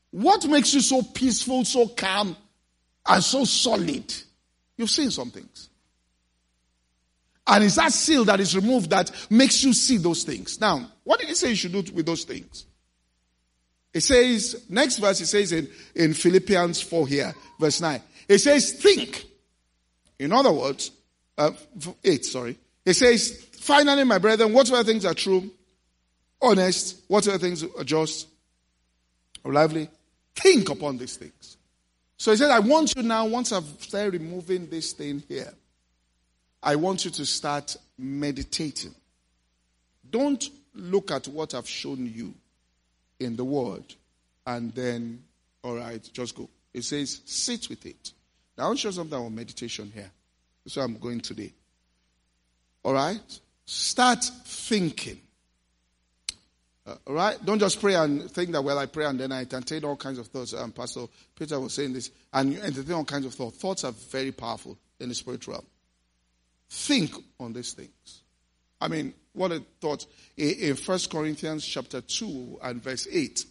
What 0.10 0.48
makes 0.48 0.74
you 0.74 0.82
so 0.82 1.02
peaceful, 1.04 1.66
so 1.66 1.88
calm, 1.90 2.36
and 3.08 3.24
so 3.24 3.46
solid? 3.46 4.14
You've 4.78 4.90
seen 4.90 5.12
some 5.12 5.32
things. 5.32 5.70
And 7.48 7.64
it's 7.64 7.76
that 7.76 7.94
seal 7.94 8.26
that 8.26 8.40
is 8.40 8.56
removed 8.56 8.90
that 8.90 9.12
makes 9.30 9.64
you 9.64 9.74
see 9.74 9.98
those 9.98 10.24
things. 10.24 10.60
Now, 10.60 10.92
what 11.04 11.20
did 11.20 11.30
he 11.30 11.36
say 11.36 11.50
you 11.50 11.56
should 11.56 11.72
do 11.72 11.84
with 11.94 12.06
those 12.06 12.24
things? 12.24 12.66
It 13.94 14.02
says, 14.02 14.66
next 14.70 14.98
verse, 14.98 15.22
it 15.22 15.28
says 15.28 15.52
in, 15.52 15.70
in 15.94 16.14
Philippians 16.14 16.82
4 16.82 17.08
here, 17.08 17.34
verse 17.60 17.80
9. 17.80 18.02
It 18.28 18.40
says, 18.40 18.74
think. 18.74 19.26
In 20.20 20.34
other 20.34 20.52
words, 20.52 20.92
uh, 21.38 21.52
8, 22.04 22.26
sorry. 22.26 22.58
It 22.84 22.96
says, 22.96 23.48
finally, 23.54 24.04
my 24.04 24.18
brethren, 24.18 24.52
whatever 24.52 24.84
things 24.84 25.06
are 25.06 25.14
true, 25.14 25.50
honest, 26.42 27.04
whatever 27.08 27.38
things 27.38 27.64
are 27.64 27.84
just, 27.84 28.28
or 29.44 29.54
lively, 29.54 29.90
think 30.36 30.70
upon 30.70 30.98
these 30.98 31.16
things. 31.16 31.58
So 32.18 32.32
he 32.32 32.38
said, 32.38 32.50
I 32.50 32.60
want 32.60 32.96
you 32.96 33.04
now, 33.04 33.26
once 33.26 33.52
I've 33.52 33.66
started 33.80 34.14
removing 34.14 34.68
this 34.68 34.94
thing 34.94 35.24
here, 35.28 35.54
I 36.64 36.76
want 36.76 37.06
you 37.06 37.12
to 37.12 37.26
start 37.26 37.76
meditating. 37.98 38.96
Don't 40.10 40.50
look 40.74 41.12
at 41.12 41.28
what 41.28 41.54
I've 41.54 41.68
shown 41.68 42.12
you 42.14 42.34
in 43.20 43.36
the 43.36 43.46
word 43.46 43.84
and 44.46 44.74
then, 44.74 45.24
all 45.64 45.76
right, 45.76 46.08
just 46.14 46.36
go. 46.36 46.50
It 46.74 46.84
says, 46.84 47.22
sit 47.26 47.70
with 47.70 47.86
it. 47.86 48.12
Now, 48.58 48.66
I 48.66 48.68
want 48.68 48.80
to 48.80 48.84
show 48.84 48.92
something 48.92 49.18
about 49.18 49.32
meditation 49.32 49.92
here. 49.94 50.12
That's 50.64 50.76
where 50.76 50.86
I'm 50.86 50.98
going 50.98 51.22
today. 51.22 51.54
All 52.84 52.94
right? 52.94 53.40
Start 53.66 54.24
thinking. 54.24 55.20
Uh, 56.86 56.96
all 57.08 57.16
right? 57.16 57.44
Don't 57.44 57.60
just 57.60 57.82
pray 57.82 57.96
and 57.96 58.30
think 58.30 58.52
that, 58.52 58.64
well, 58.64 58.78
I 58.78 58.86
pray 58.86 59.06
and 59.06 59.20
then 59.20 59.32
I 59.32 59.42
entertain 59.42 59.84
all 59.84 59.96
kinds 59.96 60.20
of 60.20 60.28
thoughts. 60.28 60.54
And 60.54 60.76
Pastor 60.76 61.06
Peter 61.36 61.60
was 61.60 61.74
saying 61.74 61.94
this. 61.94 62.12
And 62.32 62.54
you 62.54 62.62
entertain 62.62 62.94
all 62.94 63.06
kinds 63.06 63.26
of 63.26 63.34
thoughts. 63.34 63.58
Thoughts 63.58 63.84
are 63.84 63.92
very 63.92 64.32
powerful 64.32 64.78
in 65.00 65.10
the 65.10 65.16
spiritual 65.16 65.56
realm. 65.56 65.66
Think 66.70 67.12
on 67.40 67.54
these 67.54 67.74
things. 67.74 68.22
I 68.80 68.88
mean, 68.88 69.14
what 69.34 69.52
a 69.52 69.64
thought. 69.82 70.06
In 70.38 70.76
1 70.76 71.00
Corinthians 71.10 71.66
chapter 71.66 72.02
2 72.02 72.60
and 72.62 72.84
verse 72.84 73.08
8, 73.12 73.46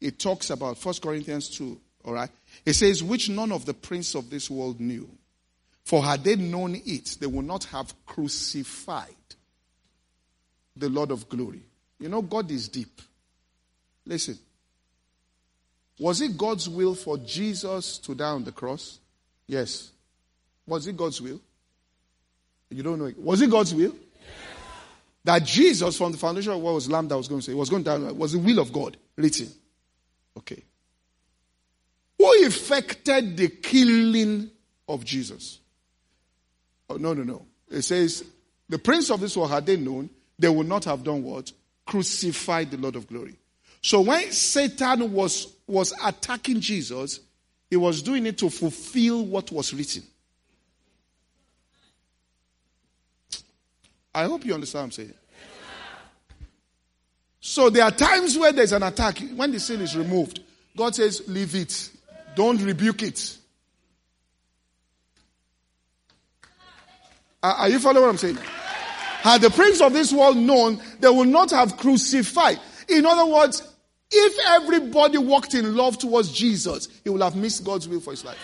it 0.00 0.18
talks 0.18 0.50
about 0.50 0.82
1 0.82 0.94
Corinthians 1.02 1.48
2, 1.50 1.78
all 2.04 2.14
right? 2.14 2.30
It 2.64 2.74
says, 2.74 3.02
which 3.02 3.28
none 3.28 3.52
of 3.52 3.66
the 3.66 3.74
prince 3.74 4.14
of 4.14 4.30
this 4.30 4.48
world 4.48 4.80
knew. 4.80 5.08
For 5.84 6.02
had 6.02 6.24
they 6.24 6.36
known 6.36 6.80
it, 6.86 7.16
they 7.20 7.26
would 7.26 7.44
not 7.44 7.64
have 7.64 7.92
crucified 8.06 9.14
the 10.76 10.88
Lord 10.88 11.10
of 11.10 11.28
glory. 11.28 11.62
You 12.00 12.08
know, 12.08 12.22
God 12.22 12.50
is 12.50 12.68
deep. 12.68 13.00
Listen. 14.06 14.38
Was 15.98 16.22
it 16.22 16.36
God's 16.36 16.68
will 16.68 16.94
for 16.94 17.18
Jesus 17.18 17.98
to 17.98 18.14
die 18.14 18.30
on 18.30 18.42
the 18.42 18.52
cross? 18.52 18.98
Yes. 19.46 19.90
Was 20.66 20.86
it 20.86 20.96
God's 20.96 21.20
will? 21.20 21.40
You 22.70 22.82
don't 22.82 22.98
know. 22.98 23.04
it. 23.04 23.18
Was 23.18 23.42
it 23.42 23.50
God's 23.50 23.74
will? 23.74 23.94
That 25.24 25.44
Jesus, 25.44 25.98
from 25.98 26.12
the 26.12 26.18
foundation 26.18 26.52
of 26.52 26.60
what 26.60 26.72
was 26.72 26.90
Lamb 26.90 27.06
that 27.08 27.16
was 27.16 27.28
going 27.28 27.42
to 27.42 27.46
say, 27.46 27.52
was 27.52 27.68
going 27.68 27.84
to 27.84 27.90
die, 27.90 28.12
was 28.12 28.32
the 28.32 28.38
will 28.38 28.58
of 28.58 28.72
God 28.72 28.96
written. 29.16 29.48
Okay. 30.38 30.62
Who 32.16 32.26
effected 32.44 33.36
the 33.36 33.48
killing 33.48 34.50
of 34.88 35.04
Jesus? 35.04 35.58
Oh, 36.88 36.96
no, 36.96 37.12
no, 37.12 37.24
no. 37.24 37.46
It 37.70 37.82
says, 37.82 38.24
the 38.68 38.78
prince 38.78 39.10
of 39.10 39.20
this 39.20 39.36
world, 39.36 39.50
had 39.50 39.66
they 39.66 39.76
known, 39.76 40.08
they 40.38 40.48
would 40.48 40.68
not 40.68 40.84
have 40.84 41.04
done 41.04 41.22
what? 41.22 41.52
Crucified 41.90 42.70
the 42.70 42.76
Lord 42.76 42.94
of 42.94 43.08
glory. 43.08 43.34
So 43.82 44.02
when 44.02 44.30
Satan 44.30 45.12
was, 45.12 45.56
was 45.66 45.92
attacking 46.04 46.60
Jesus, 46.60 47.18
he 47.68 47.76
was 47.76 48.00
doing 48.00 48.26
it 48.26 48.38
to 48.38 48.48
fulfill 48.48 49.26
what 49.26 49.50
was 49.50 49.74
written. 49.74 50.04
I 54.14 54.24
hope 54.26 54.44
you 54.44 54.54
understand 54.54 54.82
what 54.82 54.84
I'm 54.84 54.90
saying. 54.92 55.14
So 57.40 57.70
there 57.70 57.82
are 57.82 57.90
times 57.90 58.38
where 58.38 58.52
there's 58.52 58.72
an 58.72 58.84
attack. 58.84 59.18
When 59.34 59.50
the 59.50 59.58
sin 59.58 59.80
is 59.80 59.96
removed, 59.96 60.44
God 60.76 60.94
says, 60.94 61.24
leave 61.26 61.56
it. 61.56 61.90
Don't 62.36 62.62
rebuke 62.62 63.02
it. 63.02 63.36
Are 67.42 67.68
you 67.68 67.80
following 67.80 68.04
what 68.04 68.10
I'm 68.10 68.16
saying? 68.16 68.38
Had 69.22 69.42
the 69.42 69.50
prince 69.50 69.80
of 69.80 69.92
this 69.92 70.12
world 70.12 70.36
known, 70.36 70.80
they 71.00 71.08
would 71.08 71.28
not 71.28 71.50
have 71.50 71.76
crucified. 71.76 72.58
In 72.88 73.04
other 73.04 73.26
words, 73.26 73.62
if 74.10 74.46
everybody 74.48 75.18
walked 75.18 75.54
in 75.54 75.76
love 75.76 75.98
towards 75.98 76.32
Jesus, 76.32 76.88
he 77.04 77.10
would 77.10 77.22
have 77.22 77.36
missed 77.36 77.62
God's 77.62 77.86
will 77.86 78.00
for 78.00 78.10
his 78.10 78.24
life. 78.24 78.38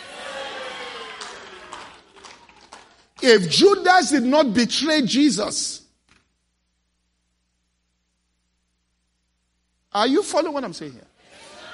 If 3.23 3.51
Judas 3.51 4.11
did 4.11 4.25
not 4.25 4.53
betray 4.53 5.03
Jesus, 5.03 5.83
are 9.93 10.07
you 10.07 10.23
following 10.23 10.53
what 10.53 10.65
I'm 10.65 10.75
saying 10.75 10.93
here? 10.93 11.03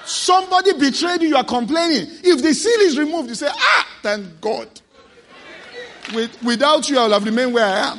Somebody 0.05 0.73
betrayed 0.75 1.23
you, 1.23 1.31
you 1.31 1.37
are 1.37 1.45
complaining. 1.45 2.07
If 2.23 2.43
the 2.43 2.55
seal 2.55 2.81
is 2.81 2.99
removed, 2.99 3.29
you 3.29 3.35
say, 3.35 3.49
ah, 3.51 3.89
thank 4.03 4.41
God. 4.41 4.69
With, 6.15 6.43
without 6.43 6.89
you, 6.89 6.99
I 6.99 7.05
will 7.05 7.13
have 7.13 7.25
remained 7.25 7.53
where 7.53 7.65
I 7.65 7.93
am. 7.93 7.99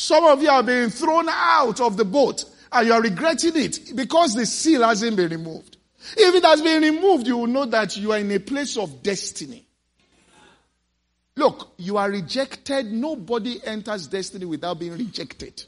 Some 0.00 0.24
of 0.24 0.42
you 0.42 0.48
are 0.48 0.62
being 0.62 0.88
thrown 0.88 1.28
out 1.28 1.78
of 1.78 1.98
the 1.98 2.06
boat 2.06 2.46
and 2.72 2.86
you 2.86 2.92
are 2.94 3.02
regretting 3.02 3.54
it 3.54 3.94
because 3.94 4.34
the 4.34 4.46
seal 4.46 4.82
hasn't 4.82 5.14
been 5.14 5.28
removed. 5.28 5.76
If 6.16 6.34
it 6.34 6.42
has 6.42 6.62
been 6.62 6.80
removed, 6.80 7.26
you 7.26 7.36
will 7.36 7.46
know 7.46 7.66
that 7.66 7.98
you 7.98 8.10
are 8.12 8.18
in 8.18 8.30
a 8.30 8.38
place 8.38 8.78
of 8.78 9.02
destiny. 9.02 9.66
Look, 11.36 11.74
you 11.76 11.98
are 11.98 12.10
rejected. 12.10 12.90
Nobody 12.90 13.60
enters 13.62 14.06
destiny 14.06 14.46
without 14.46 14.78
being 14.78 14.92
rejected. 14.92 15.64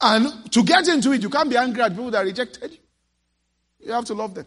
And 0.00 0.50
to 0.52 0.62
get 0.62 0.88
into 0.88 1.12
it, 1.12 1.20
you 1.20 1.28
can't 1.28 1.50
be 1.50 1.58
angry 1.58 1.82
at 1.82 1.90
people 1.90 2.10
that 2.10 2.24
rejected 2.24 2.70
you. 2.70 2.78
You 3.88 3.92
have 3.92 4.06
to 4.06 4.14
love 4.14 4.34
them. 4.34 4.46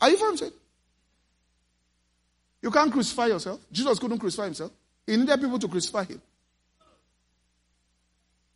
Are 0.00 0.10
you 0.10 0.16
following? 0.16 0.52
You 2.64 2.70
can't 2.70 2.90
crucify 2.90 3.26
yourself. 3.26 3.60
Jesus 3.70 3.98
couldn't 3.98 4.18
crucify 4.18 4.46
himself. 4.46 4.72
He 5.06 5.18
needed 5.18 5.38
people 5.38 5.58
to 5.58 5.68
crucify 5.68 6.04
him. 6.04 6.22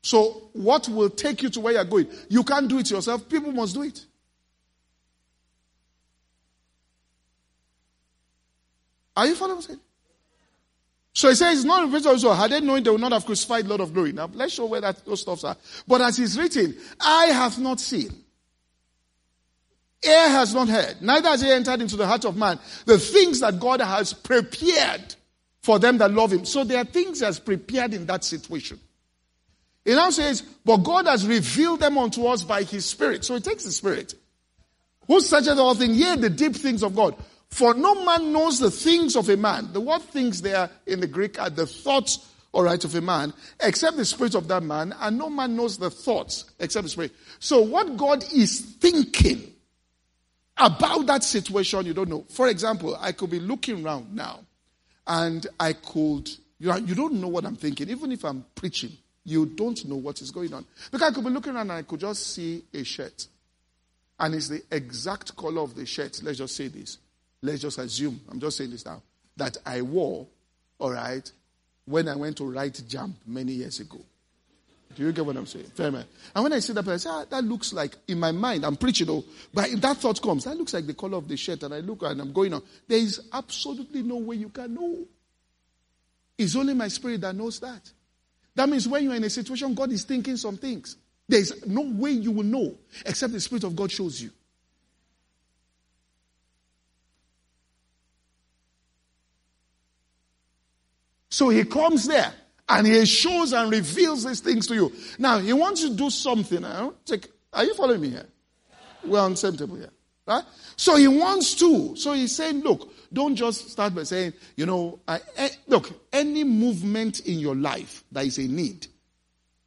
So, 0.01 0.49
what 0.55 0.89
will 0.89 1.11
take 1.11 1.43
you 1.43 1.51
to 1.51 1.61
where 1.61 1.75
you're 1.75 1.85
going? 1.85 2.09
You 2.31 2.43
can't 2.43 2.67
do 2.67 2.79
it 2.79 2.91
yourself. 2.91 3.29
People 3.29 3.53
must 3.53 3.75
do 3.75 3.83
it. 3.83 4.03
Are 9.15 9.27
you 9.27 9.35
following 9.35 9.59
what? 9.59 9.77
So 11.13 11.29
he 11.29 11.35
says, 11.35 11.59
it's 11.59 11.65
not 11.67 11.87
vision 11.91 12.09
also. 12.09 12.33
Had 12.33 12.53
they 12.53 12.61
known, 12.63 12.83
they 12.83 12.89
would 12.89 13.03
not 13.03 13.13
have 13.13 13.27
crucified 13.27 13.67
Lord 13.67 13.83
of 13.83 13.93
glory. 13.93 14.13
Now, 14.13 14.31
let's 14.33 14.55
show 14.55 14.65
where 14.65 14.81
that, 14.81 15.05
those 15.05 15.21
stuffs 15.21 15.45
are. 15.45 15.57
But 15.87 16.01
as 16.01 16.19
it's 16.19 16.39
written, 16.39 16.75
I 16.99 17.27
have 17.27 17.59
not 17.59 17.79
seen. 17.79 18.25
Ear 20.05 20.28
has 20.28 20.55
not 20.55 20.68
heard. 20.68 21.03
Neither 21.03 21.28
has 21.28 21.40
he 21.40 21.51
entered 21.51 21.80
into 21.80 21.96
the 21.96 22.07
heart 22.07 22.24
of 22.24 22.36
man. 22.36 22.59
The 22.84 22.99
things 22.99 23.40
that 23.40 23.59
God 23.59 23.80
has 23.80 24.12
prepared 24.12 25.14
for 25.61 25.78
them 25.78 25.99
that 25.99 26.12
love 26.12 26.32
him. 26.32 26.44
So 26.44 26.64
there 26.64 26.78
are 26.78 26.84
things 26.84 27.18
he 27.18 27.24
has 27.24 27.40
prepared 27.40 27.94
in 27.94 28.07
that 28.07 28.24
situation. 28.24 28.78
He 29.84 29.94
now 29.94 30.11
says, 30.11 30.42
but 30.64 30.78
God 30.78 31.07
has 31.07 31.26
revealed 31.26 31.80
them 31.80 31.99
unto 31.99 32.26
us 32.26 32.44
by 32.44 32.62
his 32.62 32.86
spirit. 32.86 33.24
So 33.24 33.34
he 33.34 33.40
takes 33.40 33.64
the 33.64 33.72
spirit. 33.72 34.14
Who 35.07 35.20
searcheth 35.20 35.59
all 35.59 35.74
things, 35.74 35.96
yea, 35.96 36.16
the 36.16 36.30
deep 36.30 36.55
things 36.55 36.82
of 36.82 36.94
God. 36.94 37.16
For 37.51 37.74
no 37.74 38.05
man 38.05 38.32
knows 38.32 38.59
the 38.59 38.70
things 38.70 39.16
of 39.16 39.28
a 39.30 39.36
man. 39.36 39.72
The 39.72 39.80
word 39.80 40.03
things 40.03 40.42
there 40.42 40.70
in 40.86 41.01
the 41.01 41.07
Greek 41.07 41.40
are 41.40 41.51
the 41.51 41.66
thoughts, 41.66 42.30
all 42.53 42.62
right, 42.62 42.82
of 42.84 42.94
a 42.94 43.01
man, 43.01 43.32
except 43.61 43.96
the 43.96 44.05
spirit 44.05 44.34
of 44.34 44.49
that 44.49 44.62
man, 44.62 44.94
and 45.01 45.16
no 45.16 45.30
man 45.30 45.57
knows 45.57 45.78
the 45.78 45.90
thoughts 45.90 46.44
except 46.61 46.84
the 46.84 46.90
spirit. 46.90 47.12
So 47.38 47.62
what 47.62 47.96
God 47.96 48.22
is 48.32 48.61
thinking 48.61 49.55
about 50.59 51.07
that 51.07 51.25
situation, 51.25 51.87
you 51.87 51.95
don't 51.95 52.09
know. 52.09 52.25
For 52.31 52.49
example, 52.49 52.97
I 53.01 53.13
could 53.13 53.31
be 53.31 53.41
looking 53.41 53.85
around 53.85 54.15
now, 54.15 54.41
and 55.07 55.47
I 55.59 55.73
could, 55.73 56.29
you, 56.59 56.69
know, 56.69 56.77
you 56.77 56.95
don't 56.95 57.15
know 57.15 57.29
what 57.29 57.45
I'm 57.45 57.57
thinking, 57.57 57.89
even 57.89 58.13
if 58.13 58.25
I'm 58.25 58.45
preaching. 58.55 58.93
You 59.25 59.45
don't 59.45 59.85
know 59.87 59.97
what 59.97 60.23
is 60.23 60.31
going 60.31 60.55
on. 60.55 60.65
Because 60.91 61.11
I 61.11 61.15
could 61.15 61.25
be 61.25 61.31
looking 61.31 61.55
around 61.55 61.71
and 61.71 61.79
I 61.79 61.83
could 61.83 62.01
just 62.01 62.35
see 62.35 62.65
a 62.73 62.83
shirt. 62.83 63.27
And 64.19 64.35
it's 64.35 64.49
the 64.49 64.63
exact 64.71 65.37
color 65.37 65.61
of 65.61 65.75
the 65.75 65.85
shirt. 65.85 66.21
Let's 66.23 66.39
just 66.39 66.57
say 66.57 66.69
this. 66.69 66.99
Let's 67.43 67.61
just 67.61 67.79
assume, 67.79 68.21
I'm 68.31 68.41
just 68.41 68.57
saying 68.57 68.71
this 68.71 68.87
now, 68.87 69.03
that 69.37 69.59
I 69.67 69.83
wore, 69.83 70.27
all 70.79 70.93
right, 70.93 71.31
when 71.85 72.09
I 72.09 72.17
went 72.17 72.39
to 72.39 72.51
write 72.51 72.83
jump 72.89 73.17
many 73.27 73.53
years 73.53 73.81
ago. 73.81 73.99
Do 74.99 75.05
you 75.05 75.12
get 75.12 75.24
what 75.24 75.36
I'm 75.36 75.46
saying? 75.46 75.66
Fair 75.76 75.92
man. 75.92 76.05
And 76.34 76.42
when 76.42 76.53
I 76.53 76.59
see 76.59 76.72
that, 76.72 76.99
say, 76.99 77.09
ah, 77.09 77.24
that 77.30 77.44
looks 77.44 77.72
like, 77.72 77.94
in 78.09 78.18
my 78.18 78.32
mind, 78.32 78.66
I'm 78.66 78.74
preaching, 78.74 79.07
though, 79.07 79.24
but 79.55 79.68
if 79.68 79.80
that 79.80 79.96
thought 79.99 80.20
comes, 80.20 80.42
that 80.42 80.57
looks 80.57 80.74
like 80.74 80.88
the 80.88 80.94
color 80.94 81.18
of 81.18 81.28
the 81.28 81.36
shirt, 81.36 81.62
and 81.62 81.72
I 81.72 81.78
look 81.78 82.03
and 82.03 82.20
I'm 82.20 82.32
going 82.32 82.53
on. 82.53 82.62
There 82.88 82.99
is 82.99 83.20
absolutely 83.32 84.03
no 84.03 84.16
way 84.16 84.34
you 84.34 84.49
can 84.49 84.74
know. 84.74 85.07
It's 86.36 86.57
only 86.57 86.74
my 86.74 86.88
spirit 86.88 87.20
that 87.20 87.36
knows 87.36 87.61
that. 87.61 87.92
That 88.57 88.68
means 88.68 88.88
when 88.88 89.05
you're 89.05 89.14
in 89.14 89.22
a 89.22 89.30
situation, 89.30 89.72
God 89.72 89.92
is 89.92 90.03
thinking 90.03 90.36
some 90.36 90.57
things. 90.57 90.96
There's 91.28 91.64
no 91.64 91.82
way 91.82 92.11
you 92.11 92.32
will 92.32 92.42
know 92.42 92.76
except 93.07 93.32
the 93.32 93.38
Spirit 93.38 93.62
of 93.62 93.76
God 93.76 93.92
shows 93.92 94.20
you. 94.20 94.30
So 101.30 101.51
he 101.51 101.62
comes 101.64 102.09
there 102.09 102.34
and 102.69 102.87
he 102.87 103.07
shows 103.07 103.53
and 103.53 103.71
reveals 103.71 104.25
these 104.25 104.41
things 104.41 104.66
to 104.66 104.75
you. 104.75 104.93
Now, 105.19 105.39
he 105.39 105.53
wants 105.53 105.83
you 105.83 105.89
to 105.91 105.95
do 105.95 106.11
something. 106.11 106.64
Eh? 106.64 106.91
Take, 107.05 107.29
Are 107.53 107.64
you 107.64 107.75
following 107.75 108.01
me 108.01 108.11
here? 108.11 108.27
We're 109.05 109.21
on 109.21 109.33
the 109.33 109.37
same 109.37 109.57
table 109.57 109.77
here. 109.77 109.91
Right? 110.27 110.45
So 110.77 110.97
he 110.97 111.09
wants 111.09 111.55
to. 111.55 111.97
So 111.97 112.12
he's 112.12 112.37
saying, 112.37 112.61
look, 112.61 112.93
don't 113.11 113.35
just 113.35 113.71
start 113.71 113.95
by 113.95 114.03
saying, 114.03 114.35
you 114.57 114.66
know, 114.66 115.01
I, 115.09 115.21
I, 115.39 115.51
look, 115.66 115.91
any 116.12 116.45
movement 116.45 117.21
in 117.21 117.39
your 117.39 117.55
life 117.55 118.05
that 118.12 118.27
is 118.27 118.39
a 118.39 118.43
need, 118.43 118.87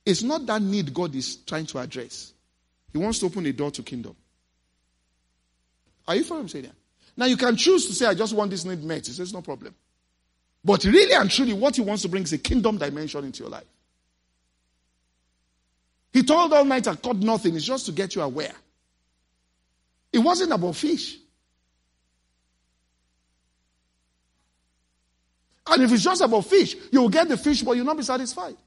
it's 0.05 0.21
not 0.21 0.45
that 0.45 0.61
need 0.61 0.93
God 0.93 1.15
is 1.15 1.37
trying 1.37 1.65
to 1.67 1.79
address. 1.79 2.33
He 2.91 2.99
wants 2.99 3.19
to 3.19 3.25
open 3.25 3.45
a 3.47 3.53
door 3.53 3.71
to 3.71 3.81
kingdom. 3.81 4.15
Are 6.07 6.15
you 6.15 6.23
following 6.23 6.45
me 6.45 6.49
saying? 6.51 6.71
Now 7.17 7.25
you 7.25 7.37
can 7.37 7.55
choose 7.55 7.87
to 7.87 7.93
say, 7.93 8.05
I 8.05 8.13
just 8.13 8.33
want 8.33 8.51
this 8.51 8.65
need 8.65 8.83
met. 8.83 9.07
He 9.07 9.13
says, 9.13 9.33
no 9.33 9.41
problem. 9.41 9.73
But 10.63 10.83
really 10.83 11.13
and 11.13 11.29
truly, 11.29 11.53
what 11.53 11.75
he 11.75 11.81
wants 11.81 12.03
to 12.03 12.09
bring 12.09 12.23
is 12.23 12.33
a 12.33 12.37
kingdom 12.37 12.77
dimension 12.77 13.25
into 13.25 13.43
your 13.43 13.49
life. 13.49 13.65
He 16.13 16.23
told 16.23 16.53
all 16.53 16.65
night 16.65 16.87
I 16.87 16.95
caught 16.95 17.17
nothing. 17.17 17.55
It's 17.55 17.65
just 17.65 17.85
to 17.87 17.91
get 17.91 18.15
you 18.15 18.21
aware. 18.21 18.53
It 20.11 20.19
wasn't 20.19 20.51
about 20.51 20.75
fish. 20.75 21.17
And 25.67 25.83
if 25.83 25.91
it's 25.91 26.03
just 26.03 26.21
about 26.21 26.45
fish, 26.45 26.75
you 26.91 27.01
will 27.01 27.09
get 27.09 27.29
the 27.29 27.37
fish, 27.37 27.61
but 27.61 27.73
you'll 27.73 27.85
not 27.85 27.97
be 27.97 28.03
satisfied. 28.03 28.57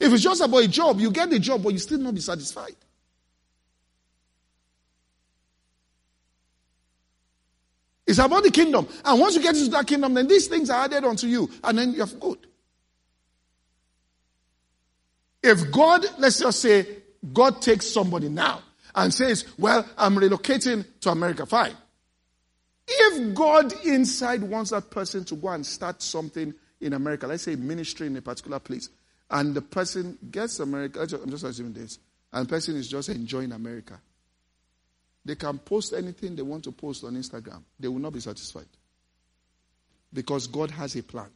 If 0.00 0.12
it's 0.12 0.22
just 0.22 0.40
about 0.40 0.64
a 0.64 0.68
job, 0.68 0.98
you 0.98 1.10
get 1.10 1.28
the 1.28 1.38
job, 1.38 1.62
but 1.62 1.72
you 1.72 1.78
still 1.78 1.98
not 1.98 2.14
be 2.14 2.20
satisfied. 2.20 2.74
It's 8.12 8.18
about 8.18 8.42
the 8.42 8.50
kingdom. 8.50 8.86
And 9.06 9.18
once 9.18 9.36
you 9.36 9.40
get 9.40 9.56
into 9.56 9.70
that 9.70 9.86
kingdom, 9.86 10.12
then 10.12 10.28
these 10.28 10.46
things 10.46 10.68
are 10.68 10.84
added 10.84 11.02
unto 11.02 11.26
you, 11.26 11.48
and 11.64 11.78
then 11.78 11.92
you're 11.94 12.04
good. 12.06 12.46
If 15.42 15.70
God, 15.72 16.04
let's 16.18 16.38
just 16.38 16.60
say, 16.60 16.86
God 17.32 17.62
takes 17.62 17.86
somebody 17.86 18.28
now 18.28 18.60
and 18.94 19.14
says, 19.14 19.46
Well, 19.56 19.88
I'm 19.96 20.16
relocating 20.16 20.84
to 21.00 21.08
America, 21.10 21.46
fine. 21.46 21.72
If 22.86 23.34
God 23.34 23.72
inside 23.86 24.42
wants 24.42 24.72
that 24.72 24.90
person 24.90 25.24
to 25.24 25.34
go 25.34 25.48
and 25.48 25.64
start 25.64 26.02
something 26.02 26.52
in 26.82 26.92
America, 26.92 27.26
let's 27.26 27.44
say 27.44 27.56
ministry 27.56 28.08
in 28.08 28.16
a 28.18 28.20
particular 28.20 28.58
place, 28.58 28.90
and 29.30 29.54
the 29.54 29.62
person 29.62 30.18
gets 30.30 30.60
America, 30.60 31.00
I'm 31.00 31.30
just 31.30 31.44
assuming 31.44 31.72
this, 31.72 31.98
and 32.30 32.44
the 32.44 32.50
person 32.50 32.76
is 32.76 32.88
just 32.88 33.08
enjoying 33.08 33.52
America, 33.52 33.98
they 35.24 35.36
can 35.36 35.58
post 35.58 35.92
anything 35.92 36.34
they 36.34 36.42
want 36.42 36.64
to 36.64 36.72
post 36.72 37.04
on 37.04 37.14
Instagram. 37.14 37.62
They 37.78 37.88
will 37.88 37.98
not 37.98 38.12
be 38.12 38.20
satisfied. 38.20 38.66
Because 40.12 40.46
God 40.46 40.70
has 40.72 40.96
a 40.96 41.02
plan. 41.02 41.30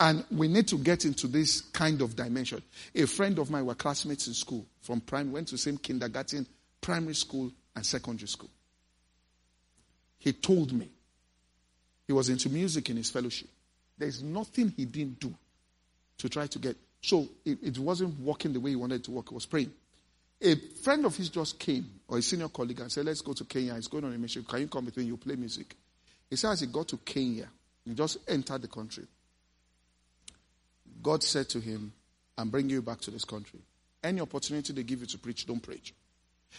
And 0.00 0.24
we 0.30 0.48
need 0.48 0.66
to 0.68 0.78
get 0.78 1.04
into 1.04 1.26
this 1.26 1.60
kind 1.60 2.00
of 2.00 2.16
dimension. 2.16 2.62
A 2.94 3.06
friend 3.06 3.38
of 3.38 3.50
mine, 3.50 3.66
were 3.66 3.74
classmates 3.74 4.26
in 4.28 4.32
school 4.32 4.64
from 4.80 5.02
prime, 5.02 5.30
went 5.30 5.48
to 5.48 5.58
same 5.58 5.76
kindergarten, 5.76 6.46
primary 6.80 7.14
school, 7.14 7.52
and 7.76 7.84
secondary 7.84 8.26
school. 8.26 8.48
He 10.18 10.32
told 10.32 10.72
me 10.72 10.88
he 12.06 12.14
was 12.14 12.30
into 12.30 12.48
music 12.48 12.88
in 12.88 12.96
his 12.96 13.10
fellowship. 13.10 13.48
There's 13.98 14.22
nothing 14.22 14.72
he 14.74 14.86
didn't 14.86 15.20
do 15.20 15.34
to 16.18 16.28
try 16.30 16.46
to 16.46 16.58
get. 16.58 16.76
So 17.00 17.28
it, 17.44 17.58
it 17.62 17.78
wasn't 17.78 18.18
working 18.20 18.52
the 18.52 18.60
way 18.60 18.70
he 18.70 18.76
wanted 18.76 19.04
to 19.04 19.10
work. 19.10 19.28
He 19.28 19.34
was 19.34 19.46
praying. 19.46 19.72
A 20.42 20.54
friend 20.82 21.04
of 21.04 21.16
his 21.16 21.28
just 21.28 21.58
came, 21.58 21.86
or 22.08 22.18
a 22.18 22.22
senior 22.22 22.48
colleague, 22.48 22.80
and 22.80 22.90
said, 22.90 23.04
Let's 23.04 23.20
go 23.20 23.32
to 23.34 23.44
Kenya. 23.44 23.74
He's 23.74 23.88
going 23.88 24.04
on 24.04 24.14
a 24.14 24.18
mission. 24.18 24.44
Can 24.44 24.60
you 24.60 24.68
come 24.68 24.86
with 24.86 24.96
me? 24.96 25.04
You 25.04 25.16
play 25.16 25.36
music. 25.36 25.74
He 26.28 26.36
said, 26.36 26.52
As 26.52 26.60
he 26.60 26.66
got 26.66 26.88
to 26.88 26.96
Kenya, 26.98 27.48
he 27.84 27.94
just 27.94 28.18
entered 28.28 28.62
the 28.62 28.68
country. 28.68 29.04
God 31.02 31.22
said 31.22 31.48
to 31.50 31.60
him, 31.60 31.92
I'm 32.36 32.48
bringing 32.48 32.70
you 32.70 32.82
back 32.82 33.00
to 33.02 33.10
this 33.10 33.24
country. 33.24 33.60
Any 34.02 34.20
opportunity 34.20 34.72
they 34.72 34.82
give 34.82 35.00
you 35.00 35.06
to 35.06 35.18
preach, 35.18 35.46
don't 35.46 35.62
preach. 35.62 35.94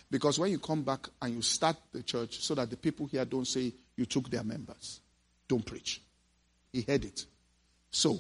Because 0.10 0.40
when 0.40 0.52
you 0.52 0.60
come 0.60 0.84
back 0.84 1.10
and 1.22 1.36
you 1.36 1.42
start 1.42 1.76
the 1.92 2.04
church 2.04 2.40
so 2.40 2.56
that 2.56 2.70
the 2.70 2.78
people 2.78 3.08
here 3.08 3.26
don't 3.26 3.48
say 3.48 3.74
you 3.96 4.06
took 4.06 4.30
their 4.30 4.44
members, 4.44 5.00
don't 5.48 5.66
preach. 5.66 6.02
He 6.72 6.82
heard 6.82 7.04
it. 7.04 7.26
So 7.90 8.20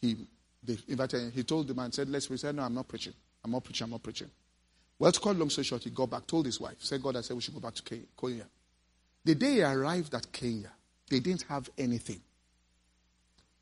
he 0.00 0.16
they 0.62 0.78
invited 0.88 1.20
him. 1.22 1.32
He 1.32 1.42
told 1.42 1.68
the 1.68 1.74
man, 1.74 1.92
said, 1.92 2.08
Let's 2.08 2.26
preach. 2.26 2.40
He 2.40 2.46
said, 2.46 2.54
No, 2.54 2.62
I'm 2.62 2.74
not 2.74 2.88
preaching. 2.88 3.14
I'm 3.44 3.50
not 3.50 3.64
preaching. 3.64 3.84
I'm 3.84 3.90
not 3.90 4.02
preaching. 4.02 4.30
Well, 4.98 5.12
to 5.12 5.20
cut 5.20 5.36
long 5.36 5.48
story 5.48 5.64
short, 5.64 5.82
he 5.82 5.90
got 5.90 6.10
back, 6.10 6.26
told 6.26 6.44
his 6.44 6.60
wife, 6.60 6.76
said, 6.80 7.02
God, 7.02 7.16
I 7.16 7.22
said 7.22 7.34
we 7.34 7.40
should 7.40 7.54
go 7.54 7.60
back 7.60 7.74
to 7.74 7.82
Kenya. 7.82 8.44
The 9.24 9.34
day 9.34 9.54
he 9.54 9.62
arrived 9.62 10.14
at 10.14 10.30
Kenya, 10.30 10.70
they 11.08 11.20
didn't 11.20 11.42
have 11.48 11.70
anything. 11.78 12.20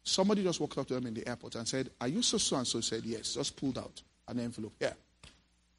Somebody 0.02 0.42
just 0.42 0.58
walked 0.58 0.78
up 0.78 0.88
to 0.88 0.94
them 0.94 1.06
in 1.06 1.14
the 1.14 1.28
airport 1.28 1.54
and 1.54 1.68
said, 1.68 1.90
Are 2.00 2.08
you 2.08 2.22
so 2.22 2.38
so 2.38 2.56
and 2.56 2.66
so? 2.66 2.80
Said, 2.80 3.04
Yes. 3.04 3.34
Just 3.34 3.56
pulled 3.56 3.78
out 3.78 4.02
an 4.26 4.40
envelope. 4.40 4.72
Yeah. 4.80 4.94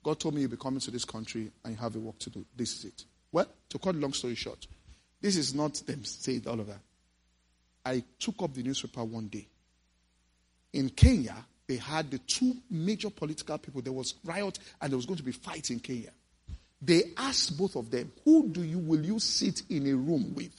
God 0.03 0.19
told 0.19 0.35
me 0.35 0.41
you'll 0.41 0.51
be 0.51 0.57
coming 0.57 0.79
to 0.79 0.91
this 0.91 1.03
country 1.03 1.51
and 1.63 1.75
you 1.75 1.79
have 1.81 1.95
a 1.95 1.99
work 1.99 2.17
to 2.19 2.29
do. 2.29 2.45
This 2.55 2.77
is 2.77 2.85
it. 2.85 3.05
Well, 3.31 3.47
to 3.69 3.79
cut 3.79 3.95
long 3.95 4.13
story 4.13 4.35
short, 4.35 4.65
this 5.21 5.35
is 5.35 5.53
not 5.53 5.73
them 5.85 6.03
saying 6.05 6.43
all 6.47 6.59
of 6.59 6.67
that. 6.67 6.79
I 7.85 8.03
took 8.17 8.41
up 8.41 8.53
the 8.53 8.63
newspaper 8.63 9.03
one 9.03 9.27
day. 9.27 9.47
In 10.73 10.89
Kenya, 10.89 11.35
they 11.67 11.77
had 11.77 12.09
the 12.11 12.17
two 12.19 12.55
major 12.69 13.09
political 13.09 13.57
people. 13.57 13.81
There 13.81 13.93
was 13.93 14.15
riot 14.23 14.59
and 14.81 14.91
there 14.91 14.97
was 14.97 15.05
going 15.05 15.17
to 15.17 15.23
be 15.23 15.31
fight 15.31 15.69
in 15.71 15.79
Kenya. 15.79 16.11
They 16.81 17.11
asked 17.17 17.57
both 17.57 17.75
of 17.75 17.91
them, 17.91 18.11
who 18.23 18.47
do 18.47 18.63
you 18.63 18.79
will 18.79 19.03
you 19.05 19.19
sit 19.19 19.63
in 19.69 19.87
a 19.87 19.95
room 19.95 20.33
with 20.33 20.51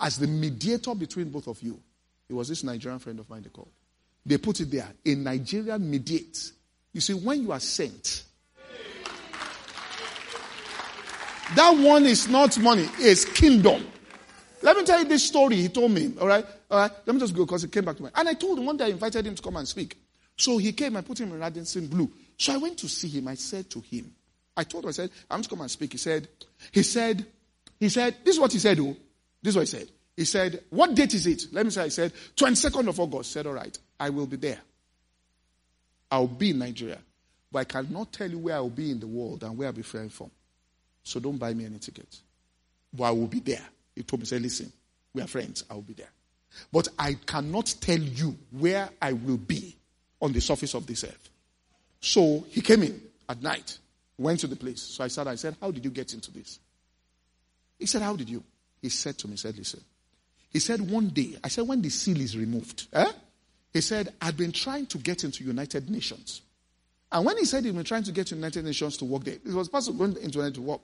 as 0.00 0.18
the 0.18 0.26
mediator 0.26 0.94
between 0.94 1.28
both 1.30 1.46
of 1.48 1.62
you? 1.62 1.78
It 2.28 2.34
was 2.34 2.48
this 2.48 2.64
Nigerian 2.64 2.98
friend 2.98 3.18
of 3.20 3.28
mine 3.28 3.42
they 3.42 3.50
called. 3.50 3.70
They 4.24 4.38
put 4.38 4.60
it 4.60 4.70
there. 4.70 4.88
A 5.04 5.14
Nigerian 5.14 5.88
mediate. 5.88 6.50
You 6.92 7.00
see, 7.00 7.14
when 7.14 7.42
you 7.42 7.52
are 7.52 7.60
sent, 7.60 8.24
that 11.54 11.70
one 11.78 12.06
is 12.06 12.26
not 12.28 12.58
money, 12.58 12.88
it's 12.98 13.24
kingdom. 13.24 13.86
Let 14.62 14.76
me 14.76 14.84
tell 14.84 14.98
you 14.98 15.04
this 15.04 15.24
story 15.24 15.56
he 15.56 15.68
told 15.68 15.92
me. 15.92 16.12
All 16.20 16.26
right, 16.26 16.44
all 16.70 16.78
right. 16.78 16.90
Let 17.04 17.14
me 17.14 17.20
just 17.20 17.34
go 17.34 17.44
because 17.44 17.62
he 17.62 17.68
came 17.68 17.84
back 17.84 17.96
to 17.96 18.02
me. 18.02 18.10
And 18.14 18.28
I 18.28 18.34
told 18.34 18.58
him 18.58 18.66
one 18.66 18.76
day 18.76 18.86
I 18.86 18.88
invited 18.88 19.26
him 19.26 19.34
to 19.34 19.42
come 19.42 19.56
and 19.56 19.68
speak. 19.68 19.96
So 20.36 20.58
he 20.58 20.72
came. 20.72 20.96
I 20.96 21.00
put 21.00 21.20
him 21.20 21.32
in 21.32 21.40
Radisson 21.40 21.86
Blu. 21.86 22.10
So 22.36 22.52
I 22.52 22.56
went 22.56 22.78
to 22.78 22.88
see 22.88 23.08
him. 23.08 23.28
I 23.28 23.34
said 23.34 23.70
to 23.70 23.80
him, 23.80 24.12
I 24.56 24.64
told 24.64 24.84
him, 24.84 24.88
I 24.88 24.92
said, 24.92 25.10
I'm 25.30 25.42
to 25.42 25.48
come 25.48 25.60
and 25.60 25.70
speak. 25.70 25.92
He 25.92 25.98
said, 25.98 26.28
he 26.72 26.82
said, 26.82 27.24
he 27.78 27.88
said, 27.88 28.16
this 28.24 28.34
is 28.34 28.40
what 28.40 28.52
he 28.52 28.58
said. 28.58 28.78
Oh, 28.80 28.96
this 29.42 29.52
is 29.52 29.56
what 29.56 29.62
he 29.62 29.66
said. 29.66 29.88
He 30.16 30.24
said, 30.24 30.62
what 30.70 30.94
date 30.94 31.12
is 31.12 31.26
it? 31.26 31.44
Let 31.52 31.66
me 31.66 31.70
say, 31.70 31.82
I 31.82 31.88
said, 31.88 32.12
22nd 32.36 32.88
of 32.88 32.98
August. 32.98 33.32
said, 33.32 33.46
all 33.46 33.52
right, 33.52 33.78
I 34.00 34.08
will 34.10 34.26
be 34.26 34.36
there. 34.36 34.60
I'll 36.10 36.26
be 36.26 36.50
in 36.50 36.58
Nigeria. 36.58 36.98
But 37.52 37.58
I 37.58 37.64
cannot 37.64 38.12
tell 38.12 38.30
you 38.30 38.38
where 38.38 38.54
I'll 38.54 38.70
be 38.70 38.90
in 38.90 39.00
the 39.00 39.06
world 39.06 39.42
and 39.42 39.56
where 39.56 39.68
I'll 39.68 39.74
be 39.74 39.82
flying 39.82 40.08
from. 40.08 40.30
So 41.02 41.20
don't 41.20 41.36
buy 41.36 41.52
me 41.52 41.66
any 41.66 41.78
tickets. 41.78 42.22
But 42.92 43.04
I 43.04 43.10
will 43.10 43.26
be 43.26 43.40
there. 43.40 43.64
He 43.94 44.02
told 44.02 44.20
me, 44.20 44.26
say, 44.26 44.38
listen, 44.38 44.72
we 45.12 45.22
are 45.22 45.26
friends. 45.26 45.64
I 45.70 45.74
will 45.74 45.82
be 45.82 45.94
there. 45.94 46.08
But 46.72 46.88
I 46.98 47.14
cannot 47.14 47.74
tell 47.80 47.98
you 47.98 48.36
where 48.50 48.88
I 49.00 49.12
will 49.12 49.36
be 49.36 49.76
on 50.20 50.32
the 50.32 50.40
surface 50.40 50.74
of 50.74 50.86
this 50.86 51.04
earth. 51.04 51.30
So 52.00 52.44
he 52.50 52.60
came 52.60 52.82
in 52.82 53.00
at 53.28 53.42
night, 53.42 53.78
went 54.18 54.40
to 54.40 54.46
the 54.46 54.56
place. 54.56 54.82
So 54.82 55.04
I 55.04 55.08
said, 55.08 55.26
I 55.26 55.34
said, 55.34 55.56
how 55.60 55.70
did 55.70 55.84
you 55.84 55.90
get 55.90 56.14
into 56.14 56.30
this? 56.30 56.58
He 57.78 57.86
said, 57.86 58.02
how 58.02 58.16
did 58.16 58.28
you? 58.28 58.42
He 58.80 58.88
said 58.88 59.18
to 59.18 59.26
me, 59.26 59.32
he 59.32 59.38
said, 59.38 59.56
listen. 59.56 59.80
He 60.50 60.58
said, 60.58 60.80
one 60.80 61.08
day, 61.08 61.36
I 61.42 61.48
said, 61.48 61.66
when 61.66 61.82
the 61.82 61.90
seal 61.90 62.20
is 62.20 62.36
removed, 62.36 62.86
eh? 62.92 63.12
he 63.72 63.80
said, 63.80 64.12
I've 64.22 64.36
been 64.36 64.52
trying 64.52 64.86
to 64.86 64.98
get 64.98 65.24
into 65.24 65.44
United 65.44 65.90
Nations. 65.90 66.42
And 67.12 67.24
when 67.24 67.36
he 67.38 67.44
said 67.44 67.64
he'd 67.64 67.74
been 67.74 67.84
trying 67.84 68.04
to 68.04 68.12
get 68.12 68.28
to 68.28 68.34
United 68.34 68.64
Nations 68.64 68.96
to 68.98 69.04
work 69.04 69.24
there, 69.24 69.34
it 69.34 69.52
was 69.52 69.68
possible 69.68 70.06
going 70.06 70.22
into 70.22 70.50
to 70.50 70.60
work. 70.60 70.80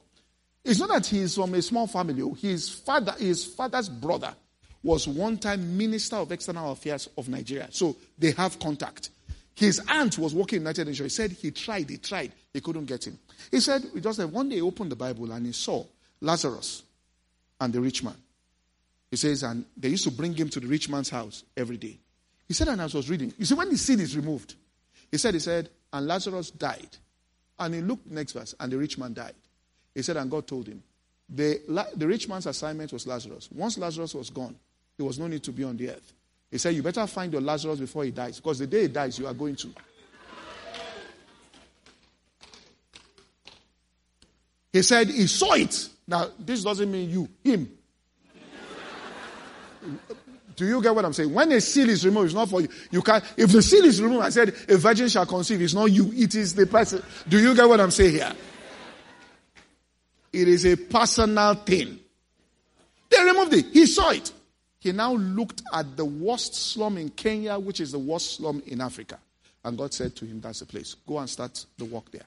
It's 0.65 0.79
not 0.79 0.91
that 0.91 1.07
he's 1.07 1.35
from 1.35 1.55
a 1.55 1.63
small 1.63 1.87
family. 1.87 2.23
His 2.41 2.69
father, 2.69 3.15
his 3.19 3.45
father's 3.45 3.89
brother 3.89 4.35
was 4.83 5.07
one 5.07 5.39
time 5.39 5.77
Minister 5.77 6.17
of 6.17 6.33
External 6.33 6.73
Affairs 6.73 7.09
of 7.17 7.29
Nigeria. 7.29 7.69
So 7.71 7.97
they 8.19 8.33
have 8.33 8.59
contact. 8.59 9.11
His 9.55 9.81
aunt 9.89 10.19
was 10.19 10.35
working 10.35 10.57
in 10.57 10.63
United 10.63 10.87
Nations. 10.87 11.13
He 11.13 11.23
said 11.23 11.33
he 11.33 11.51
tried, 11.51 11.89
he 11.89 11.99
tried, 11.99 12.33
he 12.53 12.61
couldn't 12.61 12.87
get 12.87 13.07
him. 13.07 13.19
He 13.51 13.61
said, 13.61 13.83
he 13.95 14.01
just 14.01 14.19
said, 14.19 14.33
one 14.33 14.49
day 14.49 14.57
he 14.57 14.63
opened 14.63 14.91
the 14.91 14.97
Bible 14.97 15.31
and 15.31 15.47
he 15.47 15.53
saw 15.53 15.85
Lazarus 16.21 16.83
and 17.61 17.73
the 17.73 17.81
rich 17.81 18.03
man. 18.03 18.17
He 19.11 19.17
says, 19.17 19.43
and 19.43 19.65
they 19.77 19.91
used 19.91 20.05
to 20.05 20.11
bring 20.11 20.35
him 20.35 20.49
to 20.49 20.59
the 20.59 20.67
rich 20.67 20.89
man's 20.89 21.11
house 21.11 21.45
every 21.57 21.77
day. 21.77 21.99
He 22.49 22.55
said, 22.55 22.69
and 22.69 22.81
I 22.81 22.87
was 22.87 23.11
reading, 23.11 23.33
you 23.39 23.45
see, 23.45 23.55
when 23.55 23.69
the 23.69 23.77
seed 23.77 24.01
is 24.01 24.17
removed, 24.17 24.55
he 25.11 25.19
said, 25.19 25.35
he 25.35 25.41
said, 25.41 25.69
and 25.93 26.07
Lazarus 26.07 26.51
died. 26.51 26.97
And 27.59 27.75
he 27.75 27.83
looked 27.83 28.11
next 28.11 28.33
verse, 28.33 28.55
and 28.59 28.73
the 28.73 28.79
rich 28.79 28.97
man 28.97 29.13
died. 29.13 29.35
He 29.95 30.03
said, 30.03 30.17
and 30.17 30.31
God 30.31 30.47
told 30.47 30.67
him, 30.67 30.83
the, 31.29 31.61
the 31.95 32.07
rich 32.07 32.29
man's 32.29 32.47
assignment 32.47 32.93
was 32.93 33.07
Lazarus. 33.07 33.49
Once 33.53 33.77
Lazarus 33.77 34.15
was 34.15 34.31
gone, 34.31 34.57
there 35.03 35.09
was 35.09 35.19
no 35.19 35.27
need 35.27 35.43
to 35.43 35.51
be 35.51 35.65
on 35.65 35.77
the 35.77 35.91
earth. 35.91 36.13
He 36.49 36.59
said, 36.59 36.77
You 36.77 36.83
better 36.83 37.05
find 37.09 37.33
your 37.33 37.43
Lazarus 37.43 37.81
before 37.81 38.05
he 38.05 38.13
dies, 38.13 38.37
because 38.37 38.61
the 38.61 38.69
day 38.69 38.83
he 38.83 38.89
dies, 38.89 39.19
you 39.19 39.27
are 39.27 39.35
going 39.35 39.57
to. 39.57 39.69
He 44.73 44.81
said, 44.83 45.09
He 45.09 45.27
saw 45.27 45.55
it. 45.55 45.89
Now, 46.07 46.29
this 46.39 46.63
doesn't 46.63 46.89
mean 46.89 47.11
you, 47.11 47.29
him. 47.43 47.69
Do 50.55 50.67
you 50.67 50.81
get 50.81 50.95
what 50.95 51.05
I'm 51.05 51.13
saying? 51.13 51.35
When 51.35 51.51
a 51.51 51.61
seal 51.61 51.89
is 51.89 52.07
removed, 52.07 52.27
it's 52.27 52.35
not 52.35 52.49
for 52.49 52.61
you. 52.61 52.69
You 52.93 53.03
can 53.03 53.23
if 53.37 53.51
the 53.51 53.61
seal 53.61 53.85
is 53.85 54.01
removed, 54.01 54.23
I 54.23 54.29
said 54.29 54.55
a 54.69 54.77
virgin 54.77 55.09
shall 55.09 55.27
conceive, 55.27 55.61
it's 55.63 55.75
not 55.75 55.87
you, 55.87 56.13
it 56.15 56.37
is 56.37 56.55
the 56.55 56.67
person. 56.67 57.03
Do 57.29 57.41
you 57.41 57.57
get 57.57 57.69
what 57.69 57.81
I'm 57.81 57.91
saying 57.91 58.13
here? 58.13 58.33
It 60.33 60.47
is 60.47 60.65
a 60.65 60.77
personal 60.77 61.55
thing. 61.55 61.99
They 63.11 63.25
removed 63.25 63.53
it. 63.55 63.67
He 63.73 63.87
saw 63.87 64.11
it. 64.11 64.33
He 64.83 64.91
now 64.91 65.15
looked 65.15 65.63
at 65.73 65.97
the 65.97 66.05
worst 66.05 66.57
slum 66.57 66.99
in 66.99 67.11
Kenya, 67.11 67.57
which 67.57 67.79
is 67.79 67.93
the 67.93 68.01
worst 68.01 68.35
slum 68.35 68.61
in 68.67 68.81
Africa. 68.81 69.17
And 69.65 69.79
God 69.79 69.95
said 69.95 70.17
to 70.17 70.25
him, 70.25 70.41
That's 70.41 70.59
the 70.59 70.67
place. 70.67 70.97
Go 71.07 71.19
and 71.19 71.31
start 71.31 71.65
the 71.79 71.85
work 71.85 72.11
there. 72.11 72.25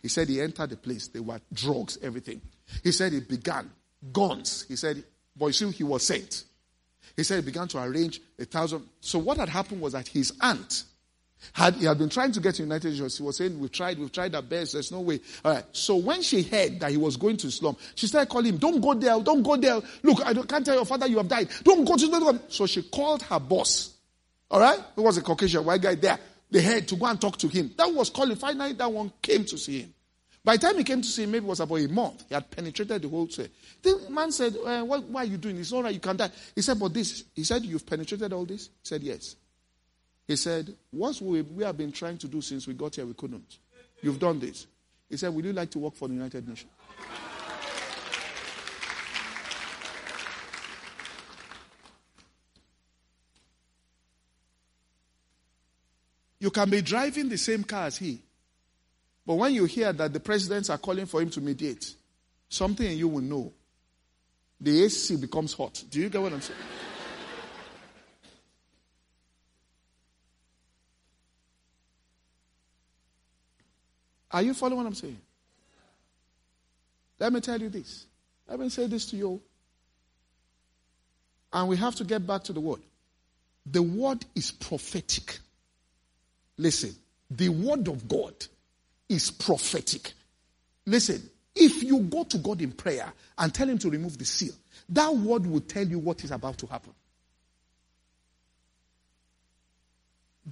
He 0.00 0.08
said 0.08 0.26
he 0.26 0.40
entered 0.40 0.70
the 0.70 0.78
place. 0.78 1.08
There 1.08 1.20
were 1.20 1.38
drugs, 1.52 1.98
everything. 2.00 2.40
He 2.82 2.92
said 2.92 3.12
he 3.12 3.20
began. 3.20 3.70
Guns. 4.10 4.64
He 4.68 4.76
said, 4.76 5.04
Boy, 5.36 5.50
see, 5.50 5.70
he 5.70 5.84
was 5.84 6.02
sent. 6.02 6.44
He 7.14 7.24
said 7.24 7.40
he 7.40 7.42
began 7.42 7.68
to 7.68 7.82
arrange 7.82 8.22
a 8.38 8.46
thousand. 8.46 8.88
So 9.02 9.18
what 9.18 9.36
had 9.36 9.50
happened 9.50 9.82
was 9.82 9.92
that 9.92 10.08
his 10.08 10.32
aunt 10.40 10.84
had, 11.52 11.74
he 11.74 11.84
had 11.86 11.98
been 11.98 12.08
trying 12.08 12.32
to 12.32 12.40
get 12.40 12.54
to 12.56 12.62
United 12.62 12.90
Nations. 12.90 13.18
He 13.18 13.22
was 13.22 13.36
saying, 13.36 13.58
We've 13.58 13.70
tried, 13.72 13.98
we've 13.98 14.12
tried 14.12 14.34
our 14.34 14.42
best, 14.42 14.72
there's 14.72 14.92
no 14.92 15.00
way. 15.00 15.20
All 15.44 15.52
right. 15.52 15.64
So 15.72 15.96
when 15.96 16.22
she 16.22 16.42
heard 16.42 16.80
that 16.80 16.90
he 16.90 16.96
was 16.96 17.16
going 17.16 17.36
to 17.38 17.50
slum, 17.50 17.76
she 17.94 18.06
started 18.06 18.28
calling 18.28 18.46
him, 18.46 18.58
Don't 18.58 18.80
go 18.80 18.94
there, 18.94 19.18
don't 19.20 19.42
go 19.42 19.56
there. 19.56 19.80
Look, 20.02 20.24
I 20.24 20.34
can't 20.34 20.64
tell 20.64 20.74
your 20.74 20.84
father 20.84 21.06
you 21.06 21.18
have 21.18 21.28
died. 21.28 21.48
Don't 21.62 21.84
go 21.84 21.96
to 21.96 22.06
the 22.06 22.40
So 22.48 22.66
she 22.66 22.82
called 22.82 23.22
her 23.22 23.40
boss. 23.40 23.94
All 24.50 24.60
right? 24.60 24.78
It 24.96 25.00
was 25.00 25.16
a 25.18 25.22
Caucasian 25.22 25.64
white 25.64 25.80
guy 25.82 25.94
there. 25.94 26.18
They 26.50 26.62
had 26.62 26.88
to 26.88 26.96
go 26.96 27.06
and 27.06 27.20
talk 27.20 27.36
to 27.38 27.48
him. 27.48 27.72
That 27.76 27.92
was 27.92 28.10
qualified. 28.10 28.56
Now 28.56 28.72
that 28.72 28.92
one 28.92 29.12
came 29.20 29.44
to 29.44 29.58
see 29.58 29.82
him. 29.82 29.94
By 30.44 30.56
the 30.56 30.66
time 30.66 30.78
he 30.78 30.84
came 30.84 31.02
to 31.02 31.08
see 31.08 31.24
him, 31.24 31.32
maybe 31.32 31.44
it 31.44 31.48
was 31.48 31.60
about 31.60 31.76
a 31.76 31.88
month. 31.88 32.24
He 32.28 32.34
had 32.34 32.50
penetrated 32.50 33.02
the 33.02 33.08
whole 33.08 33.26
thing. 33.26 33.48
The 33.82 34.06
man 34.08 34.32
said, 34.32 34.56
uh, 34.64 34.82
what, 34.82 35.04
Why 35.04 35.22
are 35.22 35.26
you 35.26 35.36
doing 35.36 35.56
this? 35.56 35.72
All 35.72 35.82
right, 35.82 35.92
you 35.92 36.00
can 36.00 36.16
die. 36.16 36.30
He 36.54 36.62
said, 36.62 36.80
But 36.80 36.94
this. 36.94 37.24
He 37.34 37.44
said, 37.44 37.64
You've 37.64 37.84
penetrated 37.84 38.32
all 38.32 38.46
this? 38.46 38.66
He 38.66 38.84
said, 38.84 39.02
Yes. 39.02 39.36
He 40.28 40.36
said, 40.36 40.74
What 40.90 41.20
we, 41.22 41.40
we 41.40 41.64
have 41.64 41.76
been 41.78 41.90
trying 41.90 42.18
to 42.18 42.28
do 42.28 42.42
since 42.42 42.66
we 42.66 42.74
got 42.74 42.94
here, 42.94 43.06
we 43.06 43.14
couldn't. 43.14 43.58
You've 44.02 44.18
done 44.18 44.38
this. 44.38 44.66
He 45.08 45.16
said, 45.16 45.34
Would 45.34 45.44
you 45.46 45.54
like 45.54 45.70
to 45.70 45.78
work 45.78 45.94
for 45.94 46.06
the 46.06 46.14
United 46.14 46.46
Nations? 46.46 46.70
You 56.40 56.50
can 56.52 56.70
be 56.70 56.82
driving 56.82 57.28
the 57.28 57.38
same 57.38 57.64
car 57.64 57.86
as 57.86 57.96
he. 57.96 58.20
But 59.26 59.34
when 59.34 59.54
you 59.54 59.64
hear 59.64 59.92
that 59.92 60.12
the 60.12 60.20
presidents 60.20 60.70
are 60.70 60.78
calling 60.78 61.06
for 61.06 61.20
him 61.20 61.30
to 61.30 61.40
mediate, 61.40 61.94
something 62.48 62.96
you 62.96 63.08
will 63.08 63.22
know. 63.22 63.52
The 64.60 64.84
AC 64.84 65.16
becomes 65.16 65.52
hot. 65.52 65.82
Do 65.90 66.00
you 66.00 66.08
get 66.08 66.22
what 66.22 66.32
I'm 66.32 66.40
saying? 66.40 66.58
Are 74.30 74.42
you 74.42 74.54
following 74.54 74.78
what 74.78 74.86
I'm 74.86 74.94
saying? 74.94 75.20
Let 77.18 77.32
me 77.32 77.40
tell 77.40 77.60
you 77.60 77.68
this. 77.68 78.06
Let 78.48 78.60
me 78.60 78.68
say 78.68 78.86
this 78.86 79.06
to 79.06 79.16
you. 79.16 79.40
And 81.52 81.68
we 81.68 81.76
have 81.76 81.94
to 81.96 82.04
get 82.04 82.26
back 82.26 82.44
to 82.44 82.52
the 82.52 82.60
word. 82.60 82.80
The 83.66 83.82
word 83.82 84.24
is 84.34 84.50
prophetic. 84.50 85.38
Listen, 86.56 86.94
the 87.30 87.48
word 87.48 87.88
of 87.88 88.06
God 88.08 88.34
is 89.08 89.30
prophetic. 89.30 90.12
Listen, 90.86 91.28
if 91.54 91.82
you 91.82 92.00
go 92.00 92.24
to 92.24 92.38
God 92.38 92.60
in 92.60 92.72
prayer 92.72 93.12
and 93.36 93.52
tell 93.52 93.68
Him 93.68 93.78
to 93.78 93.90
remove 93.90 94.18
the 94.18 94.24
seal, 94.24 94.54
that 94.90 95.14
word 95.14 95.46
will 95.46 95.60
tell 95.60 95.86
you 95.86 95.98
what 95.98 96.24
is 96.24 96.30
about 96.30 96.58
to 96.58 96.66
happen. 96.66 96.92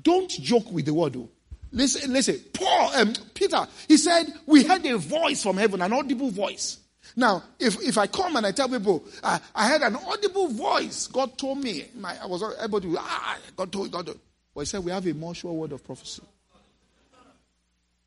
Don't 0.02 0.28
joke 0.28 0.70
with 0.72 0.84
the 0.84 0.94
word, 0.94 1.14
though. 1.14 1.28
Listen, 1.76 2.10
listen. 2.10 2.40
Paul, 2.54 2.90
um, 2.94 3.12
Peter, 3.34 3.68
he 3.86 3.98
said, 3.98 4.32
we 4.46 4.64
heard 4.64 4.84
a 4.86 4.96
voice 4.96 5.42
from 5.42 5.58
heaven, 5.58 5.82
an 5.82 5.92
audible 5.92 6.30
voice. 6.30 6.78
Now, 7.14 7.42
if, 7.58 7.78
if 7.82 7.98
I 7.98 8.06
come 8.06 8.34
and 8.36 8.46
I 8.46 8.52
tell 8.52 8.66
people, 8.66 9.04
uh, 9.22 9.38
I 9.54 9.68
heard 9.68 9.82
an 9.82 9.94
audible 9.94 10.48
voice, 10.48 11.06
God 11.06 11.36
told 11.36 11.58
me, 11.58 11.84
my, 11.94 12.16
I 12.20 12.26
was 12.26 12.42
able 12.62 12.80
to, 12.80 12.96
ah, 12.98 13.36
God 13.54 13.70
told, 13.70 13.90
God 13.90 14.06
told. 14.06 14.18
But 14.54 14.60
he 14.62 14.66
said, 14.66 14.84
we 14.84 14.90
have 14.90 15.06
a 15.06 15.12
more 15.12 15.34
sure 15.34 15.52
word 15.52 15.72
of 15.72 15.84
prophecy. 15.84 16.22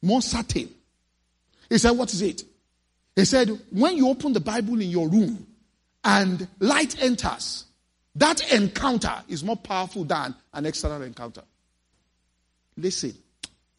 More 0.01 0.23
certain. 0.23 0.69
He 1.69 1.77
said, 1.77 1.91
what 1.91 2.11
is 2.11 2.23
it? 2.23 2.43
He 3.15 3.25
said, 3.25 3.49
when 3.71 3.97
you 3.97 4.09
open 4.09 4.33
the 4.33 4.39
Bible 4.39 4.81
in 4.81 4.89
your 4.89 5.07
room 5.07 5.45
and 6.03 6.47
light 6.57 6.99
enters, 7.03 7.65
that 8.15 8.51
encounter 8.51 9.13
is 9.27 9.43
more 9.43 9.57
powerful 9.57 10.05
than 10.05 10.33
an 10.55 10.65
external 10.65 11.03
encounter. 11.03 11.43
Listen, 12.75 13.13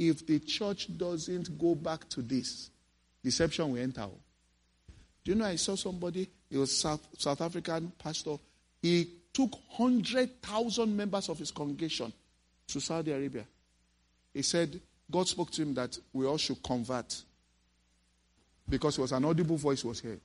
if 0.00 0.26
the 0.26 0.38
church 0.38 0.96
doesn't 0.96 1.58
go 1.58 1.74
back 1.74 2.08
to 2.08 2.22
this, 2.22 2.70
deception 3.22 3.70
will 3.70 3.82
enter. 3.82 4.06
Do 5.22 5.32
you 5.32 5.34
know 5.34 5.44
I 5.44 5.56
saw 5.56 5.74
somebody, 5.74 6.26
he 6.48 6.56
was 6.56 6.74
South, 6.74 7.06
South 7.18 7.42
African 7.42 7.92
pastor. 7.98 8.36
He 8.80 9.06
took 9.30 9.52
100,000 9.76 10.96
members 10.96 11.28
of 11.28 11.38
his 11.38 11.50
congregation 11.50 12.10
to 12.68 12.80
Saudi 12.80 13.12
Arabia. 13.12 13.44
He 14.32 14.40
said, 14.40 14.80
God 15.10 15.28
spoke 15.28 15.50
to 15.50 15.62
him 15.62 15.74
that 15.74 15.98
we 16.14 16.24
all 16.24 16.38
should 16.38 16.62
convert 16.62 17.22
because 18.66 18.96
it 18.96 19.02
was 19.02 19.12
an 19.12 19.26
audible 19.26 19.58
voice 19.58 19.84
was 19.84 20.00
heard. 20.00 20.20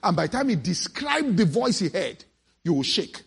And 0.00 0.16
by 0.16 0.28
the 0.28 0.32
time 0.32 0.48
he 0.48 0.54
described 0.54 1.36
the 1.36 1.44
voice 1.44 1.80
he 1.80 1.88
heard, 1.88 2.24
you 2.62 2.72
will 2.72 2.84
shake. 2.84 3.20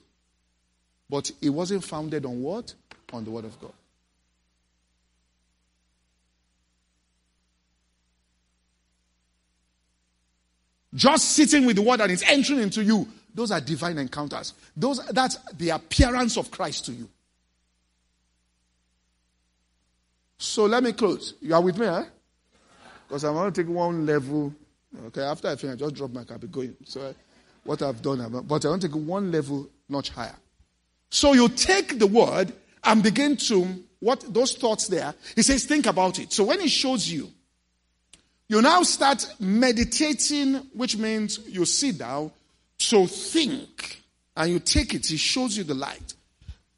But 1.09 1.31
it 1.41 1.49
wasn't 1.49 1.83
founded 1.83 2.25
on 2.25 2.41
what? 2.41 2.73
On 3.11 3.25
the 3.25 3.31
word 3.31 3.43
of 3.43 3.59
God. 3.59 3.73
Just 10.99 11.29
sitting 11.29 11.65
with 11.65 11.77
the 11.77 11.81
word 11.81 12.01
and 12.01 12.11
it's 12.11 12.23
entering 12.23 12.59
into 12.59 12.83
you. 12.83 13.07
Those 13.33 13.51
are 13.51 13.61
divine 13.61 13.97
encounters. 13.97 14.53
Those, 14.75 14.99
that's 15.07 15.37
the 15.53 15.69
appearance 15.69 16.35
of 16.35 16.51
Christ 16.51 16.87
to 16.87 16.91
you. 16.91 17.07
So 20.37 20.65
let 20.65 20.83
me 20.83 20.91
close. 20.91 21.35
You 21.39 21.55
are 21.55 21.61
with 21.61 21.77
me, 21.77 21.85
eh? 21.85 22.03
Because 23.07 23.23
I'm 23.23 23.33
going 23.33 23.49
to 23.53 23.63
take 23.63 23.73
one 23.73 24.05
level. 24.05 24.53
Okay, 25.05 25.21
after 25.21 25.47
I 25.47 25.55
finish, 25.55 25.75
I 25.75 25.77
just 25.77 25.95
drop 25.95 26.11
my 26.11 26.25
car, 26.25 26.37
be 26.37 26.47
going. 26.47 26.75
So 26.83 27.15
what 27.63 27.81
I've 27.81 28.01
done, 28.01 28.43
but 28.45 28.65
I 28.65 28.69
want 28.69 28.81
to 28.81 28.89
take 28.89 28.97
one 28.97 29.31
level 29.31 29.69
notch 29.87 30.09
higher. 30.09 30.35
So 31.09 31.31
you 31.31 31.47
take 31.47 31.97
the 31.97 32.07
word 32.07 32.51
and 32.83 33.01
begin 33.01 33.37
to, 33.37 33.85
what 34.01 34.25
those 34.33 34.53
thoughts 34.53 34.89
there, 34.89 35.13
he 35.33 35.43
says, 35.43 35.63
think 35.63 35.85
about 35.85 36.19
it. 36.19 36.33
So 36.33 36.43
when 36.43 36.59
he 36.59 36.67
shows 36.67 37.09
you, 37.09 37.31
you 38.49 38.63
now 38.63 38.81
start 38.81 39.35
meditating, 39.39 40.55
which 40.73 40.97
means 40.97 41.39
you 41.47 41.65
sit 41.65 41.99
down 41.99 42.31
to 42.79 43.05
think 43.05 44.01
and 44.35 44.51
you 44.51 44.59
take 44.59 44.95
it. 44.95 45.05
He 45.05 45.17
shows 45.17 45.55
you 45.55 45.63
the 45.63 45.75
light 45.75 46.15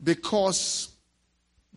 because 0.04 0.90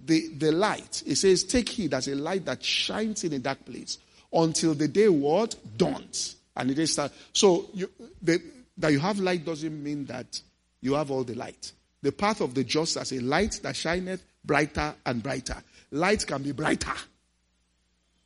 the, 0.04 0.28
the 0.36 0.50
light, 0.50 1.04
it 1.06 1.14
says, 1.14 1.44
take 1.44 1.68
heed 1.68 1.94
as 1.94 2.08
a 2.08 2.16
light 2.16 2.44
that 2.46 2.62
shines 2.62 3.22
in 3.22 3.34
a 3.34 3.38
dark 3.38 3.64
place 3.64 3.98
until 4.32 4.74
the 4.74 4.88
day 4.88 5.08
what? 5.08 5.54
Dawns. 5.76 6.36
And 6.56 6.70
the 6.70 6.74
day 6.74 6.86
starts. 6.86 7.14
So 7.32 7.70
you, 7.72 7.88
the, 8.20 8.42
that 8.78 8.90
you 8.90 8.98
have 8.98 9.20
light 9.20 9.44
doesn't 9.44 9.82
mean 9.82 10.06
that 10.06 10.40
you 10.80 10.94
have 10.94 11.12
all 11.12 11.22
the 11.22 11.36
light. 11.36 11.70
The 12.02 12.10
path 12.10 12.40
of 12.40 12.54
the 12.54 12.64
just 12.64 12.96
as 12.96 13.12
a 13.12 13.20
light 13.20 13.60
that 13.62 13.76
shineth 13.76 14.24
brighter 14.44 14.92
and 15.06 15.22
brighter. 15.22 15.62
Light 15.92 16.26
can 16.26 16.42
be 16.42 16.50
brighter 16.50 16.94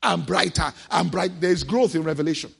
and 0.02 0.24
brighter 0.26 0.72
and 0.90 1.10
bright. 1.10 1.40
There 1.40 1.50
is 1.50 1.64
growth 1.64 1.94
in 1.94 2.02
revelation. 2.04 2.52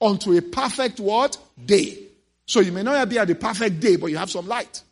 Unto 0.00 0.36
a 0.36 0.42
perfect 0.42 1.00
what? 1.00 1.36
Day. 1.64 1.98
So 2.46 2.60
you 2.60 2.72
may 2.72 2.82
not 2.82 3.08
be 3.08 3.18
at 3.18 3.28
the 3.28 3.34
perfect 3.34 3.80
day, 3.80 3.96
but 3.96 4.08
you 4.08 4.16
have 4.16 4.30
some 4.30 4.46
light. 4.46 4.82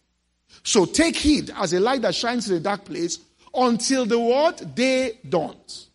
So 0.62 0.84
take 0.84 1.16
heed 1.16 1.50
as 1.56 1.72
a 1.72 1.80
light 1.80 2.02
that 2.02 2.14
shines 2.14 2.50
in 2.50 2.56
a 2.56 2.60
dark 2.60 2.84
place 2.84 3.18
until 3.54 4.06
the 4.06 4.18
what? 4.18 4.74
Day 4.74 5.18
dawns. 5.28 5.88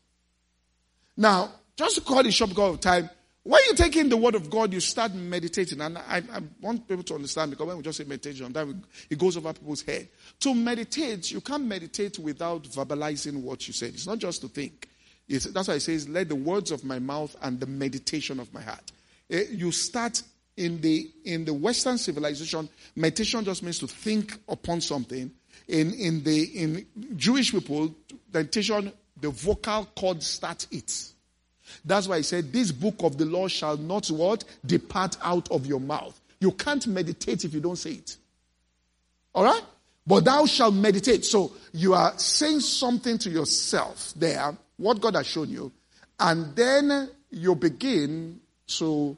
Now, 1.16 1.52
just 1.76 1.96
to 1.96 2.02
call 2.02 2.26
it 2.26 2.34
short 2.34 2.50
because 2.50 2.76
of 2.76 2.82
time, 2.82 3.10
when 3.48 3.62
you 3.68 3.76
take 3.76 3.96
in 3.96 4.10
the 4.10 4.18
word 4.18 4.36
of 4.36 4.50
God, 4.50 4.74
you 4.74 4.82
start 4.82 5.14
meditating. 5.14 5.80
And 5.80 5.98
I, 5.98 6.22
I, 6.34 6.42
want 6.60 6.86
people 6.86 7.04
to 7.06 7.16
understand 7.16 7.52
because 7.52 7.66
when 7.66 7.78
we 7.78 7.84
just 7.84 7.98
say 7.98 8.04
meditation, 8.04 8.52
that 8.52 8.68
it 9.10 9.18
goes 9.18 9.38
over 9.38 9.54
people's 9.54 9.84
head. 9.84 10.10
To 10.42 10.54
meditate, 10.54 11.32
you 11.32 11.40
can't 11.40 11.64
meditate 11.64 12.20
without 12.20 12.64
verbalizing 12.64 13.42
what 13.42 13.66
you 13.66 13.74
said. 13.74 13.94
It's 13.94 14.06
not 14.06 14.18
just 14.18 14.42
to 14.42 14.50
think. 14.50 14.90
It's, 15.30 15.46
that's 15.46 15.70
why 15.70 15.76
it 15.76 15.80
says, 15.80 16.10
let 16.10 16.28
the 16.28 16.36
words 16.36 16.72
of 16.72 16.84
my 16.84 17.00
mouth 17.00 17.38
and 17.42 17.58
the 17.58 17.68
meditation 17.68 18.42
of 18.42 18.54
my 18.54 18.62
heart. 18.62 18.92
Eh, 19.30 19.46
you 19.52 19.72
start 19.72 20.22
in 20.58 20.82
the, 20.82 21.10
in 21.24 21.46
the 21.46 21.54
Western 21.54 21.98
civilization, 21.98 22.68
meditation 22.98 23.46
just 23.46 23.64
means 23.64 23.80
to 23.80 23.88
think 23.88 24.38
upon 24.50 24.82
something. 24.82 25.32
In, 25.70 25.94
in 25.94 26.22
the, 26.22 26.44
in 26.44 26.86
Jewish 27.16 27.52
people, 27.52 27.96
meditation, 28.34 28.92
the 29.22 29.30
vocal 29.30 29.88
cord 29.96 30.22
starts 30.22 30.68
it. 30.70 31.14
That's 31.86 32.08
why 32.08 32.18
he 32.18 32.24
said, 32.24 32.52
This 32.52 32.72
book 32.72 32.96
of 33.00 33.18
the 33.18 33.26
law 33.26 33.48
shall 33.48 33.78
not 33.78 34.08
what? 34.08 34.44
Depart 34.66 35.18
out 35.22 35.50
of 35.52 35.66
your 35.66 35.80
mouth. 35.80 36.20
You 36.40 36.52
can't 36.52 36.86
meditate 36.88 37.46
if 37.46 37.54
you 37.54 37.60
don't 37.60 37.78
say 37.78 37.92
it. 37.92 38.18
Alright? 39.34 39.64
But 40.06 40.26
thou 40.26 40.46
shalt 40.46 40.74
meditate. 40.74 41.26
So 41.26 41.52
you 41.74 41.94
are 41.94 42.18
saying 42.18 42.62
something 42.62 43.18
to 43.20 43.30
yourself 43.30 44.14
there, 44.16 44.56
what 44.78 45.02
God 45.02 45.16
has 45.16 45.28
shown 45.28 45.50
you, 45.50 45.72
and 46.20 46.56
then 46.56 47.10
you 47.30 47.56
begin 47.56 48.40
to 48.68 49.18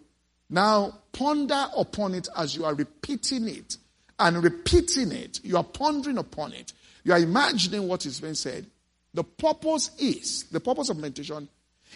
now 0.49 0.93
ponder 1.11 1.67
upon 1.77 2.15
it 2.15 2.27
as 2.35 2.55
you 2.55 2.65
are 2.65 2.73
repeating 2.73 3.47
it. 3.47 3.77
And 4.17 4.43
repeating 4.43 5.13
it, 5.13 5.39
you 5.43 5.55
are 5.55 5.63
pondering 5.63 6.17
upon 6.17 6.51
it. 6.51 6.73
You 7.05 7.13
are 7.13 7.19
imagining 7.19 7.87
what 7.87 8.05
is 8.05 8.19
being 8.19 8.33
said. 8.33 8.65
The 9.13 9.23
purpose 9.23 9.91
is, 9.97 10.43
the 10.51 10.59
purpose 10.59 10.89
of 10.89 10.97
meditation 10.97 11.47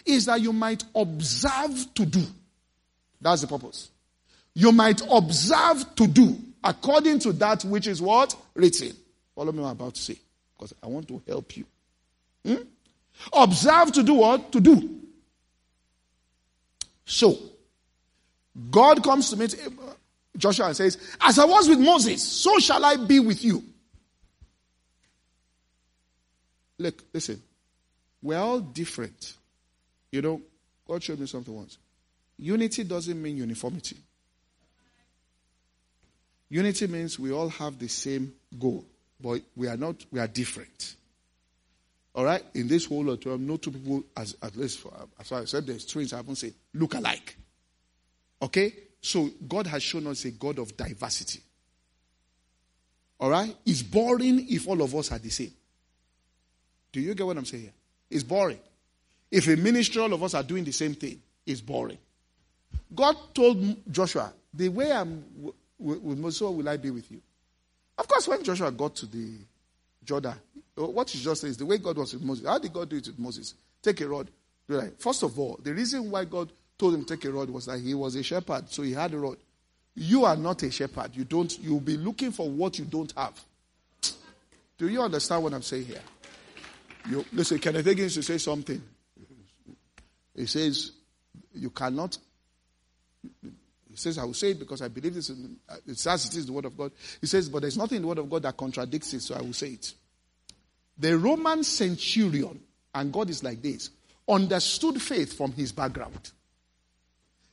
is 0.04 0.26
that 0.26 0.40
you 0.40 0.52
might 0.52 0.84
observe 0.94 1.94
to 1.94 2.06
do. 2.06 2.22
That's 3.20 3.40
the 3.42 3.46
purpose. 3.46 3.90
You 4.54 4.72
might 4.72 5.02
observe 5.10 5.94
to 5.96 6.06
do 6.06 6.36
according 6.62 7.18
to 7.20 7.32
that 7.34 7.64
which 7.64 7.86
is 7.86 8.00
what? 8.00 8.36
Written. 8.54 8.92
Follow 9.34 9.52
me 9.52 9.60
what 9.60 9.68
I'm 9.68 9.72
about 9.72 9.94
to 9.94 10.00
say. 10.00 10.18
Because 10.54 10.74
I 10.82 10.86
want 10.86 11.08
to 11.08 11.22
help 11.26 11.56
you. 11.56 11.64
Hmm? 12.44 12.62
Observe 13.32 13.92
to 13.92 14.02
do 14.02 14.14
what? 14.14 14.52
To 14.52 14.60
do. 14.60 15.00
So, 17.04 17.36
God 18.70 19.02
comes 19.02 19.30
to 19.30 19.36
meet 19.36 19.56
Joshua 20.36 20.66
and 20.66 20.76
says, 20.76 20.98
As 21.20 21.38
I 21.38 21.44
was 21.44 21.68
with 21.68 21.78
Moses, 21.78 22.22
so 22.22 22.58
shall 22.58 22.84
I 22.84 22.96
be 22.96 23.20
with 23.20 23.44
you. 23.44 23.62
Look, 26.78 27.02
listen. 27.12 27.42
We're 28.22 28.38
all 28.38 28.60
different. 28.60 29.34
You 30.14 30.22
know, 30.22 30.40
God 30.86 31.02
showed 31.02 31.18
me 31.18 31.26
something 31.26 31.52
once. 31.52 31.76
Unity 32.38 32.84
doesn't 32.84 33.20
mean 33.20 33.36
uniformity. 33.36 33.96
Unity 36.48 36.86
means 36.86 37.18
we 37.18 37.32
all 37.32 37.48
have 37.48 37.80
the 37.80 37.88
same 37.88 38.32
goal, 38.56 38.84
but 39.20 39.40
we 39.56 39.66
are 39.66 39.76
not, 39.76 39.96
we 40.12 40.20
are 40.20 40.28
different. 40.28 40.94
All 42.14 42.24
right? 42.24 42.44
In 42.54 42.68
this 42.68 42.84
whole 42.86 43.10
auditorium, 43.10 43.44
no 43.44 43.56
two 43.56 43.72
people, 43.72 44.04
as, 44.16 44.36
at 44.40 44.54
least 44.54 44.78
for, 44.78 44.92
as 45.18 45.32
I 45.32 45.46
said, 45.46 45.66
there's 45.66 45.84
twins, 45.84 46.12
I 46.12 46.18
haven't 46.18 46.36
said, 46.36 46.54
look 46.74 46.94
alike. 46.94 47.36
Okay? 48.40 48.72
So 49.00 49.30
God 49.48 49.66
has 49.66 49.82
shown 49.82 50.06
us 50.06 50.24
a 50.26 50.30
God 50.30 50.60
of 50.60 50.76
diversity. 50.76 51.40
All 53.18 53.30
right? 53.30 53.52
It's 53.66 53.82
boring 53.82 54.46
if 54.48 54.68
all 54.68 54.80
of 54.80 54.94
us 54.94 55.10
are 55.10 55.18
the 55.18 55.30
same. 55.30 55.50
Do 56.92 57.00
you 57.00 57.16
get 57.16 57.26
what 57.26 57.36
I'm 57.36 57.44
saying 57.44 57.64
here? 57.64 57.72
It's 58.10 58.22
boring. 58.22 58.60
If 59.30 59.48
a 59.48 59.56
ministry, 59.56 60.00
all 60.00 60.12
of 60.12 60.22
us 60.22 60.34
are 60.34 60.42
doing 60.42 60.64
the 60.64 60.72
same 60.72 60.94
thing, 60.94 61.20
it's 61.46 61.60
boring. 61.60 61.98
God 62.94 63.16
told 63.34 63.90
Joshua, 63.90 64.32
the 64.52 64.68
way 64.68 64.92
I'm 64.92 65.24
with 65.78 66.18
Moses, 66.18 66.38
so 66.38 66.50
will 66.50 66.68
I 66.68 66.76
be 66.76 66.90
with 66.90 67.10
you. 67.10 67.20
Of 67.98 68.08
course, 68.08 68.28
when 68.28 68.42
Joshua 68.42 68.70
got 68.70 68.94
to 68.96 69.06
the 69.06 69.38
Jordan, 70.04 70.34
uh, 70.78 70.86
what 70.86 71.10
he 71.10 71.18
just 71.18 71.40
says, 71.40 71.56
the 71.56 71.66
way 71.66 71.78
God 71.78 71.96
was 71.96 72.14
with 72.14 72.22
Moses, 72.22 72.46
how 72.46 72.58
did 72.58 72.72
God 72.72 72.88
do 72.88 72.96
it 72.96 73.06
with 73.06 73.18
Moses? 73.18 73.54
Take 73.82 74.00
a 74.00 74.08
rod. 74.08 74.30
First 74.98 75.22
of 75.22 75.38
all, 75.38 75.58
the 75.62 75.74
reason 75.74 76.10
why 76.10 76.24
God 76.24 76.50
told 76.78 76.94
him 76.94 77.04
to 77.04 77.16
take 77.16 77.24
a 77.26 77.30
rod 77.30 77.50
was 77.50 77.66
that 77.66 77.80
he 77.80 77.94
was 77.94 78.14
a 78.14 78.22
shepherd, 78.22 78.70
so 78.70 78.82
he 78.82 78.92
had 78.92 79.12
a 79.12 79.18
rod. 79.18 79.36
You 79.94 80.24
are 80.24 80.36
not 80.36 80.62
a 80.62 80.70
shepherd. 80.70 81.10
You 81.14 81.24
don't, 81.24 81.56
you'll 81.60 81.80
be 81.80 81.96
looking 81.96 82.32
for 82.32 82.48
what 82.48 82.78
you 82.78 82.84
don't 82.84 83.12
have. 83.16 83.38
Do 84.76 84.88
you 84.88 85.02
understand 85.02 85.44
what 85.44 85.54
I'm 85.54 85.62
saying 85.62 85.84
here? 85.84 86.02
You, 87.08 87.24
listen, 87.32 87.58
Kenneth 87.58 87.86
Hagin 87.86 88.12
to 88.14 88.22
say 88.22 88.38
something. 88.38 88.82
He 90.34 90.46
says, 90.46 90.92
You 91.52 91.70
cannot. 91.70 92.18
He 93.22 93.96
says, 93.96 94.18
I 94.18 94.24
will 94.24 94.34
say 94.34 94.50
it 94.50 94.58
because 94.58 94.82
I 94.82 94.88
believe 94.88 95.14
this. 95.14 95.30
Uh, 95.30 95.76
it's 95.86 96.06
as 96.06 96.26
it 96.26 96.36
is 96.36 96.46
the 96.46 96.52
word 96.52 96.64
of 96.64 96.76
God. 96.76 96.92
He 97.20 97.26
says, 97.26 97.48
But 97.48 97.62
there's 97.62 97.78
nothing 97.78 97.96
in 97.96 98.02
the 98.02 98.08
word 98.08 98.18
of 98.18 98.28
God 98.28 98.42
that 98.42 98.56
contradicts 98.56 99.14
it, 99.14 99.20
so 99.20 99.34
I 99.34 99.40
will 99.40 99.52
say 99.52 99.68
it. 99.68 99.94
The 100.98 101.16
Roman 101.16 101.64
centurion, 101.64 102.60
and 102.94 103.12
God 103.12 103.30
is 103.30 103.42
like 103.42 103.62
this, 103.62 103.90
understood 104.28 105.00
faith 105.00 105.36
from 105.36 105.52
his 105.52 105.72
background. 105.72 106.32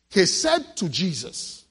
He 0.10 0.26
said 0.26 0.76
to 0.78 0.90
Jesus, 0.90 1.66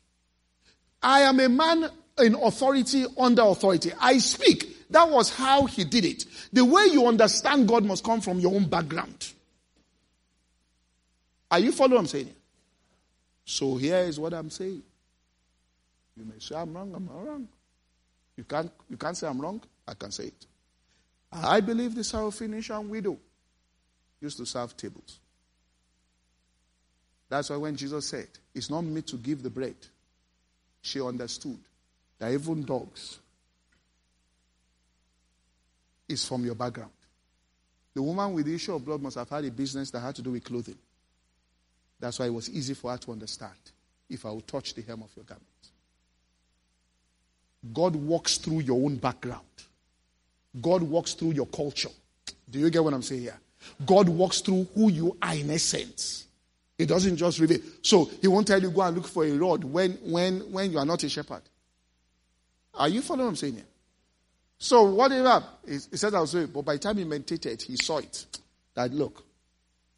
I 1.03 1.21
am 1.23 1.41
a 1.41 1.49
man 1.49 1.91
in 2.19 2.35
authority 2.35 3.07
under 3.19 3.43
authority. 3.43 3.93
I 4.01 4.19
speak. 4.19 4.91
That 4.91 5.09
was 5.09 5.35
how 5.35 5.67
he 5.67 5.85
did 5.85 6.05
it. 6.05 6.25
The 6.53 6.65
way 6.65 6.87
you 6.87 7.07
understand 7.07 7.69
God 7.69 7.85
must 7.85 8.05
come 8.05 8.21
from 8.21 8.41
your 8.41 8.55
own 8.55 8.69
background. 8.69 9.33
Are 11.51 11.59
you 11.59 11.73
following 11.73 11.95
what 11.95 12.01
I'm 12.01 12.07
saying? 12.07 12.35
So 13.45 13.77
here 13.77 13.99
is 13.99 14.19
what 14.19 14.33
I'm 14.33 14.51
saying. 14.51 14.83
You 16.17 16.25
may 16.25 16.39
say 16.39 16.55
I'm 16.55 16.73
wrong, 16.73 16.93
I'm 16.95 17.07
not 17.07 17.27
wrong. 17.27 17.49
You 18.37 18.45
can't, 18.45 18.71
you 18.89 18.97
can't 18.97 19.17
say 19.17 19.27
I'm 19.27 19.41
wrong, 19.41 19.61
I 19.87 19.95
can 19.95 20.11
say 20.11 20.25
it. 20.25 20.47
I 21.33 21.61
believe 21.61 21.95
the 21.95 22.03
Syrophoenician 22.03 22.89
widow 22.89 23.17
used 24.21 24.37
to 24.39 24.47
serve 24.47 24.77
tables. 24.77 25.19
That's 27.29 27.51
why 27.51 27.57
when 27.57 27.77
Jesus 27.77 28.07
said, 28.07 28.29
It's 28.55 28.71
not 28.71 28.83
me 28.83 29.03
to 29.03 29.17
give 29.17 29.43
the 29.43 29.51
bread, 29.51 29.77
she 30.83 31.01
understood 31.01 31.59
that 32.19 32.33
even 32.33 32.65
dogs 32.65 33.19
is 36.09 36.27
from 36.27 36.45
your 36.45 36.55
background. 36.55 36.91
The 37.95 38.03
woman 38.03 38.35
with 38.35 38.47
the 38.47 38.55
issue 38.55 38.75
of 38.75 38.85
blood 38.85 39.01
must 39.01 39.17
have 39.17 39.29
had 39.29 39.45
a 39.45 39.51
business 39.51 39.91
that 39.91 40.01
had 40.01 40.15
to 40.17 40.23
do 40.23 40.31
with 40.33 40.45
clothing. 40.45 40.79
That's 42.01 42.19
why 42.19 42.27
it 42.27 42.35
was 42.35 42.49
easy 42.51 42.75
for 42.75 42.91
her 42.91 42.99
to 42.99 43.13
understand 43.13 43.53
if 44.09 44.25
I 44.27 44.31
would 44.31 44.49
touch 44.49 44.75
the 44.75 44.83
hem 44.83 45.03
of 45.03 45.11
your 45.15 45.25
garment. 45.25 45.47
God 47.73 47.95
walks 47.95 48.39
through 48.39 48.61
your 48.61 48.83
own 48.83 48.97
background. 48.97 49.45
God 50.61 50.83
walks 50.83 51.15
through 51.15 51.33
your 51.33 51.47
culture. 51.47 51.91
Do 52.49 52.59
you 52.59 52.71
get 52.71 52.83
what 52.83 52.95
I'm 52.95 53.03
saying 53.03 53.23
here? 53.23 53.39
God 53.85 54.09
walks 54.09 54.41
through 54.41 54.67
who 54.75 54.91
you 54.91 55.17
are 55.23 55.35
in 55.35 55.51
essence. 55.51 56.27
It 56.79 56.87
doesn't 56.87 57.17
just 57.17 57.39
reveal. 57.39 57.61
So 57.83 58.11
he 58.21 58.27
won't 58.27 58.47
tell 58.47 58.61
you 58.61 58.71
go 58.71 58.81
and 58.81 58.97
look 58.97 59.07
for 59.07 59.25
a 59.25 59.31
rod 59.33 59.63
when 59.65 59.93
when 60.03 60.41
when 60.51 60.73
you 60.73 60.79
are 60.79 60.87
not 60.87 61.03
a 61.05 61.09
shepherd. 61.11 61.43
Are 62.75 62.89
you 62.89 63.03
following 63.03 63.27
what 63.27 63.31
I'm 63.31 63.37
saying 63.37 63.55
here? 63.55 63.65
So 64.59 64.85
whatever 64.85 65.45
he, 65.67 65.75
he 65.75 65.97
said 65.97 66.15
I 66.15 66.21
was 66.21 66.33
doing, 66.33 66.47
but 66.47 66.63
by 66.65 66.75
the 66.75 66.79
time 66.79 66.97
he 66.97 67.05
meditated, 67.05 67.61
he 67.63 67.77
saw 67.77 67.99
it. 67.99 68.25
That 68.75 68.93
look, 68.95 69.25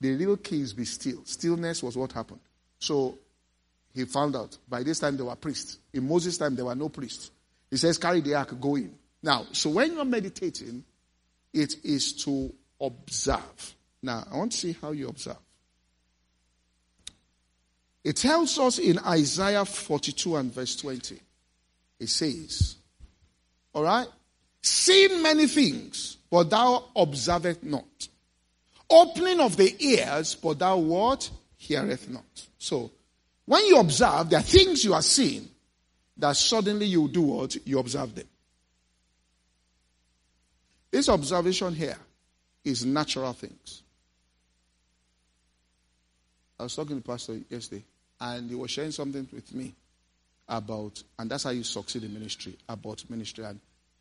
the 0.03 0.17
little 0.17 0.37
key 0.37 0.61
is 0.61 0.73
be 0.73 0.85
still. 0.85 1.25
Stillness 1.25 1.81
was 1.81 1.97
what 1.97 2.11
happened. 2.11 2.41
So 2.81 3.17
he 3.95 4.05
found 4.05 4.35
out. 4.35 4.59
By 4.69 4.83
this 4.83 4.99
time 4.99 5.17
there 5.17 5.27
were 5.27 5.37
priests. 5.37 5.79
In 5.93 6.09
Moses' 6.09 6.39
time 6.39 6.57
there 6.57 6.65
were 6.65 6.75
no 6.75 6.89
priests. 6.89 7.31
He 7.71 7.77
says, 7.77 7.99
carry 7.99 8.21
the 8.21 8.35
ark, 8.35 8.61
go 8.61 8.75
in. 8.75 8.93
Now, 9.23 9.47
so 9.53 9.71
when 9.71 9.93
you're 9.95 10.05
meditating, 10.05 10.83
it 11.53 11.77
is 11.85 12.15
to 12.25 12.53
observe. 12.81 13.77
Now, 14.03 14.27
I 14.29 14.37
want 14.37 14.51
to 14.51 14.59
see 14.59 14.77
how 14.83 14.91
you 14.91 15.09
observe. 15.09 15.37
It 18.03 18.17
tells 18.17 18.59
us 18.59 18.81
in 18.81 18.99
Isaiah 18.99 19.65
42 19.65 20.35
and 20.35 20.53
verse 20.53 20.75
20. 20.75 21.21
It 22.01 22.09
says, 22.09 22.75
All 23.73 23.85
right? 23.85 24.09
Seeing 24.61 25.23
many 25.23 25.47
things, 25.47 26.17
but 26.29 26.51
thou 26.51 26.87
observest 26.97 27.63
not. 27.63 28.09
Opening 28.93 29.41
of 29.41 29.57
the 29.57 29.75
ears, 29.83 30.35
but 30.35 30.59
thou 30.59 30.77
what? 30.77 31.31
Heareth 31.57 32.11
not. 32.11 32.47
So, 32.59 32.91
when 33.47 33.65
you 33.67 33.79
observe, 33.79 34.29
there 34.29 34.39
are 34.39 34.43
things 34.43 34.85
you 34.85 34.93
are 34.93 35.01
seeing 35.01 35.49
that 36.19 36.37
suddenly 36.37 36.85
you 36.85 37.09
do 37.09 37.23
what? 37.23 37.57
You 37.67 37.79
observe 37.79 38.15
them. 38.15 38.27
This 40.91 41.09
observation 41.09 41.75
here 41.75 41.97
is 42.65 42.85
natural 42.85 43.33
things. 43.33 43.83
I 46.61 46.65
was 46.65 46.77
talking 46.77 47.01
to 47.01 47.03
Pastor 47.03 47.41
yesterday, 47.49 47.83
and 48.21 48.51
he 48.51 48.55
was 48.55 48.71
sharing 48.71 48.91
something 48.91 49.27
with 49.33 49.55
me 49.55 49.75
about, 50.47 51.03
and 51.19 51.31
that's 51.31 51.45
how 51.45 51.51
you 51.51 51.65
succeed 51.65 52.05
in 52.05 52.13
ministry, 52.13 52.59
about 52.69 53.03
ministry. 53.09 53.45
And 53.45 53.59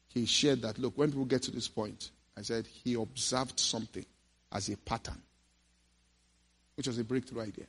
he 0.10 0.26
shared 0.26 0.62
that, 0.64 0.78
look, 0.80 0.98
when 0.98 1.12
people 1.12 1.26
get 1.26 1.44
to 1.44 1.52
this 1.52 1.70
point, 1.70 2.12
I 2.38 2.42
said 2.42 2.68
he 2.68 2.96
observed 2.96 3.58
something 3.58 4.06
as 4.52 4.70
a 4.70 4.78
pattern, 4.78 5.22
which 6.76 6.88
was 6.88 6.98
a 6.98 7.04
breakthrough 7.04 7.42
idea. 7.42 7.66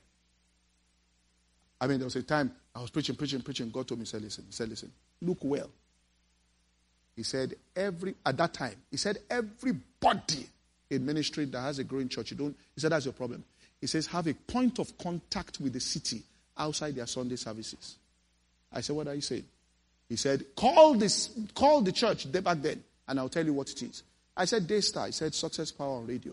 I 1.80 1.87
mean, 1.87 1.99
there 1.99 2.07
was 2.07 2.16
a 2.16 2.22
time 2.22 2.53
I 2.74 2.80
was 2.80 2.91
preaching, 2.91 3.16
preaching, 3.16 3.41
preaching. 3.41 3.70
God 3.70 3.89
told 3.89 3.99
me, 3.99 4.07
say, 4.07 4.18
listen, 4.18 4.45
he 4.47 4.53
said, 4.53 4.68
listen, 4.68 4.93
look 5.20 5.39
well. 5.43 5.68
He 7.16 7.22
said, 7.24 7.55
every, 7.74 8.14
at 8.24 8.37
that 8.37 8.55
time, 8.55 8.76
he 8.91 8.97
said, 8.97 9.18
everybody 9.28 10.47
in 10.91 11.05
ministry 11.05 11.45
that 11.47 11.61
has 11.61 11.78
a 11.78 11.85
growing 11.85 12.09
church, 12.09 12.30
you 12.30 12.37
don't, 12.37 12.57
he 12.74 12.80
said, 12.80 12.93
that's 12.93 13.05
your 13.05 13.14
problem. 13.14 13.45
He 13.80 13.87
says, 13.87 14.07
have 14.07 14.26
a 14.28 14.35
point 14.35 14.78
of 14.78 14.97
contact 14.97 15.61
with 15.61 15.72
the 15.72 15.80
city 15.80 16.22
outside 16.57 16.95
their 16.95 17.07
Sunday 17.07 17.37
services. 17.37 17.97
I 18.72 18.80
said, 18.80 18.97
what 18.97 19.09
are 19.09 19.14
you 19.14 19.20
saying? 19.20 19.45
He 20.09 20.16
said, 20.16 20.45
call 20.55 20.95
this, 20.95 21.30
call 21.55 21.80
the 21.80 21.93
church 21.93 22.30
back 22.30 22.59
then, 22.62 22.83
and 23.09 23.18
I'll 23.18 23.28
tell 23.28 23.45
you 23.45 23.53
what 23.53 23.70
it 23.70 23.83
is. 23.83 24.03
I 24.37 24.45
said, 24.45 24.66
Daystar. 24.66 25.07
He 25.07 25.12
said, 25.12 25.35
Success 25.35 25.70
Power 25.72 25.97
on 25.97 26.07
radio. 26.07 26.33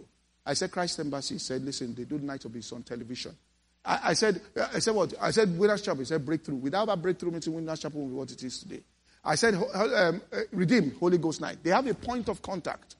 I 0.49 0.53
said, 0.53 0.71
Christ 0.71 0.99
Embassy. 0.99 1.37
Said, 1.37 1.63
listen, 1.63 1.93
they 1.93 2.05
do 2.05 2.17
Night 2.17 2.43
of 2.43 2.51
Bliss 2.51 2.71
on 2.71 2.81
television. 2.81 3.37
I, 3.85 3.99
I, 4.05 4.13
said, 4.13 4.41
I 4.73 4.79
said 4.79 4.95
what? 4.95 5.13
I 5.21 5.29
said 5.29 5.55
Winners 5.55 5.83
Chapel. 5.83 5.99
He 5.99 6.05
said 6.05 6.25
breakthrough. 6.25 6.55
Without 6.55 6.85
that 6.85 6.99
breakthrough 6.99 7.29
meeting, 7.29 7.53
Winners 7.53 7.79
Chapel 7.79 8.01
will 8.01 8.07
be 8.07 8.15
what 8.15 8.31
it 8.31 8.41
is 8.41 8.57
today. 8.57 8.81
I 9.23 9.35
said 9.35 9.53
um, 9.53 10.21
uh, 10.33 10.39
Redeem, 10.51 10.95
Holy 10.99 11.19
Ghost 11.19 11.39
Night. 11.39 11.57
They 11.61 11.69
have 11.69 11.85
a 11.85 11.93
point 11.93 12.29
of 12.29 12.41
contact. 12.41 12.95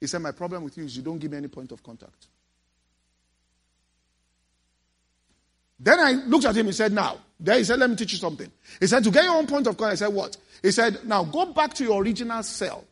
He 0.00 0.06
said, 0.06 0.22
my 0.22 0.32
problem 0.32 0.64
with 0.64 0.78
you 0.78 0.84
is 0.84 0.96
you 0.96 1.02
don't 1.02 1.18
give 1.18 1.30
me 1.30 1.36
any 1.36 1.48
point 1.48 1.72
of 1.72 1.82
contact. 1.82 2.28
Then 5.78 6.00
I 6.00 6.12
looked 6.12 6.46
at 6.46 6.56
him. 6.56 6.64
He 6.64 6.72
said, 6.72 6.90
now. 6.90 7.18
Then 7.38 7.58
he 7.58 7.64
said, 7.64 7.78
let 7.80 7.90
me 7.90 7.96
teach 7.96 8.12
you 8.12 8.18
something. 8.18 8.50
He 8.80 8.86
said, 8.86 9.04
to 9.04 9.10
get 9.10 9.24
your 9.24 9.36
own 9.36 9.46
point 9.46 9.66
of 9.66 9.76
contact. 9.76 10.00
I 10.00 10.06
said, 10.06 10.14
what? 10.14 10.38
He 10.62 10.70
said, 10.70 11.04
now 11.04 11.22
go 11.22 11.52
back 11.52 11.74
to 11.74 11.84
your 11.84 12.02
original 12.02 12.42
cell 12.42 12.82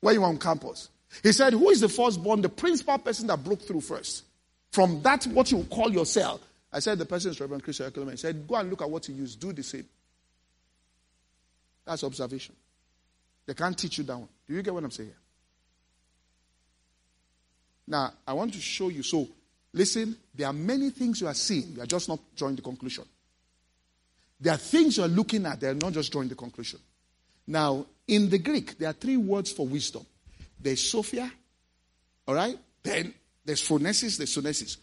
where 0.00 0.14
you 0.14 0.20
were 0.20 0.28
on 0.28 0.38
campus. 0.38 0.90
He 1.22 1.32
said, 1.32 1.52
who 1.52 1.70
is 1.70 1.80
the 1.80 1.88
firstborn, 1.88 2.42
the 2.42 2.48
principal 2.48 2.98
person 2.98 3.26
that 3.28 3.42
broke 3.42 3.62
through 3.62 3.80
first? 3.80 4.24
From 4.72 5.00
that, 5.02 5.24
what 5.26 5.50
you 5.50 5.64
call 5.64 5.90
your 5.90 6.06
cell. 6.06 6.40
I 6.72 6.80
said, 6.80 6.98
the 6.98 7.06
person 7.06 7.30
is 7.30 7.40
Reverend 7.40 7.62
Christian 7.62 7.90
Ekelman. 7.90 8.10
He 8.12 8.16
said, 8.16 8.46
go 8.46 8.56
and 8.56 8.68
look 8.68 8.82
at 8.82 8.90
what 8.90 9.06
he 9.06 9.12
used. 9.12 9.40
Do 9.40 9.52
the 9.52 9.62
same. 9.62 9.86
That's 11.84 12.04
observation. 12.04 12.54
They 13.46 13.54
can't 13.54 13.78
teach 13.78 13.98
you 13.98 14.04
that 14.04 14.16
one. 14.16 14.28
Do 14.46 14.54
you 14.54 14.62
get 14.62 14.74
what 14.74 14.84
I'm 14.84 14.90
saying? 14.90 15.12
Now, 17.86 18.12
I 18.26 18.32
want 18.32 18.52
to 18.54 18.60
show 18.60 18.88
you. 18.88 19.02
So, 19.02 19.28
listen, 19.72 20.16
there 20.34 20.48
are 20.48 20.52
many 20.52 20.90
things 20.90 21.20
you 21.20 21.28
are 21.28 21.34
seeing. 21.34 21.74
You 21.76 21.82
are 21.82 21.86
just 21.86 22.08
not 22.08 22.18
drawing 22.36 22.56
the 22.56 22.62
conclusion. 22.62 23.04
There 24.40 24.52
are 24.52 24.58
things 24.58 24.96
you 24.96 25.04
are 25.04 25.08
looking 25.08 25.46
at. 25.46 25.60
They 25.60 25.68
are 25.68 25.74
not 25.74 25.92
just 25.92 26.12
drawing 26.12 26.28
the 26.28 26.34
conclusion. 26.34 26.80
Now, 27.46 27.86
in 28.08 28.28
the 28.28 28.38
Greek, 28.38 28.76
there 28.76 28.90
are 28.90 28.92
three 28.92 29.16
words 29.16 29.52
for 29.52 29.66
wisdom. 29.66 30.04
There's 30.60 30.82
Sophia, 30.82 31.30
all 32.26 32.34
right? 32.34 32.58
Then 32.82 33.14
there's 33.44 33.66
phronesis, 33.66 34.16
there's 34.16 34.34
sunesis. 34.34 34.78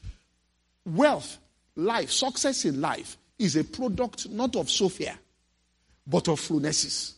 Wealth, 0.86 1.38
life, 1.76 2.12
success 2.12 2.66
in 2.66 2.82
life 2.82 3.18
is 3.40 3.56
a 3.56 3.64
product 3.64 4.30
not 4.30 4.56
of 4.56 4.70
Sophia, 4.70 5.18
but 6.06 6.28
of 6.28 6.40
phronesis, 6.40 7.14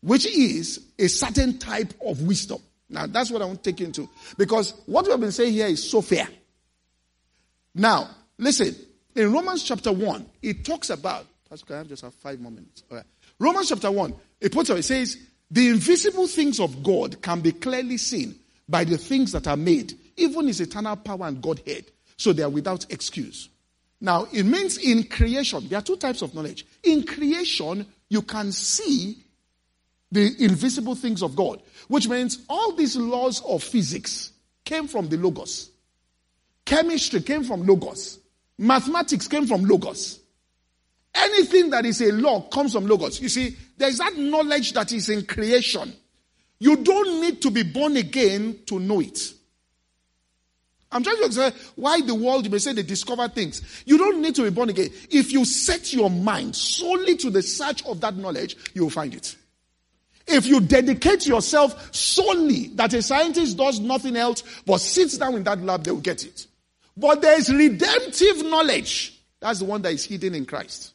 which 0.00 0.26
is 0.26 0.80
a 0.98 1.08
certain 1.08 1.58
type 1.58 1.92
of 2.04 2.22
wisdom. 2.22 2.60
Now, 2.90 3.06
that's 3.06 3.30
what 3.30 3.42
I 3.42 3.44
want 3.44 3.62
to 3.62 3.72
take 3.72 3.84
into. 3.84 4.08
Because 4.36 4.72
what 4.86 5.04
we 5.04 5.10
have 5.10 5.20
been 5.20 5.32
saying 5.32 5.52
here 5.52 5.66
is 5.66 5.90
Sophia. 5.90 6.26
Now, 7.74 8.08
listen, 8.38 8.74
in 9.14 9.32
Romans 9.32 9.62
chapter 9.62 9.92
1, 9.92 10.26
it 10.42 10.64
talks 10.64 10.90
about, 10.90 11.26
Pastor, 11.48 11.76
I 11.76 11.84
just 11.84 12.02
have 12.02 12.14
five 12.14 12.40
more 12.40 12.50
minutes. 12.50 12.82
All 12.90 12.96
right. 12.96 13.06
Romans 13.38 13.68
chapter 13.68 13.90
1, 13.90 14.14
it 14.40 14.52
puts 14.52 14.70
it, 14.70 14.78
it 14.78 14.82
says, 14.84 15.18
the 15.50 15.68
invisible 15.68 16.26
things 16.26 16.60
of 16.60 16.82
God 16.82 17.22
can 17.22 17.40
be 17.40 17.52
clearly 17.52 17.96
seen 17.96 18.38
by 18.68 18.84
the 18.84 18.98
things 18.98 19.32
that 19.32 19.46
are 19.46 19.56
made, 19.56 19.94
even 20.16 20.46
his 20.46 20.60
eternal 20.60 20.96
power 20.96 21.26
and 21.26 21.40
Godhead. 21.40 21.86
So 22.16 22.32
they 22.32 22.42
are 22.42 22.50
without 22.50 22.86
excuse. 22.90 23.48
Now, 24.00 24.26
it 24.32 24.44
means 24.44 24.76
in 24.78 25.04
creation, 25.04 25.68
there 25.68 25.78
are 25.78 25.82
two 25.82 25.96
types 25.96 26.22
of 26.22 26.34
knowledge. 26.34 26.66
In 26.82 27.04
creation, 27.04 27.86
you 28.08 28.22
can 28.22 28.52
see 28.52 29.18
the 30.12 30.34
invisible 30.42 30.94
things 30.94 31.22
of 31.22 31.34
God, 31.34 31.62
which 31.88 32.08
means 32.08 32.38
all 32.48 32.72
these 32.72 32.96
laws 32.96 33.42
of 33.44 33.62
physics 33.62 34.32
came 34.64 34.86
from 34.86 35.08
the 35.08 35.16
Logos. 35.16 35.70
Chemistry 36.64 37.22
came 37.22 37.44
from 37.44 37.66
Logos. 37.66 38.18
Mathematics 38.58 39.28
came 39.28 39.46
from 39.46 39.64
Logos. 39.64 40.17
Anything 41.14 41.70
that 41.70 41.86
is 41.86 42.00
a 42.00 42.12
law 42.12 42.42
comes 42.42 42.72
from 42.72 42.86
Logos. 42.86 43.20
You 43.20 43.28
see, 43.28 43.56
there's 43.76 43.98
that 43.98 44.16
knowledge 44.16 44.72
that 44.74 44.92
is 44.92 45.08
in 45.08 45.26
creation. 45.26 45.92
You 46.60 46.76
don't 46.76 47.20
need 47.20 47.40
to 47.42 47.50
be 47.50 47.62
born 47.62 47.96
again 47.96 48.60
to 48.66 48.78
know 48.78 49.00
it. 49.00 49.18
I'm 50.90 51.02
trying 51.02 51.18
to 51.18 51.26
explain 51.26 51.52
why 51.76 52.00
the 52.00 52.14
world, 52.14 52.44
you 52.46 52.50
may 52.50 52.58
say 52.58 52.72
they 52.72 52.82
discover 52.82 53.28
things. 53.28 53.82
You 53.84 53.98
don't 53.98 54.22
need 54.22 54.34
to 54.36 54.42
be 54.42 54.50
born 54.50 54.70
again. 54.70 54.88
If 55.10 55.32
you 55.32 55.44
set 55.44 55.92
your 55.92 56.08
mind 56.08 56.56
solely 56.56 57.16
to 57.16 57.30
the 57.30 57.42
search 57.42 57.84
of 57.84 58.00
that 58.00 58.16
knowledge, 58.16 58.56
you 58.74 58.84
will 58.84 58.90
find 58.90 59.14
it. 59.14 59.36
If 60.26 60.46
you 60.46 60.60
dedicate 60.60 61.26
yourself 61.26 61.94
solely 61.94 62.68
that 62.74 62.92
a 62.94 63.02
scientist 63.02 63.56
does 63.56 63.80
nothing 63.80 64.16
else 64.16 64.42
but 64.66 64.78
sits 64.78 65.18
down 65.18 65.34
in 65.34 65.44
that 65.44 65.60
lab, 65.60 65.84
they 65.84 65.90
will 65.90 66.00
get 66.00 66.24
it. 66.24 66.46
But 66.96 67.22
there 67.22 67.38
is 67.38 67.52
redemptive 67.52 68.44
knowledge. 68.44 69.20
That's 69.40 69.60
the 69.60 69.66
one 69.66 69.82
that 69.82 69.92
is 69.92 70.04
hidden 70.04 70.34
in 70.34 70.46
Christ. 70.46 70.94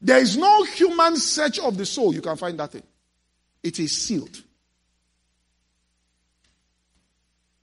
There 0.00 0.18
is 0.18 0.36
no 0.36 0.64
human 0.64 1.16
search 1.16 1.58
of 1.58 1.76
the 1.76 1.86
soul. 1.86 2.14
You 2.14 2.20
can 2.20 2.36
find 2.36 2.58
that 2.58 2.72
thing. 2.72 2.82
It 3.62 3.78
is 3.80 3.96
sealed. 3.96 4.42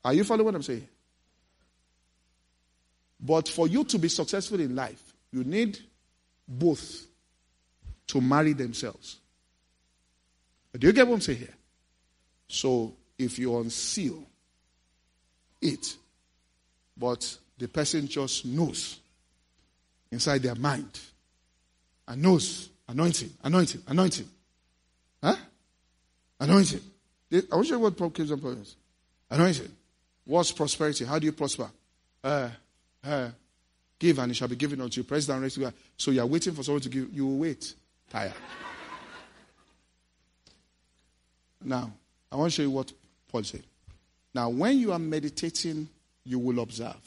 Are 0.04 0.14
you 0.14 0.24
following 0.24 0.46
what 0.46 0.56
I'm 0.56 0.64
saying? 0.64 0.88
But 3.20 3.48
for 3.48 3.68
you 3.68 3.86
to 3.86 3.98
be 3.98 4.10
successful 4.10 4.60
in 4.60 4.76
life, 4.76 5.02
you 5.32 5.44
need 5.44 5.80
both 6.48 7.06
to 8.08 8.20
marry 8.20 8.54
themselves. 8.54 9.20
Do 10.78 10.88
you 10.88 10.94
get 10.94 11.08
what 11.08 11.16
I'm 11.16 11.22
saying 11.22 11.40
here? 11.40 11.56
So 12.48 12.94
if 13.18 13.40
you 13.40 13.58
unseal 13.58 14.24
it, 15.62 15.96
but 16.98 17.38
the 17.58 17.68
person 17.68 18.08
just 18.08 18.46
knows 18.46 19.00
inside 20.12 20.42
their 20.42 20.56
mind 20.56 21.00
and 22.08 22.22
knows 22.22 22.70
anointing, 22.88 23.30
anointing, 23.44 23.82
anointing. 23.88 24.30
Huh? 25.22 25.36
Anointing. 26.40 26.82
I 27.32 27.36
want 27.56 27.66
to 27.66 27.70
show 27.70 27.76
you 27.76 27.80
what 27.80 27.98
comes 28.14 28.32
up 28.32 28.44
is. 28.44 28.76
Anointing. 29.30 29.72
What's 30.26 30.52
prosperity? 30.52 31.06
How 31.06 31.20
do 31.20 31.26
you 31.26 31.32
prosper? 31.32 31.70
Uh, 32.24 32.50
uh, 33.04 33.30
give 33.98 34.20
and 34.20 34.32
it 34.32 34.36
shall 34.36 34.48
be 34.48 34.56
given 34.56 34.80
unto 34.82 35.02
you. 35.02 35.04
Press 35.04 35.26
down, 35.26 35.42
raise 35.42 35.56
to 35.56 35.74
So 35.98 36.12
you 36.12 36.22
are 36.22 36.28
waiting 36.28 36.54
for 36.54 36.64
someone 36.64 36.82
to 36.82 36.90
give. 36.90 37.12
You 37.12 37.26
will 37.26 37.38
wait. 37.38 37.74
Tired. 38.10 38.34
now, 41.64 41.92
I 42.32 42.36
want 42.36 42.52
to 42.52 42.56
show 42.56 42.64
you 42.64 42.72
what 42.72 42.92
Paul 43.30 43.44
said. 43.44 43.64
Now, 44.34 44.50
when 44.50 44.78
you 44.78 44.92
are 44.92 45.00
meditating, 45.00 45.88
you 46.24 46.40
will 46.40 46.60
observe. 46.60 47.02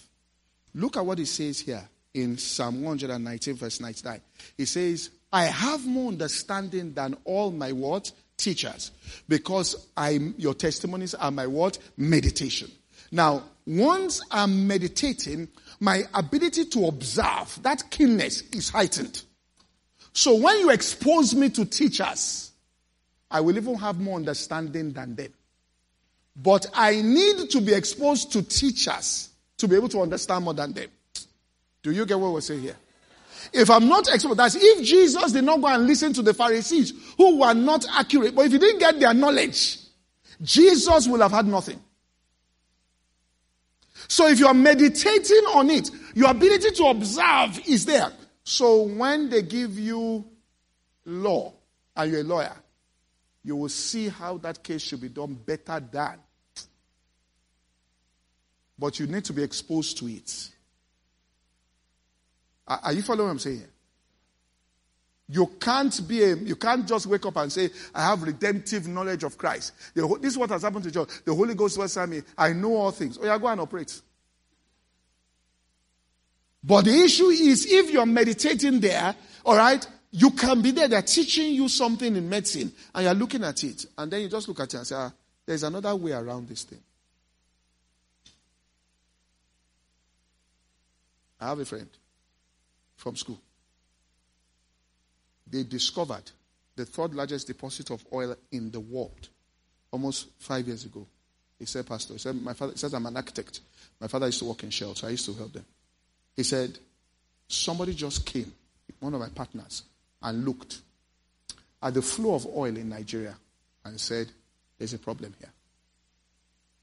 Look 0.75 0.97
at 0.97 1.07
what 1.07 1.19
he 1.19 1.25
says 1.25 1.61
here 1.61 1.89
in 2.17 2.39
Psalm 2.39 2.83
119, 2.83 3.55
verse 3.55 3.81
99. 3.81 4.21
He 4.57 4.65
says, 4.65 5.11
I 5.33 5.45
have 5.45 5.87
more 5.87 6.09
understanding 6.09 6.95
than 6.95 7.15
all 7.25 7.51
my 7.51 7.73
what? 7.73 8.11
Teachers. 8.39 8.91
Because 9.29 9.89
I'm, 9.97 10.35
your 10.39 10.55
testimonies 10.55 11.15
are 11.15 11.31
my 11.31 11.47
what? 11.47 11.79
Meditation. 11.97 12.71
Now, 13.13 13.45
once 13.67 14.23
I'm 14.31 14.67
meditating, 14.67 15.49
my 15.79 16.05
ability 16.15 16.65
to 16.67 16.87
observe, 16.87 17.59
that 17.63 17.91
keenness 17.91 18.43
is 18.53 18.71
heightened. 18.71 19.23
So 20.13 20.37
when 20.37 20.59
you 20.61 20.71
expose 20.71 21.35
me 21.35 21.51
to 21.51 21.67
teachers, 21.67 22.53
I 23.31 23.41
will 23.41 23.57
even 23.59 23.75
have 23.75 24.01
more 24.01 24.17
understanding 24.17 24.93
than 24.93 25.17
them. 25.17 25.33
But 26.35 26.67
I 26.73 27.03
need 27.03 27.51
to 27.51 27.61
be 27.61 27.75
exposed 27.75 28.33
to 28.33 28.43
teachers 28.43 29.31
to 29.59 29.69
be 29.69 29.77
able 29.77 29.89
to 29.91 30.01
understand 30.01 30.45
more 30.45 30.55
than 30.55 30.73
them. 30.73 30.89
Do 31.87 31.93
you 31.93 32.05
get 32.05 32.19
what 32.19 32.33
we're 32.33 32.41
saying 32.41 32.63
here? 32.63 32.75
If 33.53 33.71
I'm 33.71 33.87
not 33.87 34.13
exposed, 34.13 34.41
that's 34.41 34.57
if 34.57 34.83
Jesus 34.85 35.31
did 35.31 35.45
not 35.45 35.61
go 35.61 35.69
and 35.69 35.87
listen 35.87 36.13
to 36.15 36.23
the 36.23 36.35
Pharisees 36.35 36.93
who 37.17 37.39
were 37.39 37.55
not 37.55 37.87
accurate, 37.89 38.35
but 38.35 38.47
if 38.47 38.51
he 38.51 38.59
didn't 38.59 38.81
get 38.81 38.99
their 38.99 39.15
knowledge, 39.15 39.79
Jesus 40.43 41.07
will 41.07 41.21
have 41.21 41.31
had 41.31 41.47
nothing. 41.47 41.81
So 44.09 44.27
if 44.27 44.41
you 44.41 44.49
are 44.49 44.55
meditating 44.55 45.45
on 45.55 45.71
it, 45.71 45.89
your 46.17 46.33
ability 46.33 46.73
to 46.73 46.87
observe 46.87 47.61
is 47.69 47.87
there. 47.87 48.11
So 48.43 48.83
when 48.83 49.31
they 49.31 49.43
give 49.43 49.79
you 49.79 50.25
law 51.05 51.53
and 51.95 52.11
you're 52.11 52.23
a 52.23 52.25
lawyer, 52.25 52.57
you 53.45 53.55
will 53.55 53.69
see 53.69 54.09
how 54.09 54.39
that 54.39 54.61
case 54.65 54.83
should 54.83 55.03
be 55.03 55.09
done 55.09 55.35
better 55.35 55.79
than. 55.79 56.19
But 58.77 58.99
you 58.99 59.07
need 59.07 59.25
to 59.27 59.33
be 59.33 59.45
exposed 59.45 59.99
to 59.99 60.09
it. 60.09 60.51
Are 62.67 62.93
you 62.93 63.03
following 63.03 63.27
what 63.27 63.33
I'm 63.33 63.39
saying? 63.39 63.65
You 65.29 65.47
can't 65.61 66.07
be 66.07 66.23
a, 66.23 66.37
you 66.37 66.57
can't 66.57 66.87
just 66.87 67.07
wake 67.07 67.27
up 67.27 67.37
and 67.37 67.53
say, 67.53 67.71
I 67.95 68.07
have 68.11 68.23
redemptive 68.23 68.87
knowledge 68.87 69.25
of 69.25 69.37
Christ. 69.37 69.73
The, 69.95 70.07
this 70.21 70.33
is 70.33 70.39
what 70.39 70.51
has 70.51 70.63
happened 70.63 70.85
to 70.85 70.91
John. 70.91 71.07
The 71.25 71.35
Holy 71.35 71.55
Ghost 71.55 71.79
was 71.79 71.95
telling 71.95 72.11
me, 72.11 72.23
I 72.39 72.53
know 72.53 72.77
all 72.77 72.91
things. 72.93 73.19
Oh 73.21 73.25
yeah, 73.25 73.37
go 73.39 73.49
and 73.49 73.61
operate. 73.61 74.01
But 76.63 76.85
the 76.85 77.03
issue 77.03 77.27
is 77.27 77.67
if 77.67 77.91
you're 77.91 78.07
meditating 78.07 78.81
there, 78.81 79.15
all 79.45 79.57
right, 79.57 79.87
you 80.13 80.31
can 80.31 80.63
be 80.63 80.71
there. 80.71 80.89
They're 80.89 81.03
teaching 81.03 81.55
you 81.55 81.69
something 81.69 82.15
in 82.15 82.29
medicine 82.29 82.73
and 82.95 83.05
you're 83.05 83.15
looking 83.15 83.45
at 83.45 83.63
it. 83.63 83.87
And 83.99 84.11
then 84.11 84.23
you 84.23 84.29
just 84.29 84.49
look 84.49 84.61
at 84.61 84.75
it 84.75 84.77
and 84.77 84.87
say, 84.87 84.97
ah, 84.97 85.13
there's 85.45 85.63
another 85.63 85.95
way 85.95 86.13
around 86.13 86.49
this 86.49 86.65
thing. 86.65 86.81
I 91.41 91.49
have 91.49 91.61
a 91.61 91.65
friend 91.65 91.89
from 93.07 93.15
school. 93.15 93.39
They 95.49 95.63
discovered 95.63 96.29
the 96.75 96.85
third 96.85 97.15
largest 97.15 97.47
deposit 97.47 97.93
of 97.93 98.05
oil 98.13 98.35
in 98.51 98.73
the 98.73 98.81
world 98.81 99.29
almost 99.93 100.27
five 100.41 100.67
years 100.67 100.85
ago. 100.85 101.07
He 101.57 101.67
said, 101.67 101.87
Pastor, 101.87 102.15
he 102.15 102.19
said, 102.19 102.35
my 102.43 102.53
father 102.53 102.73
he 102.73 102.79
says 102.79 102.95
I'm 102.95 103.07
an 103.07 103.17
architect. 103.17 103.61
My 104.01 104.09
father 104.09 104.27
used 104.27 104.41
to 104.41 104.47
work 104.47 104.65
in 104.65 104.71
Shell, 104.71 104.97
so 104.97 105.07
I 105.07 105.11
used 105.11 105.25
to 105.27 105.35
help 105.35 105.53
them. 105.53 105.65
He 106.35 106.43
said, 106.43 106.77
somebody 107.47 107.95
just 107.95 108.27
came, 108.27 108.53
one 108.99 109.15
of 109.15 109.21
my 109.21 109.29
partners, 109.29 109.85
and 110.21 110.45
looked 110.45 110.81
at 111.81 111.95
the 111.95 112.03
flow 112.03 112.35
of 112.35 112.45
oil 112.57 112.77
in 112.77 112.89
Nigeria 112.89 113.37
and 113.85 114.01
said, 114.01 114.27
There's 114.79 114.95
a 114.95 114.99
problem 114.99 115.33
here. 115.39 115.53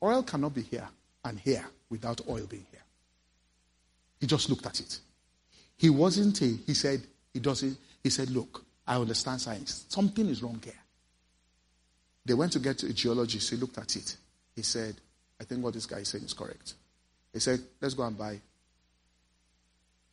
Oil 0.02 0.24
cannot 0.24 0.54
be 0.54 0.62
here 0.62 0.88
and 1.26 1.38
here 1.38 1.66
without 1.90 2.22
oil 2.30 2.46
being 2.48 2.66
here. 2.72 2.84
He 4.22 4.26
just 4.26 4.50
looked 4.50 4.66
at 4.66 4.80
it. 4.80 5.00
He 5.84 5.90
wasn't 5.90 6.42
a, 6.42 6.46
he 6.46 6.74
said, 6.74 7.02
he 7.34 7.42
doesn't, 7.42 7.78
he 8.02 8.10
said, 8.10 8.30
look, 8.30 8.64
I 8.88 8.96
understand 8.96 9.42
science. 9.42 9.84
Something 9.90 10.30
is 10.30 10.42
wrong 10.42 10.62
here. 10.64 10.72
They 12.26 12.34
went 12.34 12.54
to 12.54 12.60
get 12.60 12.84
a 12.84 12.94
geologist. 12.94 13.50
He 13.50 13.58
looked 13.58 13.78
at 13.78 13.94
it. 13.98 14.16
He 14.56 14.62
said, 14.62 14.96
I 15.42 15.44
think 15.44 15.62
what 15.62 15.74
this 15.74 15.86
guy 15.86 15.98
is 15.98 16.08
saying 16.08 16.24
is 16.24 16.32
correct. 16.32 16.76
He 17.34 17.42
said, 17.42 17.60
let's 17.82 17.96
go 17.96 18.04
and 18.04 18.18
buy. 18.18 18.40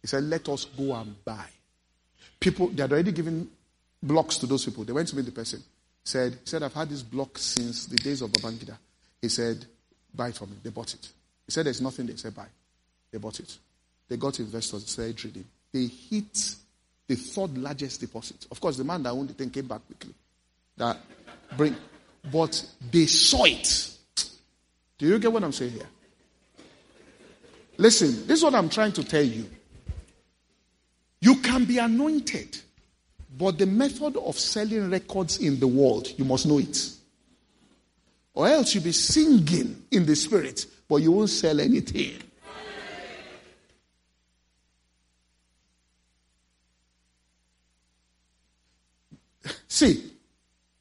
He 0.01 0.09
said, 0.09 0.25
let 0.25 0.49
us 0.49 0.65
go 0.65 0.93
and 0.93 1.25
buy. 1.25 1.47
People, 2.41 2.67
they 2.71 2.83
had 2.83 2.91
already 2.91 3.13
given 3.13 3.49
blocks 4.03 4.39
to 4.39 4.47
those 4.47 4.65
people. 4.65 4.83
They 4.83 4.93
went 4.93 5.07
to 5.07 5.17
meet 5.17 5.27
the 5.27 5.31
person. 5.31 5.63
Said, 6.03 6.33
he 6.33 6.47
said, 6.47 6.65
I've 6.65 6.75
had 6.75 6.89
this 6.89 7.05
block 7.05 7.39
since 7.39 7.87
the 7.87 7.97
days 7.97 8.23
of 8.23 8.33
Babangida. 8.33 8.77
He 9.23 9.29
said, 9.29 9.65
buy 10.13 10.33
from 10.33 10.51
me. 10.51 10.57
They 10.65 10.71
bought 10.71 10.95
it. 10.95 11.09
He 11.47 11.53
said, 11.53 11.67
there's 11.67 11.81
nothing. 11.81 12.07
They 12.07 12.17
said, 12.17 12.35
buy. 12.35 12.47
They 13.13 13.19
bought 13.19 13.39
it. 13.39 13.57
They 14.09 14.17
got 14.17 14.41
investors, 14.41 14.83
They 14.83 14.91
started 14.91 15.17
trading. 15.17 15.45
They 15.73 15.87
hit 15.87 16.57
the 17.07 17.17
third 17.17 17.59
largest 17.59 18.01
deposit. 18.01 18.47
Of 18.51 18.61
course, 18.61 18.77
the 18.77 18.85
man 18.85 19.03
that 19.03 19.11
owned 19.11 19.31
the 19.31 19.35
thing 19.35 19.51
came 19.51 19.67
back 19.67 19.85
quickly. 19.87 20.15
That 20.77 20.99
bring, 21.57 21.77
but 22.31 22.65
they 22.91 23.07
saw 23.07 23.45
it. 23.45 23.91
Do 24.99 25.07
you 25.07 25.19
get 25.19 25.33
what 25.33 25.43
I'm 25.43 25.53
saying 25.53 25.73
here? 25.73 25.89
Listen, 27.77 28.27
this 28.27 28.39
is 28.39 28.45
what 28.45 28.55
I'm 28.55 28.69
trying 28.69 28.93
to 28.93 29.05
tell 29.05 29.23
you. 29.23 29.49
You 31.21 31.37
can 31.37 31.65
be 31.65 31.79
anointed, 31.79 32.59
but 33.39 33.59
the 33.59 33.67
method 33.67 34.17
of 34.17 34.39
selling 34.39 34.91
records 34.91 35.39
in 35.39 35.59
the 35.59 35.67
world, 35.67 36.09
you 36.17 36.25
must 36.25 36.47
know 36.47 36.59
it. 36.59 36.91
Or 38.35 38.47
else 38.49 38.75
you'll 38.75 38.85
be 38.85 38.93
singing 38.93 39.83
in 39.91 40.07
the 40.07 40.15
spirit, 40.15 40.67
but 40.89 40.97
you 40.97 41.13
won't 41.13 41.31
sell 41.31 41.59
anything. 41.61 42.23
See, 49.81 50.13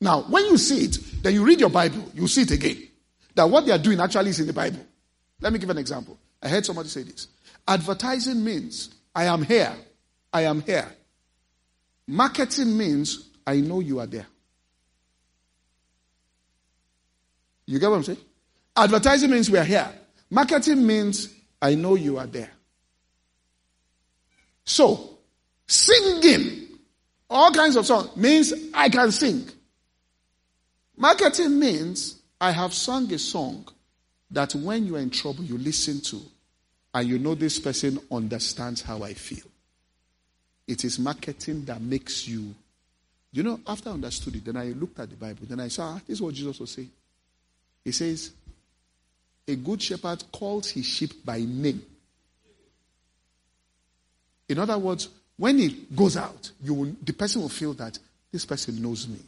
now 0.02 0.24
when 0.24 0.43
you 0.47 0.58
see 0.58 0.84
it, 0.84 0.97
then 1.24 1.34
you 1.34 1.45
read 1.45 1.62
your 1.62 1.70
Bible, 1.70 2.04
you 2.14 2.28
see 2.28 2.41
it 2.41 2.52
again. 2.52 2.86
That 3.34 3.50
what 3.50 3.66
they 3.66 3.72
are 3.72 3.78
doing 3.78 4.02
actually 4.02 4.32
is 4.32 4.41
in 4.41 4.47
the 4.47 4.52
Bible. 4.52 4.86
Let 5.39 5.54
me 5.54 5.60
give 5.60 5.70
an 5.70 5.78
example. 5.78 6.20
I 6.43 6.50
heard 6.50 6.66
somebody 6.66 6.89
say 6.89 7.04
this. 7.04 7.30
Advertising 7.66 8.43
means 8.43 8.93
I 9.16 9.24
am 9.24 9.43
here. 9.43 9.74
I 10.34 10.41
am 10.41 10.60
here. 10.64 10.86
Marketing 12.08 12.78
means 12.78 13.30
I 13.47 13.62
know 13.62 13.80
you 13.80 14.02
are 14.02 14.06
there. 14.06 14.28
You 17.68 17.80
get 17.80 17.89
what 17.89 17.95
I'm 17.95 18.04
saying? 18.04 18.20
Advertising 18.76 19.32
means 19.32 19.50
we 19.50 19.60
are 19.60 19.64
here. 19.64 19.88
Marketing 20.30 20.86
means 20.86 21.34
I 21.62 21.76
know 21.76 21.95
you 21.95 22.18
are 22.18 22.28
there. 22.28 22.52
So, 24.66 25.20
singing 25.68 26.68
all 27.30 27.51
kinds 27.51 27.75
of 27.75 27.86
songs 27.86 28.15
means 28.15 28.53
I 28.73 28.89
can 28.89 29.11
sing. 29.11 29.47
Marketing 30.97 31.59
means 31.59 32.19
I 32.41 32.51
have 32.51 32.73
sung 32.73 33.11
a 33.13 33.19
song 33.19 33.67
that 34.32 34.53
when 34.55 34.86
you 34.86 34.95
are 34.95 34.99
in 34.99 35.09
trouble, 35.09 35.43
you 35.43 35.57
listen 35.57 36.01
to, 36.01 36.21
and 36.93 37.07
you 37.07 37.19
know 37.19 37.36
this 37.36 37.59
person 37.59 37.99
understands 38.11 38.82
how 38.82 39.03
I 39.03 39.13
feel. 39.13 39.45
It 40.67 40.84
is 40.84 40.99
marketing 40.99 41.65
that 41.65 41.82
makes 41.82 42.27
you. 42.27 42.53
You 43.32 43.43
know, 43.43 43.59
after 43.67 43.89
I 43.89 43.93
understood 43.93 44.36
it, 44.36 44.45
then 44.45 44.57
I 44.57 44.65
looked 44.65 44.99
at 44.99 45.09
the 45.09 45.15
Bible, 45.15 45.45
then 45.47 45.59
I 45.59 45.67
saw 45.67 45.93
ah, 45.93 46.01
this 46.05 46.17
is 46.17 46.21
what 46.21 46.34
Jesus 46.34 46.59
was 46.59 46.71
saying. 46.71 46.91
He 47.84 47.91
says, 47.91 48.32
A 49.47 49.55
good 49.55 49.82
shepherd 49.82 50.23
calls 50.32 50.71
his 50.71 50.86
sheep 50.86 51.23
by 51.23 51.39
name. 51.39 51.82
In 54.47 54.57
other 54.57 54.77
words, 54.77 55.09
when 55.40 55.58
he 55.58 55.70
goes 55.96 56.18
out, 56.18 56.52
you 56.62 56.74
will, 56.74 56.96
the 57.02 57.14
person 57.14 57.42
will 57.42 57.50
feel 57.50 57.74
that 57.76 57.98
this 58.30 58.46
person 58.46 58.82
knows 58.82 59.08
me. 59.08 59.20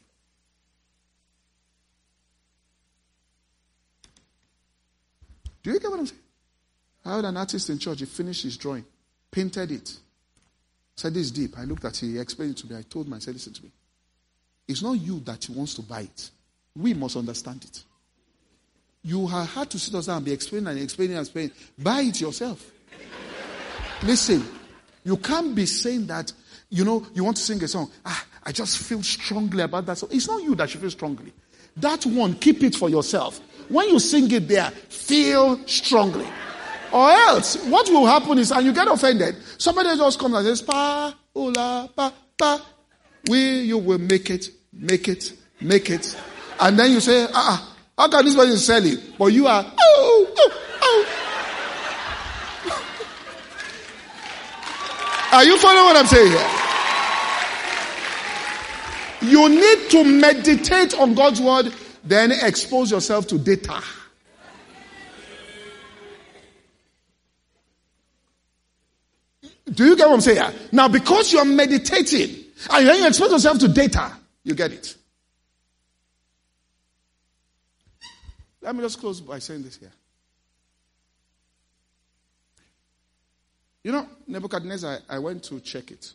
Do 5.64 5.72
you 5.72 5.80
get 5.80 5.90
what 5.90 6.02
I'm 6.02 6.06
saying? 6.06 6.20
I 7.06 7.16
had 7.16 7.26
an 7.26 7.38
artist 7.38 7.70
in 7.70 7.80
church, 7.80 8.00
he 8.00 8.06
finished 8.06 8.44
his 8.44 8.58
drawing, 8.58 8.84
painted 9.32 9.72
it, 9.72 9.98
said 10.96 11.14
this 11.14 11.32
deep. 11.32 11.58
I 11.58 11.64
looked 11.64 11.86
at 11.86 12.04
it, 12.04 12.06
he 12.06 12.20
explained 12.20 12.52
it 12.52 12.58
to 12.58 12.68
me. 12.68 12.78
I 12.78 12.82
told 12.82 13.08
him, 13.08 13.14
I 13.14 13.20
said, 13.20 13.34
listen 13.34 13.54
to 13.54 13.64
me. 13.64 13.72
It's 14.68 14.82
not 14.82 15.00
you 15.00 15.22
that 15.22 15.48
wants 15.50 15.76
to 15.76 15.82
buy 15.82 16.02
it. 16.02 16.30
We 16.76 16.94
must 16.94 17.16
understand 17.16 17.64
it. 17.64 17.84
You 19.04 19.28
have 19.28 19.50
had 19.50 19.70
to 19.70 19.80
sit 19.80 19.96
us 19.96 20.08
down 20.08 20.18
and 20.18 20.26
be 20.26 20.34
explaining 20.34 20.68
and 20.68 20.80
explaining 20.80 21.16
and 21.16 21.26
explaining. 21.26 21.52
Buy 21.80 22.02
it 22.02 22.20
yourself. 22.20 22.70
Listen, 24.04 24.44
you 25.04 25.18
can't 25.18 25.56
be 25.56 25.66
saying 25.66 26.08
that, 26.08 26.32
you 26.70 26.86
know, 26.86 27.06
you 27.14 27.24
want 27.24 27.38
to 27.38 27.44
sing 27.44 27.64
a 27.64 27.68
song. 27.68 27.90
Ah, 28.06 28.26
I 28.44 28.52
just 28.52 28.78
feel 28.80 29.04
strongly 29.04 29.64
about 29.64 29.86
that 29.86 29.98
song. 29.98 30.10
It's 30.12 30.28
not 30.28 30.42
you 30.44 30.56
that 30.56 30.70
should 30.70 30.82
feel 30.82 30.90
strongly. 30.92 31.34
That 31.78 32.06
one, 32.06 32.36
keep 32.36 32.64
it 32.64 32.76
for 32.76 32.90
yourself. 32.90 33.40
When 33.70 33.90
you 33.90 34.00
sing 34.00 34.30
it 34.32 34.48
there, 34.48 34.70
feel 34.72 35.66
strongly. 35.68 36.28
Or 36.92 37.10
else, 37.10 37.56
what 37.68 37.90
will 37.90 38.06
happen 38.06 38.38
is, 38.38 38.52
and 38.52 38.66
you 38.66 38.74
get 38.74 38.88
offended, 38.88 39.38
somebody 39.58 39.96
just 39.96 40.20
comes 40.20 40.36
and 40.36 40.46
says, 40.46 40.62
Pa, 40.62 41.16
ola, 41.34 41.90
pa, 41.96 42.14
pa. 42.38 42.66
We, 43.30 43.62
you 43.62 43.78
will 43.78 44.00
make 44.00 44.30
it, 44.30 44.50
make 44.74 45.08
it, 45.08 45.34
make 45.62 45.90
it. 45.90 46.20
And 46.60 46.78
then 46.78 46.92
you 46.92 47.00
say, 47.00 47.28
ah, 47.34 47.34
ah 47.34 47.68
how 47.98 48.10
can 48.10 48.26
this 48.26 48.36
person 48.36 48.58
sell 48.58 48.86
it? 48.86 49.18
But 49.18 49.28
you 49.28 49.48
are, 49.48 49.64
oh, 49.80 50.28
oh, 50.36 50.52
oh. 50.82 51.06
Are 55.32 55.46
you 55.46 55.58
following 55.58 55.86
what 55.86 55.96
I'm 55.96 56.08
saying 56.08 56.32
here? 56.32 56.50
You 59.22 59.48
need 59.50 59.90
to 59.92 60.04
meditate 60.04 60.94
on 61.00 61.14
God's 61.14 61.40
word, 61.40 61.74
then 62.04 62.32
expose 62.32 62.92
yourself 62.92 63.28
to 63.28 63.38
data. 63.38 63.82
Do 69.72 69.86
you 69.86 69.96
get 69.96 70.08
what 70.08 70.16
I'm 70.16 70.22
saying? 70.22 70.54
Now, 70.74 70.90
because 70.90 71.32
you're 71.32 71.46
meditating 71.46 72.36
and 72.70 72.88
then 72.88 72.98
you 72.98 73.08
expose 73.08 73.32
yourself 73.32 73.60
to 73.60 73.70
data, 73.70 74.12
you 74.44 74.54
get 74.54 74.74
it. 74.74 74.96
Let 78.62 78.76
me 78.76 78.82
just 78.82 79.00
close 79.00 79.22
by 79.22 79.40
saying 79.40 79.64
this 79.64 79.78
here. 79.78 79.92
You 83.84 83.92
know, 83.92 84.08
Nebuchadnezzar, 84.28 85.00
I 85.10 85.20
went 85.20 85.44
to 85.46 85.60
check 85.60 85.92
it. 85.92 86.14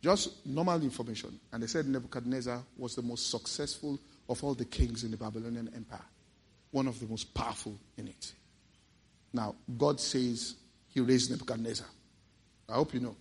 Just 0.00 0.46
normal 0.46 0.82
information. 0.82 1.38
And 1.52 1.62
they 1.62 1.66
said 1.66 1.86
Nebuchadnezzar 1.86 2.62
was 2.76 2.94
the 2.94 3.02
most 3.02 3.30
successful 3.30 3.98
of 4.28 4.42
all 4.44 4.54
the 4.54 4.64
kings 4.64 5.04
in 5.04 5.10
the 5.10 5.16
Babylonian 5.16 5.70
Empire, 5.74 6.04
one 6.70 6.86
of 6.88 7.00
the 7.00 7.06
most 7.06 7.34
powerful 7.34 7.76
in 7.96 8.08
it. 8.08 8.32
Now, 9.32 9.54
God 9.76 10.00
says 10.00 10.54
he 10.88 11.00
raised 11.00 11.30
Nebuchadnezzar. 11.30 11.86
I 12.68 12.74
hope 12.74 12.94
you 12.94 13.00
know. 13.00 13.16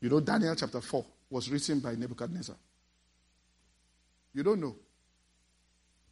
You 0.00 0.10
know, 0.10 0.20
Daniel 0.20 0.54
chapter 0.54 0.80
4 0.80 1.04
was 1.30 1.50
written 1.50 1.80
by 1.80 1.94
Nebuchadnezzar. 1.94 2.56
You 4.32 4.42
don't 4.42 4.60
know. 4.60 4.76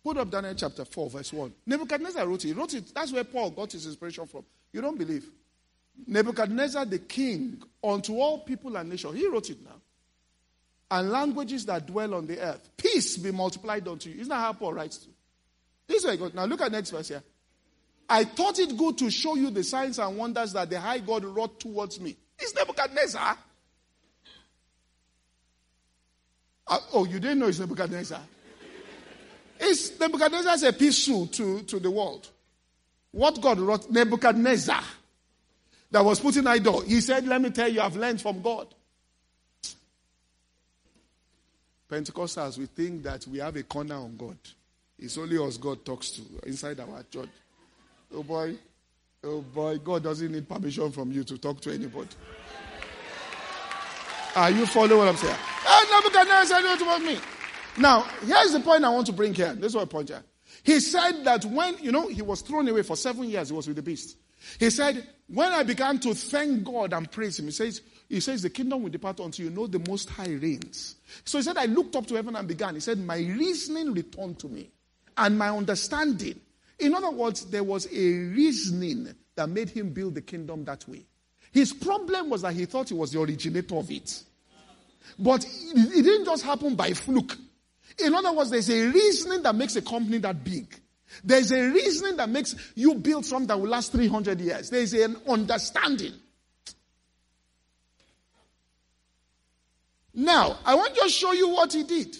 Put 0.02 0.16
up 0.18 0.30
Daniel 0.30 0.54
chapter 0.54 0.84
4, 0.84 1.10
verse 1.10 1.32
1. 1.32 1.52
Nebuchadnezzar 1.66 2.26
wrote 2.26 2.44
it. 2.44 2.48
He 2.48 2.52
wrote 2.54 2.74
it. 2.74 2.92
That's 2.94 3.12
where 3.12 3.24
Paul 3.24 3.50
got 3.50 3.72
his 3.72 3.86
inspiration 3.86 4.26
from. 4.26 4.44
You 4.72 4.80
don't 4.80 4.98
believe. 4.98 5.30
Nebuchadnezzar, 6.06 6.84
the 6.86 6.98
king, 6.98 7.62
unto 7.82 8.18
all 8.18 8.40
people 8.40 8.76
and 8.76 8.88
nations. 8.88 9.16
He 9.16 9.26
wrote 9.26 9.50
it 9.50 9.62
now. 9.64 9.80
And 10.90 11.10
languages 11.10 11.66
that 11.66 11.86
dwell 11.86 12.14
on 12.14 12.26
the 12.26 12.38
earth. 12.40 12.68
Peace 12.76 13.16
be 13.16 13.30
multiplied 13.30 13.86
unto 13.88 14.10
you. 14.10 14.16
Isn't 14.16 14.28
that 14.28 14.36
how 14.36 14.52
Paul 14.52 14.74
writes 14.74 14.98
to? 14.98 15.08
This 15.86 16.04
way 16.04 16.16
goes. 16.16 16.34
Now 16.34 16.44
look 16.44 16.60
at 16.60 16.72
next 16.72 16.90
verse 16.90 17.08
here. 17.08 17.22
I 18.08 18.24
thought 18.24 18.58
it 18.58 18.76
good 18.76 18.98
to 18.98 19.10
show 19.10 19.34
you 19.34 19.50
the 19.50 19.64
signs 19.64 19.98
and 19.98 20.16
wonders 20.16 20.52
that 20.52 20.68
the 20.70 20.78
high 20.78 20.98
God 20.98 21.24
wrought 21.24 21.58
towards 21.58 22.00
me. 22.00 22.16
It's 22.38 22.54
Nebuchadnezzar. 22.54 23.38
Uh, 26.66 26.78
oh, 26.92 27.04
you 27.04 27.20
didn't 27.20 27.38
know 27.38 27.48
it's 27.48 27.58
Nebuchadnezzar? 27.58 28.20
It's 29.60 29.98
Nebuchadnezzar 29.98 30.68
a 30.68 30.72
peace 30.72 31.06
to, 31.06 31.26
to 31.62 31.80
the 31.80 31.90
world. 31.90 32.28
What 33.10 33.40
God 33.40 33.58
wrote, 33.60 33.90
Nebuchadnezzar, 33.90 34.82
that 35.94 36.04
was 36.04 36.18
put 36.18 36.36
in 36.36 36.44
idol, 36.48 36.80
he 36.80 37.00
said, 37.00 37.24
Let 37.24 37.40
me 37.40 37.50
tell 37.50 37.68
you, 37.68 37.80
I've 37.80 37.94
learned 37.94 38.20
from 38.20 38.42
God. 38.42 38.66
Pentecostals, 41.88 42.58
we 42.58 42.66
think 42.66 43.04
that 43.04 43.24
we 43.28 43.38
have 43.38 43.54
a 43.54 43.62
corner 43.62 43.94
on 43.94 44.16
God. 44.16 44.36
It's 44.98 45.16
only 45.16 45.38
us 45.38 45.56
God 45.56 45.84
talks 45.84 46.10
to 46.10 46.22
inside 46.46 46.80
our 46.80 47.04
church. 47.04 47.28
Oh 48.12 48.24
boy, 48.24 48.56
oh 49.22 49.40
boy, 49.42 49.78
God 49.78 50.02
doesn't 50.02 50.32
need 50.32 50.48
permission 50.48 50.90
from 50.90 51.12
you 51.12 51.22
to 51.22 51.38
talk 51.38 51.60
to 51.60 51.72
anybody. 51.72 52.08
Are 54.34 54.50
you 54.50 54.66
following 54.66 54.98
what 54.98 55.06
I'm 55.06 55.16
saying? 55.16 55.32
Eh, 55.32 55.66
oh, 55.68 56.02
Nebuchadnezzar 56.02 56.60
said, 56.60 56.64
What 56.64 56.82
about 56.82 57.02
me? 57.02 57.18
Now, 57.78 58.02
here's 58.26 58.52
the 58.52 58.58
point 58.58 58.82
I 58.82 58.88
want 58.88 59.06
to 59.06 59.12
bring 59.12 59.32
here. 59.32 59.54
This 59.54 59.66
is 59.66 59.76
what 59.76 59.88
point 59.90 60.08
here. 60.08 60.24
He 60.64 60.80
said 60.80 61.22
that 61.22 61.44
when, 61.44 61.78
you 61.78 61.92
know, 61.92 62.08
he 62.08 62.22
was 62.22 62.40
thrown 62.40 62.66
away 62.66 62.82
for 62.82 62.96
seven 62.96 63.30
years, 63.30 63.50
he 63.50 63.54
was 63.54 63.68
with 63.68 63.76
the 63.76 63.82
beast. 63.82 64.16
He 64.58 64.70
said, 64.70 65.06
when 65.28 65.52
I 65.52 65.62
began 65.62 65.98
to 66.00 66.14
thank 66.14 66.64
God 66.64 66.92
and 66.92 67.10
praise 67.10 67.38
him, 67.38 67.46
he 67.46 67.50
says, 67.50 67.80
he 68.08 68.20
says, 68.20 68.42
the 68.42 68.50
kingdom 68.50 68.82
will 68.82 68.90
depart 68.90 69.20
until 69.20 69.46
you 69.46 69.50
know 69.50 69.66
the 69.66 69.82
most 69.88 70.10
high 70.10 70.32
reigns. 70.32 70.96
So 71.24 71.38
he 71.38 71.42
said, 71.42 71.56
I 71.56 71.64
looked 71.64 71.96
up 71.96 72.06
to 72.08 72.14
heaven 72.14 72.36
and 72.36 72.46
began. 72.46 72.74
He 72.74 72.80
said, 72.80 72.98
my 72.98 73.16
reasoning 73.16 73.92
returned 73.92 74.38
to 74.40 74.48
me 74.48 74.70
and 75.16 75.38
my 75.38 75.48
understanding. 75.48 76.38
In 76.78 76.94
other 76.94 77.10
words, 77.10 77.46
there 77.46 77.64
was 77.64 77.86
a 77.86 78.12
reasoning 78.18 79.14
that 79.36 79.48
made 79.48 79.70
him 79.70 79.90
build 79.90 80.14
the 80.14 80.22
kingdom 80.22 80.64
that 80.64 80.86
way. 80.88 81.06
His 81.52 81.72
problem 81.72 82.30
was 82.30 82.42
that 82.42 82.54
he 82.54 82.66
thought 82.66 82.88
he 82.88 82.94
was 82.94 83.12
the 83.12 83.20
originator 83.20 83.76
of 83.76 83.90
it. 83.90 84.22
But 85.18 85.46
it 85.46 86.02
didn't 86.02 86.24
just 86.24 86.44
happen 86.44 86.74
by 86.74 86.92
fluke. 86.92 87.36
In 88.04 88.14
other 88.14 88.32
words, 88.32 88.50
there's 88.50 88.70
a 88.70 88.88
reasoning 88.88 89.42
that 89.42 89.54
makes 89.54 89.76
a 89.76 89.82
company 89.82 90.18
that 90.18 90.42
big. 90.42 90.80
There's 91.22 91.52
a 91.52 91.60
reasoning 91.68 92.16
that 92.16 92.28
makes 92.28 92.54
you 92.74 92.94
build 92.94 93.24
something 93.24 93.46
that 93.48 93.60
will 93.60 93.68
last 93.68 93.92
300 93.92 94.40
years. 94.40 94.70
There's 94.70 94.92
an 94.94 95.16
understanding. 95.28 96.14
Now, 100.14 100.58
I 100.64 100.74
want 100.74 100.94
to 100.94 101.08
show 101.08 101.32
you 101.32 101.48
what 101.48 101.72
he 101.72 101.82
did. 101.82 102.16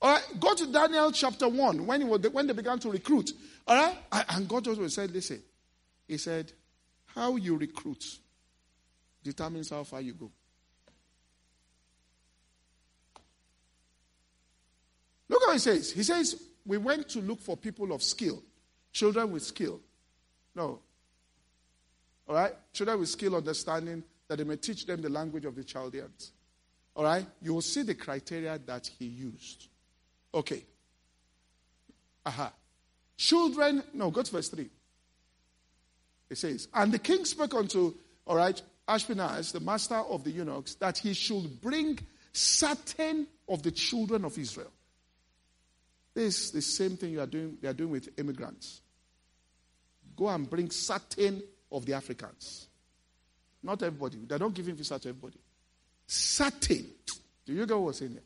All 0.00 0.12
right, 0.12 0.24
go 0.38 0.54
to 0.54 0.66
Daniel 0.70 1.10
chapter 1.12 1.48
1 1.48 1.86
when, 1.86 2.00
he 2.02 2.06
was, 2.06 2.20
when 2.28 2.46
they 2.46 2.52
began 2.52 2.78
to 2.80 2.90
recruit. 2.90 3.32
All 3.66 3.76
right, 3.76 4.24
and 4.28 4.46
God 4.46 4.68
also 4.68 4.86
said, 4.88 5.10
Listen, 5.10 5.42
He 6.06 6.18
said, 6.18 6.52
How 7.06 7.36
you 7.36 7.56
recruit 7.56 8.04
determines 9.22 9.70
how 9.70 9.82
far 9.82 10.02
you 10.02 10.12
go. 10.12 10.30
Look 15.28 15.40
what 15.46 15.54
he 15.54 15.58
says. 15.58 15.90
He 15.90 16.02
says, 16.02 16.40
We 16.66 16.78
went 16.78 17.08
to 17.10 17.20
look 17.20 17.40
for 17.40 17.56
people 17.56 17.92
of 17.92 18.02
skill, 18.02 18.42
children 18.92 19.30
with 19.30 19.42
skill. 19.42 19.80
No. 20.54 20.80
All 22.28 22.34
right? 22.34 22.52
Children 22.72 23.00
with 23.00 23.08
skill, 23.08 23.36
understanding, 23.36 24.02
that 24.28 24.38
they 24.38 24.44
may 24.44 24.56
teach 24.56 24.86
them 24.86 25.02
the 25.02 25.10
language 25.10 25.44
of 25.44 25.54
the 25.54 25.64
Chaldeans. 25.64 26.32
All 26.96 27.04
right? 27.04 27.26
You 27.42 27.54
will 27.54 27.62
see 27.62 27.82
the 27.82 27.94
criteria 27.94 28.58
that 28.66 28.90
he 28.98 29.06
used. 29.06 29.68
Okay. 30.32 30.64
Aha. 32.24 32.52
Children, 33.16 33.82
no, 33.92 34.10
go 34.10 34.22
to 34.22 34.32
verse 34.32 34.48
3. 34.48 34.68
It 36.30 36.38
says, 36.38 36.68
And 36.72 36.92
the 36.92 36.98
king 36.98 37.24
spoke 37.26 37.54
unto, 37.54 37.94
all 38.26 38.36
right, 38.36 38.60
Ashpenaz, 38.88 39.52
the 39.52 39.60
master 39.60 39.96
of 39.96 40.24
the 40.24 40.30
eunuchs, 40.30 40.74
that 40.76 40.98
he 40.98 41.12
should 41.12 41.60
bring 41.60 41.98
certain 42.32 43.26
of 43.48 43.62
the 43.62 43.70
children 43.70 44.24
of 44.24 44.38
Israel 44.38 44.72
this 46.14 46.44
is 46.44 46.50
the 46.52 46.62
same 46.62 46.96
thing 46.96 47.10
you 47.10 47.20
are 47.20 47.26
doing, 47.26 47.58
they 47.60 47.68
are 47.68 47.74
doing 47.74 47.90
with 47.90 48.08
immigrants. 48.18 48.80
Go 50.16 50.28
and 50.28 50.48
bring 50.48 50.70
certain 50.70 51.42
of 51.72 51.84
the 51.84 51.94
Africans. 51.94 52.68
Not 53.62 53.82
everybody. 53.82 54.18
They 54.26 54.38
don't 54.38 54.54
give 54.54 54.66
visa 54.66 54.98
to 54.98 55.08
everybody. 55.08 55.38
Certain. 56.06 56.86
Do 57.44 57.52
you 57.52 57.66
get 57.66 57.76
what 57.76 57.88
I'm 57.88 57.92
saying 57.94 58.12
there? 58.14 58.22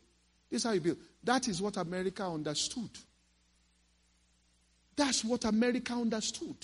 This 0.51 0.63
is 0.63 0.65
how 0.65 0.73
you 0.73 0.81
build. 0.81 0.99
That 1.23 1.49
is 1.49 1.63
what 1.63 1.77
America 1.77 2.27
understood. 2.27 2.91
That's 4.97 5.25
what 5.25 5.45
America 5.45 5.95
understood. 5.95 6.57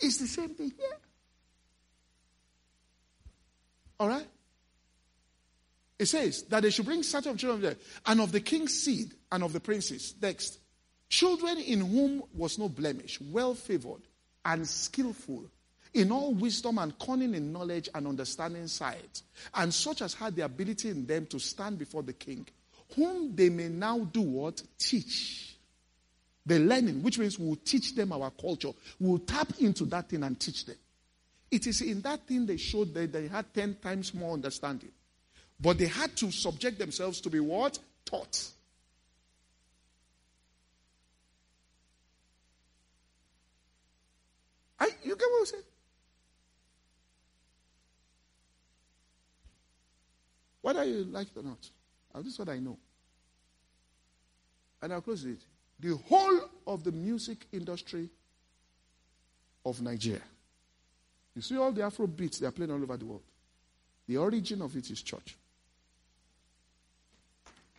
It's 0.00 0.16
the 0.16 0.26
same 0.26 0.50
thing 0.50 0.72
here. 0.76 0.98
All 4.00 4.08
right? 4.08 4.26
It 5.98 6.06
says 6.06 6.42
that 6.44 6.62
they 6.62 6.70
should 6.70 6.86
bring 6.86 7.02
certain 7.02 7.32
of 7.32 7.38
children 7.38 7.62
there, 7.62 7.76
and 8.06 8.20
of 8.20 8.32
the 8.32 8.40
king's 8.40 8.74
seed 8.74 9.12
and 9.30 9.44
of 9.44 9.52
the 9.52 9.60
princes. 9.60 10.14
Next. 10.20 10.58
Children 11.08 11.58
in 11.58 11.80
whom 11.80 12.22
was 12.34 12.58
no 12.58 12.68
blemish, 12.68 13.20
well 13.20 13.54
favored 13.54 14.02
and 14.44 14.66
skillful 14.66 15.44
in 15.94 16.10
all 16.10 16.34
wisdom 16.34 16.78
and 16.78 16.98
cunning 16.98 17.34
in 17.34 17.52
knowledge 17.52 17.88
and 17.94 18.06
understanding 18.06 18.66
sight, 18.66 19.22
and 19.54 19.72
such 19.72 20.02
as 20.02 20.12
had 20.14 20.34
the 20.34 20.44
ability 20.44 20.90
in 20.90 21.06
them 21.06 21.24
to 21.26 21.38
stand 21.38 21.78
before 21.78 22.02
the 22.02 22.12
king, 22.12 22.46
whom 22.96 23.34
they 23.34 23.48
may 23.48 23.68
now 23.68 24.00
do 24.00 24.20
what? 24.20 24.62
Teach. 24.76 25.56
The 26.44 26.58
learning, 26.58 27.02
which 27.02 27.18
means 27.18 27.38
we'll 27.38 27.56
teach 27.56 27.94
them 27.94 28.12
our 28.12 28.30
culture. 28.30 28.72
We'll 29.00 29.20
tap 29.20 29.52
into 29.60 29.86
that 29.86 30.08
thing 30.10 30.24
and 30.24 30.38
teach 30.38 30.66
them. 30.66 30.76
It 31.50 31.66
is 31.66 31.80
in 31.80 32.00
that 32.02 32.26
thing 32.26 32.44
they 32.44 32.56
showed 32.56 32.92
that 32.94 33.12
they 33.12 33.28
had 33.28 33.54
10 33.54 33.76
times 33.76 34.12
more 34.12 34.34
understanding. 34.34 34.90
But 35.60 35.78
they 35.78 35.86
had 35.86 36.14
to 36.16 36.30
subject 36.32 36.78
themselves 36.78 37.20
to 37.22 37.30
be 37.30 37.40
what? 37.40 37.78
Taught. 38.04 38.48
I, 44.78 44.88
you 45.02 45.16
get 45.16 45.28
what 45.30 45.40
I'm 45.40 45.46
saying? 45.46 45.62
Whether 50.62 50.84
you 50.84 51.04
like 51.04 51.28
it 51.28 51.38
or 51.38 51.42
not, 51.42 51.70
this 52.22 52.32
is 52.32 52.38
what 52.38 52.48
I 52.48 52.58
know. 52.58 52.78
And 54.82 54.92
I'll 54.92 55.00
close 55.00 55.24
it. 55.24 55.38
The 55.80 55.96
whole 55.96 56.40
of 56.66 56.84
the 56.84 56.92
music 56.92 57.46
industry 57.52 58.08
of 59.64 59.80
Nigeria. 59.82 60.22
You 61.34 61.42
see 61.42 61.56
all 61.56 61.72
the 61.72 61.82
Afro 61.82 62.06
beats 62.06 62.38
they 62.38 62.46
are 62.46 62.52
playing 62.52 62.70
all 62.70 62.82
over 62.82 62.96
the 62.96 63.04
world. 63.04 63.22
The 64.06 64.16
origin 64.16 64.62
of 64.62 64.76
it 64.76 64.90
is 64.90 65.02
church. 65.02 65.36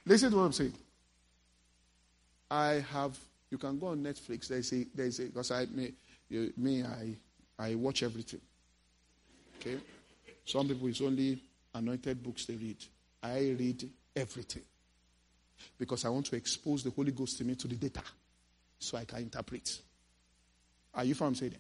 Listen 0.06 0.32
to 0.32 0.38
what 0.38 0.44
I'm 0.44 0.54
saying. 0.54 0.74
I 2.50 2.84
have, 2.92 3.18
you 3.50 3.58
can 3.58 3.80
go 3.80 3.88
on 3.88 4.04
Netflix. 4.04 4.48
There's 4.48 4.72
a, 4.74 4.86
there's 4.94 5.20
a, 5.20 5.24
because 5.26 5.52
I, 5.52 5.66
me, 6.30 6.52
me 6.58 6.84
I, 6.84 7.16
I 7.58 7.76
watch 7.76 8.04
everything. 8.04 8.42
Okay? 9.60 9.78
Some 10.46 10.68
people, 10.68 10.88
it's 10.88 11.02
only 11.02 11.42
anointed 11.74 12.22
books 12.22 12.46
they 12.46 12.56
read. 12.56 12.78
I 13.22 13.56
read 13.58 13.90
everything. 14.16 14.64
Because 15.78 16.06
I 16.06 16.10
want 16.10 16.26
to 16.28 16.36
expose 16.36 16.84
the 16.84 16.92
Holy 16.92 17.12
Ghost 17.12 17.38
to 17.38 17.44
me 17.44 17.56
to 17.56 17.68
the 17.68 17.76
data 17.76 18.04
so 18.78 18.98
I 18.98 19.06
can 19.06 19.20
interpret. 19.20 19.82
Are 20.94 21.04
you 21.04 21.16
from 21.16 21.36
saying? 21.36 21.56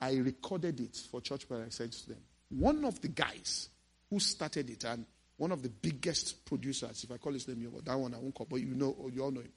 I 0.00 0.16
recorded 0.16 0.80
it 0.80 0.96
for 1.10 1.20
church 1.20 1.48
where 1.48 1.62
I 1.62 1.68
said 1.68 1.92
to 1.92 2.08
them. 2.08 2.18
One 2.50 2.84
of 2.84 3.00
the 3.00 3.08
guys 3.08 3.68
who 4.08 4.18
started 4.18 4.70
it 4.70 4.84
and 4.84 5.04
one 5.36 5.52
of 5.52 5.62
the 5.62 5.68
biggest 5.68 6.44
producers, 6.44 7.04
if 7.04 7.10
I 7.10 7.16
call 7.16 7.32
his 7.32 7.48
name, 7.48 7.66
that 7.84 7.98
one 7.98 8.14
I 8.14 8.18
won't 8.18 8.34
call, 8.34 8.46
but 8.48 8.60
you 8.60 8.74
know, 8.74 9.10
you 9.12 9.22
all 9.22 9.30
know 9.30 9.40
him. 9.40 9.52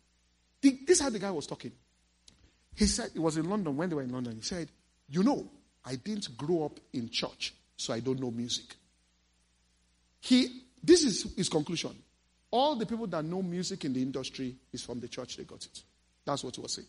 This 0.62 0.98
is 0.98 1.02
how 1.02 1.10
the 1.10 1.20
guy 1.20 1.32
was 1.32 1.46
talking. 1.46 1.72
He 2.76 2.86
said, 2.86 3.12
it 3.14 3.20
was 3.20 3.38
in 3.38 3.50
London 3.50 3.76
when 3.78 3.90
they 3.90 3.96
were 3.96 4.02
in 4.02 4.12
London. 4.12 4.36
He 4.36 4.42
said, 4.42 4.70
You 5.10 5.24
know, 5.24 5.50
I 5.86 5.96
didn't 5.96 6.36
grow 6.38 6.66
up 6.66 6.80
in 6.94 7.10
church, 7.10 7.54
so 7.76 7.94
I 7.94 8.00
don't 8.00 8.20
know 8.20 8.32
music. 8.32 8.76
He, 10.22 10.64
this 10.82 11.04
is 11.04 11.34
his 11.36 11.50
conclusion. 11.50 11.92
All 12.50 12.76
the 12.76 12.86
people 12.86 13.08
that 13.08 13.26
know 13.26 13.42
music 13.42 13.84
in 13.86 13.94
the 13.94 14.02
industry 14.02 14.56
is 14.72 14.84
from 14.84 15.00
the 15.00 15.08
church 15.08 15.38
they 15.38 15.44
got 15.44 15.66
it. 15.66 15.82
That's 16.26 16.44
what 16.44 16.56
he 16.56 16.62
was 16.62 16.74
saying. 16.74 16.88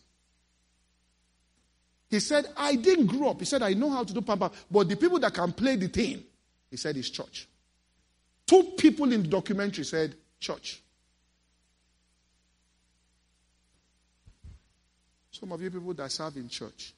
He 2.09 2.19
said, 2.19 2.45
I 2.55 2.75
didn't 2.75 3.07
grow 3.07 3.31
up. 3.31 3.39
He 3.39 3.45
said, 3.45 3.61
I 3.61 3.73
know 3.73 3.89
how 3.89 4.03
to 4.03 4.13
do 4.13 4.21
pampa, 4.21 4.51
but 4.69 4.87
the 4.87 4.95
people 4.95 5.19
that 5.19 5.33
can 5.33 5.51
play 5.51 5.75
the 5.75 5.87
thing, 5.87 6.23
he 6.69 6.77
said, 6.77 6.95
is 6.97 7.09
church. 7.09 7.47
Two 8.45 8.73
people 8.77 9.11
in 9.11 9.23
the 9.23 9.27
documentary 9.27 9.83
said, 9.83 10.15
church. 10.39 10.81
Some 15.39 15.51
of 15.51 15.61
you 15.61 15.69
people 15.69 15.93
that 15.95 16.11
serve 16.11 16.37
in 16.37 16.47
church, 16.47 16.93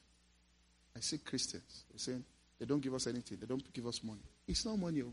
I 0.96 1.00
see 1.00 1.18
Christians, 1.18 1.84
they're 1.90 1.98
saying, 1.98 2.24
they 2.58 2.66
don't 2.66 2.80
give 2.80 2.94
us 2.94 3.08
anything, 3.08 3.38
they 3.40 3.46
don't 3.46 3.72
give 3.72 3.86
us 3.86 4.00
money. 4.04 4.20
It's 4.46 4.64
not 4.64 4.78
money. 4.78 5.02
Oh. 5.02 5.12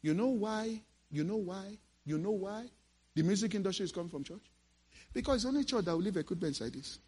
You 0.00 0.14
know 0.14 0.28
why? 0.28 0.80
You 1.10 1.24
know 1.24 1.36
why? 1.36 1.76
You 2.04 2.18
know 2.18 2.30
why 2.30 2.66
the 3.14 3.22
music 3.22 3.56
industry 3.56 3.84
is 3.84 3.92
coming 3.92 4.08
from 4.08 4.22
church? 4.22 4.44
Because 5.12 5.36
it's 5.36 5.44
only 5.46 5.64
church 5.64 5.84
that 5.84 5.92
will 5.92 6.02
leave 6.02 6.16
equipment 6.16 6.60
like 6.60 6.72
this. 6.72 6.98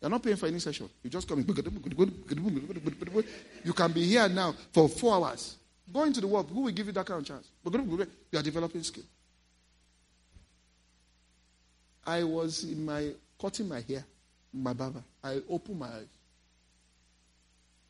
You're 0.00 0.10
not 0.10 0.22
paying 0.22 0.36
for 0.36 0.46
any 0.46 0.58
session. 0.58 0.88
You 1.02 1.10
just 1.10 1.28
come 1.28 1.40
in. 1.40 1.46
You 3.64 3.72
can 3.72 3.92
be 3.92 4.04
here 4.04 4.28
now 4.28 4.54
for 4.72 4.88
four 4.88 5.14
hours. 5.14 5.56
Go 5.92 6.04
into 6.04 6.20
the 6.22 6.26
world. 6.26 6.50
Who 6.52 6.62
will 6.62 6.72
give 6.72 6.86
you 6.86 6.92
that 6.92 7.04
kind 7.06 7.20
of 7.20 7.26
chance? 7.26 7.48
You 7.64 8.06
are 8.38 8.42
developing 8.42 8.82
skill. 8.82 9.04
I 12.06 12.24
was 12.24 12.64
in 12.64 12.84
my 12.84 13.12
cutting 13.40 13.68
my 13.68 13.80
hair, 13.80 14.04
my 14.52 14.72
barber. 14.72 15.02
I 15.22 15.40
opened 15.48 15.78
my 15.78 15.86
eyes. 15.86 16.06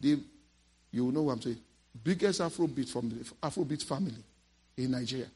The, 0.01 0.19
you 0.91 1.13
know 1.13 1.23
what 1.23 1.35
I'm 1.35 1.41
saying. 1.43 1.59
Biggest 2.03 2.41
Afrobeat 2.41 2.89
from 2.89 3.09
the 3.09 3.17
Afrobeat 3.43 3.83
family 3.83 4.23
in 4.77 4.91
Nigeria. 4.91 5.27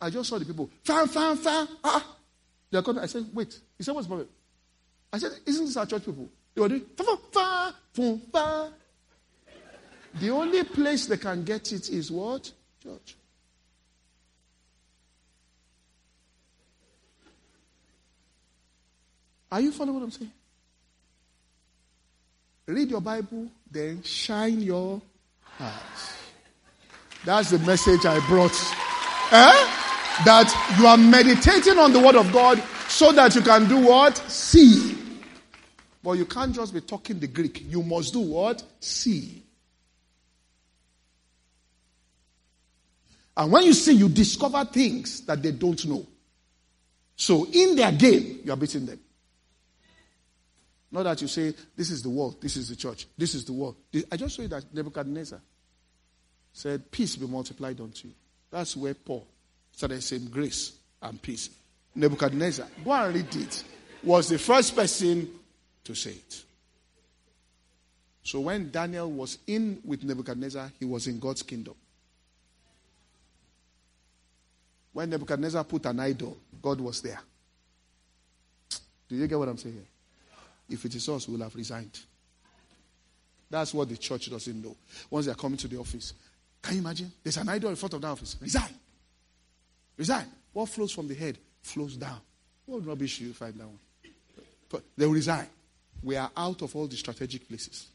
I 0.00 0.10
just 0.10 0.28
saw 0.28 0.38
the 0.38 0.44
people, 0.44 0.70
fan, 0.84 1.08
fan, 1.08 1.36
fan. 1.36 1.68
Ah, 1.82 2.16
they're 2.70 2.82
coming. 2.82 3.02
I 3.02 3.06
said, 3.06 3.26
wait. 3.32 3.58
He 3.76 3.82
said, 3.84 3.94
what's 3.94 4.06
the 4.06 4.10
problem? 4.10 4.28
I 5.12 5.18
said, 5.18 5.32
isn't 5.46 5.66
this 5.66 5.76
our 5.76 5.86
church 5.86 6.04
people? 6.04 6.28
They 6.54 6.60
were 6.60 6.68
doing, 6.68 6.84
fa, 6.96 7.04
fa, 7.32 7.74
fa, 7.92 8.18
fa. 8.32 8.72
The 10.20 10.30
only 10.30 10.64
place 10.64 11.06
they 11.06 11.16
can 11.16 11.44
get 11.44 11.72
it 11.72 11.88
is 11.90 12.10
what? 12.10 12.50
Church. 12.82 13.16
Are 19.50 19.60
you 19.60 19.72
following 19.72 19.94
what 19.94 20.04
I'm 20.04 20.10
saying? 20.10 20.32
Read 22.66 22.90
your 22.90 23.00
Bible, 23.00 23.48
then 23.70 24.02
shine 24.02 24.60
your 24.60 25.00
eyes. 25.58 26.18
That's 27.24 27.50
the 27.50 27.58
message 27.60 28.04
I 28.04 28.20
brought. 28.28 28.52
Eh? 29.32 29.74
That 30.24 30.76
you 30.78 30.86
are 30.86 30.96
meditating 30.96 31.78
on 31.78 31.92
the 31.92 32.00
Word 32.00 32.16
of 32.16 32.30
God 32.32 32.62
so 32.88 33.12
that 33.12 33.34
you 33.34 33.40
can 33.40 33.68
do 33.68 33.86
what? 33.86 34.18
See. 34.30 34.96
But 36.02 36.12
you 36.12 36.26
can't 36.26 36.54
just 36.54 36.74
be 36.74 36.80
talking 36.80 37.18
the 37.18 37.26
Greek. 37.26 37.64
You 37.70 37.82
must 37.82 38.12
do 38.12 38.20
what? 38.20 38.62
See. 38.80 39.42
And 43.36 43.52
when 43.52 43.64
you 43.64 43.72
see, 43.72 43.92
you 43.92 44.08
discover 44.08 44.64
things 44.64 45.20
that 45.22 45.42
they 45.42 45.52
don't 45.52 45.84
know. 45.86 46.06
So 47.16 47.46
in 47.52 47.76
their 47.76 47.92
game, 47.92 48.40
you 48.44 48.52
are 48.52 48.56
beating 48.56 48.86
them. 48.86 48.98
Not 50.90 51.02
that 51.02 51.20
you 51.20 51.28
say, 51.28 51.54
this 51.76 51.90
is 51.90 52.02
the 52.02 52.08
world, 52.08 52.40
this 52.40 52.56
is 52.56 52.70
the 52.70 52.76
church, 52.76 53.06
this 53.16 53.34
is 53.34 53.44
the 53.44 53.52
world. 53.52 53.76
I 54.10 54.16
just 54.16 54.36
saw 54.36 54.46
that 54.48 54.72
Nebuchadnezzar 54.72 55.40
said, 56.52 56.90
Peace 56.90 57.16
be 57.16 57.26
multiplied 57.26 57.80
unto 57.80 58.08
you. 58.08 58.14
That's 58.50 58.76
where 58.76 58.94
Paul 58.94 59.26
started 59.72 60.02
saying 60.02 60.28
grace 60.30 60.72
and 61.02 61.20
peace. 61.20 61.50
Nebuchadnezzar, 61.94 62.66
go 62.84 62.92
and 62.92 63.14
read 63.14 63.36
it, 63.36 63.64
was 64.02 64.28
the 64.28 64.38
first 64.38 64.74
person 64.74 65.28
to 65.84 65.94
say 65.94 66.12
it. 66.12 66.44
So 68.22 68.40
when 68.40 68.70
Daniel 68.70 69.10
was 69.10 69.38
in 69.46 69.80
with 69.84 70.04
Nebuchadnezzar, 70.04 70.72
he 70.78 70.84
was 70.84 71.06
in 71.06 71.18
God's 71.18 71.42
kingdom. 71.42 71.74
When 74.92 75.10
Nebuchadnezzar 75.10 75.64
put 75.64 75.86
an 75.86 76.00
idol, 76.00 76.36
God 76.60 76.80
was 76.80 77.00
there. 77.00 77.20
Do 79.08 79.16
you 79.16 79.26
get 79.26 79.38
what 79.38 79.48
I'm 79.48 79.56
saying? 79.56 79.86
If 80.68 80.84
it 80.84 80.94
is 80.94 81.08
us, 81.08 81.28
we'll 81.28 81.40
have 81.40 81.54
resigned. 81.54 81.98
That's 83.50 83.72
what 83.72 83.88
the 83.88 83.96
church 83.96 84.30
doesn't 84.30 84.62
know. 84.62 84.76
Once 85.10 85.26
they're 85.26 85.34
coming 85.34 85.56
to 85.58 85.68
the 85.68 85.78
office, 85.78 86.12
can 86.60 86.74
you 86.74 86.80
imagine? 86.80 87.10
There's 87.22 87.36
an 87.38 87.48
idol 87.48 87.70
in 87.70 87.76
front 87.76 87.94
of 87.94 88.02
the 88.02 88.08
office. 88.08 88.36
Resign. 88.40 88.74
Resign. 89.96 90.26
What 90.52 90.68
flows 90.68 90.92
from 90.92 91.08
the 91.08 91.14
head 91.14 91.38
flows 91.62 91.96
down. 91.96 92.20
What 92.66 92.84
rubbish 92.84 93.20
you 93.20 93.32
find 93.32 93.54
that 93.54 93.66
one? 93.66 93.78
But 94.68 94.82
they 94.96 95.06
will 95.06 95.14
resign. 95.14 95.46
We 96.02 96.16
are 96.16 96.30
out 96.36 96.60
of 96.62 96.76
all 96.76 96.86
the 96.86 96.96
strategic 96.96 97.48
places. 97.48 97.86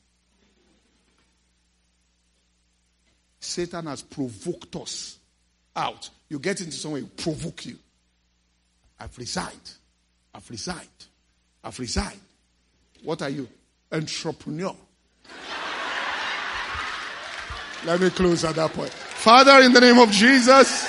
Satan 3.39 3.85
has 3.85 4.01
provoked 4.01 4.75
us 4.77 5.17
out. 5.75 6.09
You 6.29 6.39
get 6.39 6.61
into 6.61 6.71
somewhere, 6.73 7.01
he 7.01 7.07
provoke 7.07 7.65
you. 7.65 7.77
I've 8.99 9.17
resigned. 9.17 9.71
I've 10.33 10.49
resigned. 10.49 10.87
I've 11.63 11.77
resigned. 11.77 12.19
What 13.03 13.21
are 13.21 13.29
you? 13.29 13.47
Entrepreneur. 13.91 14.75
Let 17.85 17.99
me 17.99 18.09
close 18.09 18.45
at 18.45 18.55
that 18.55 18.71
point. 18.73 18.91
Father, 18.91 19.63
in 19.63 19.73
the 19.73 19.81
name 19.81 19.99
of 19.99 20.09
Jesus. 20.09 20.87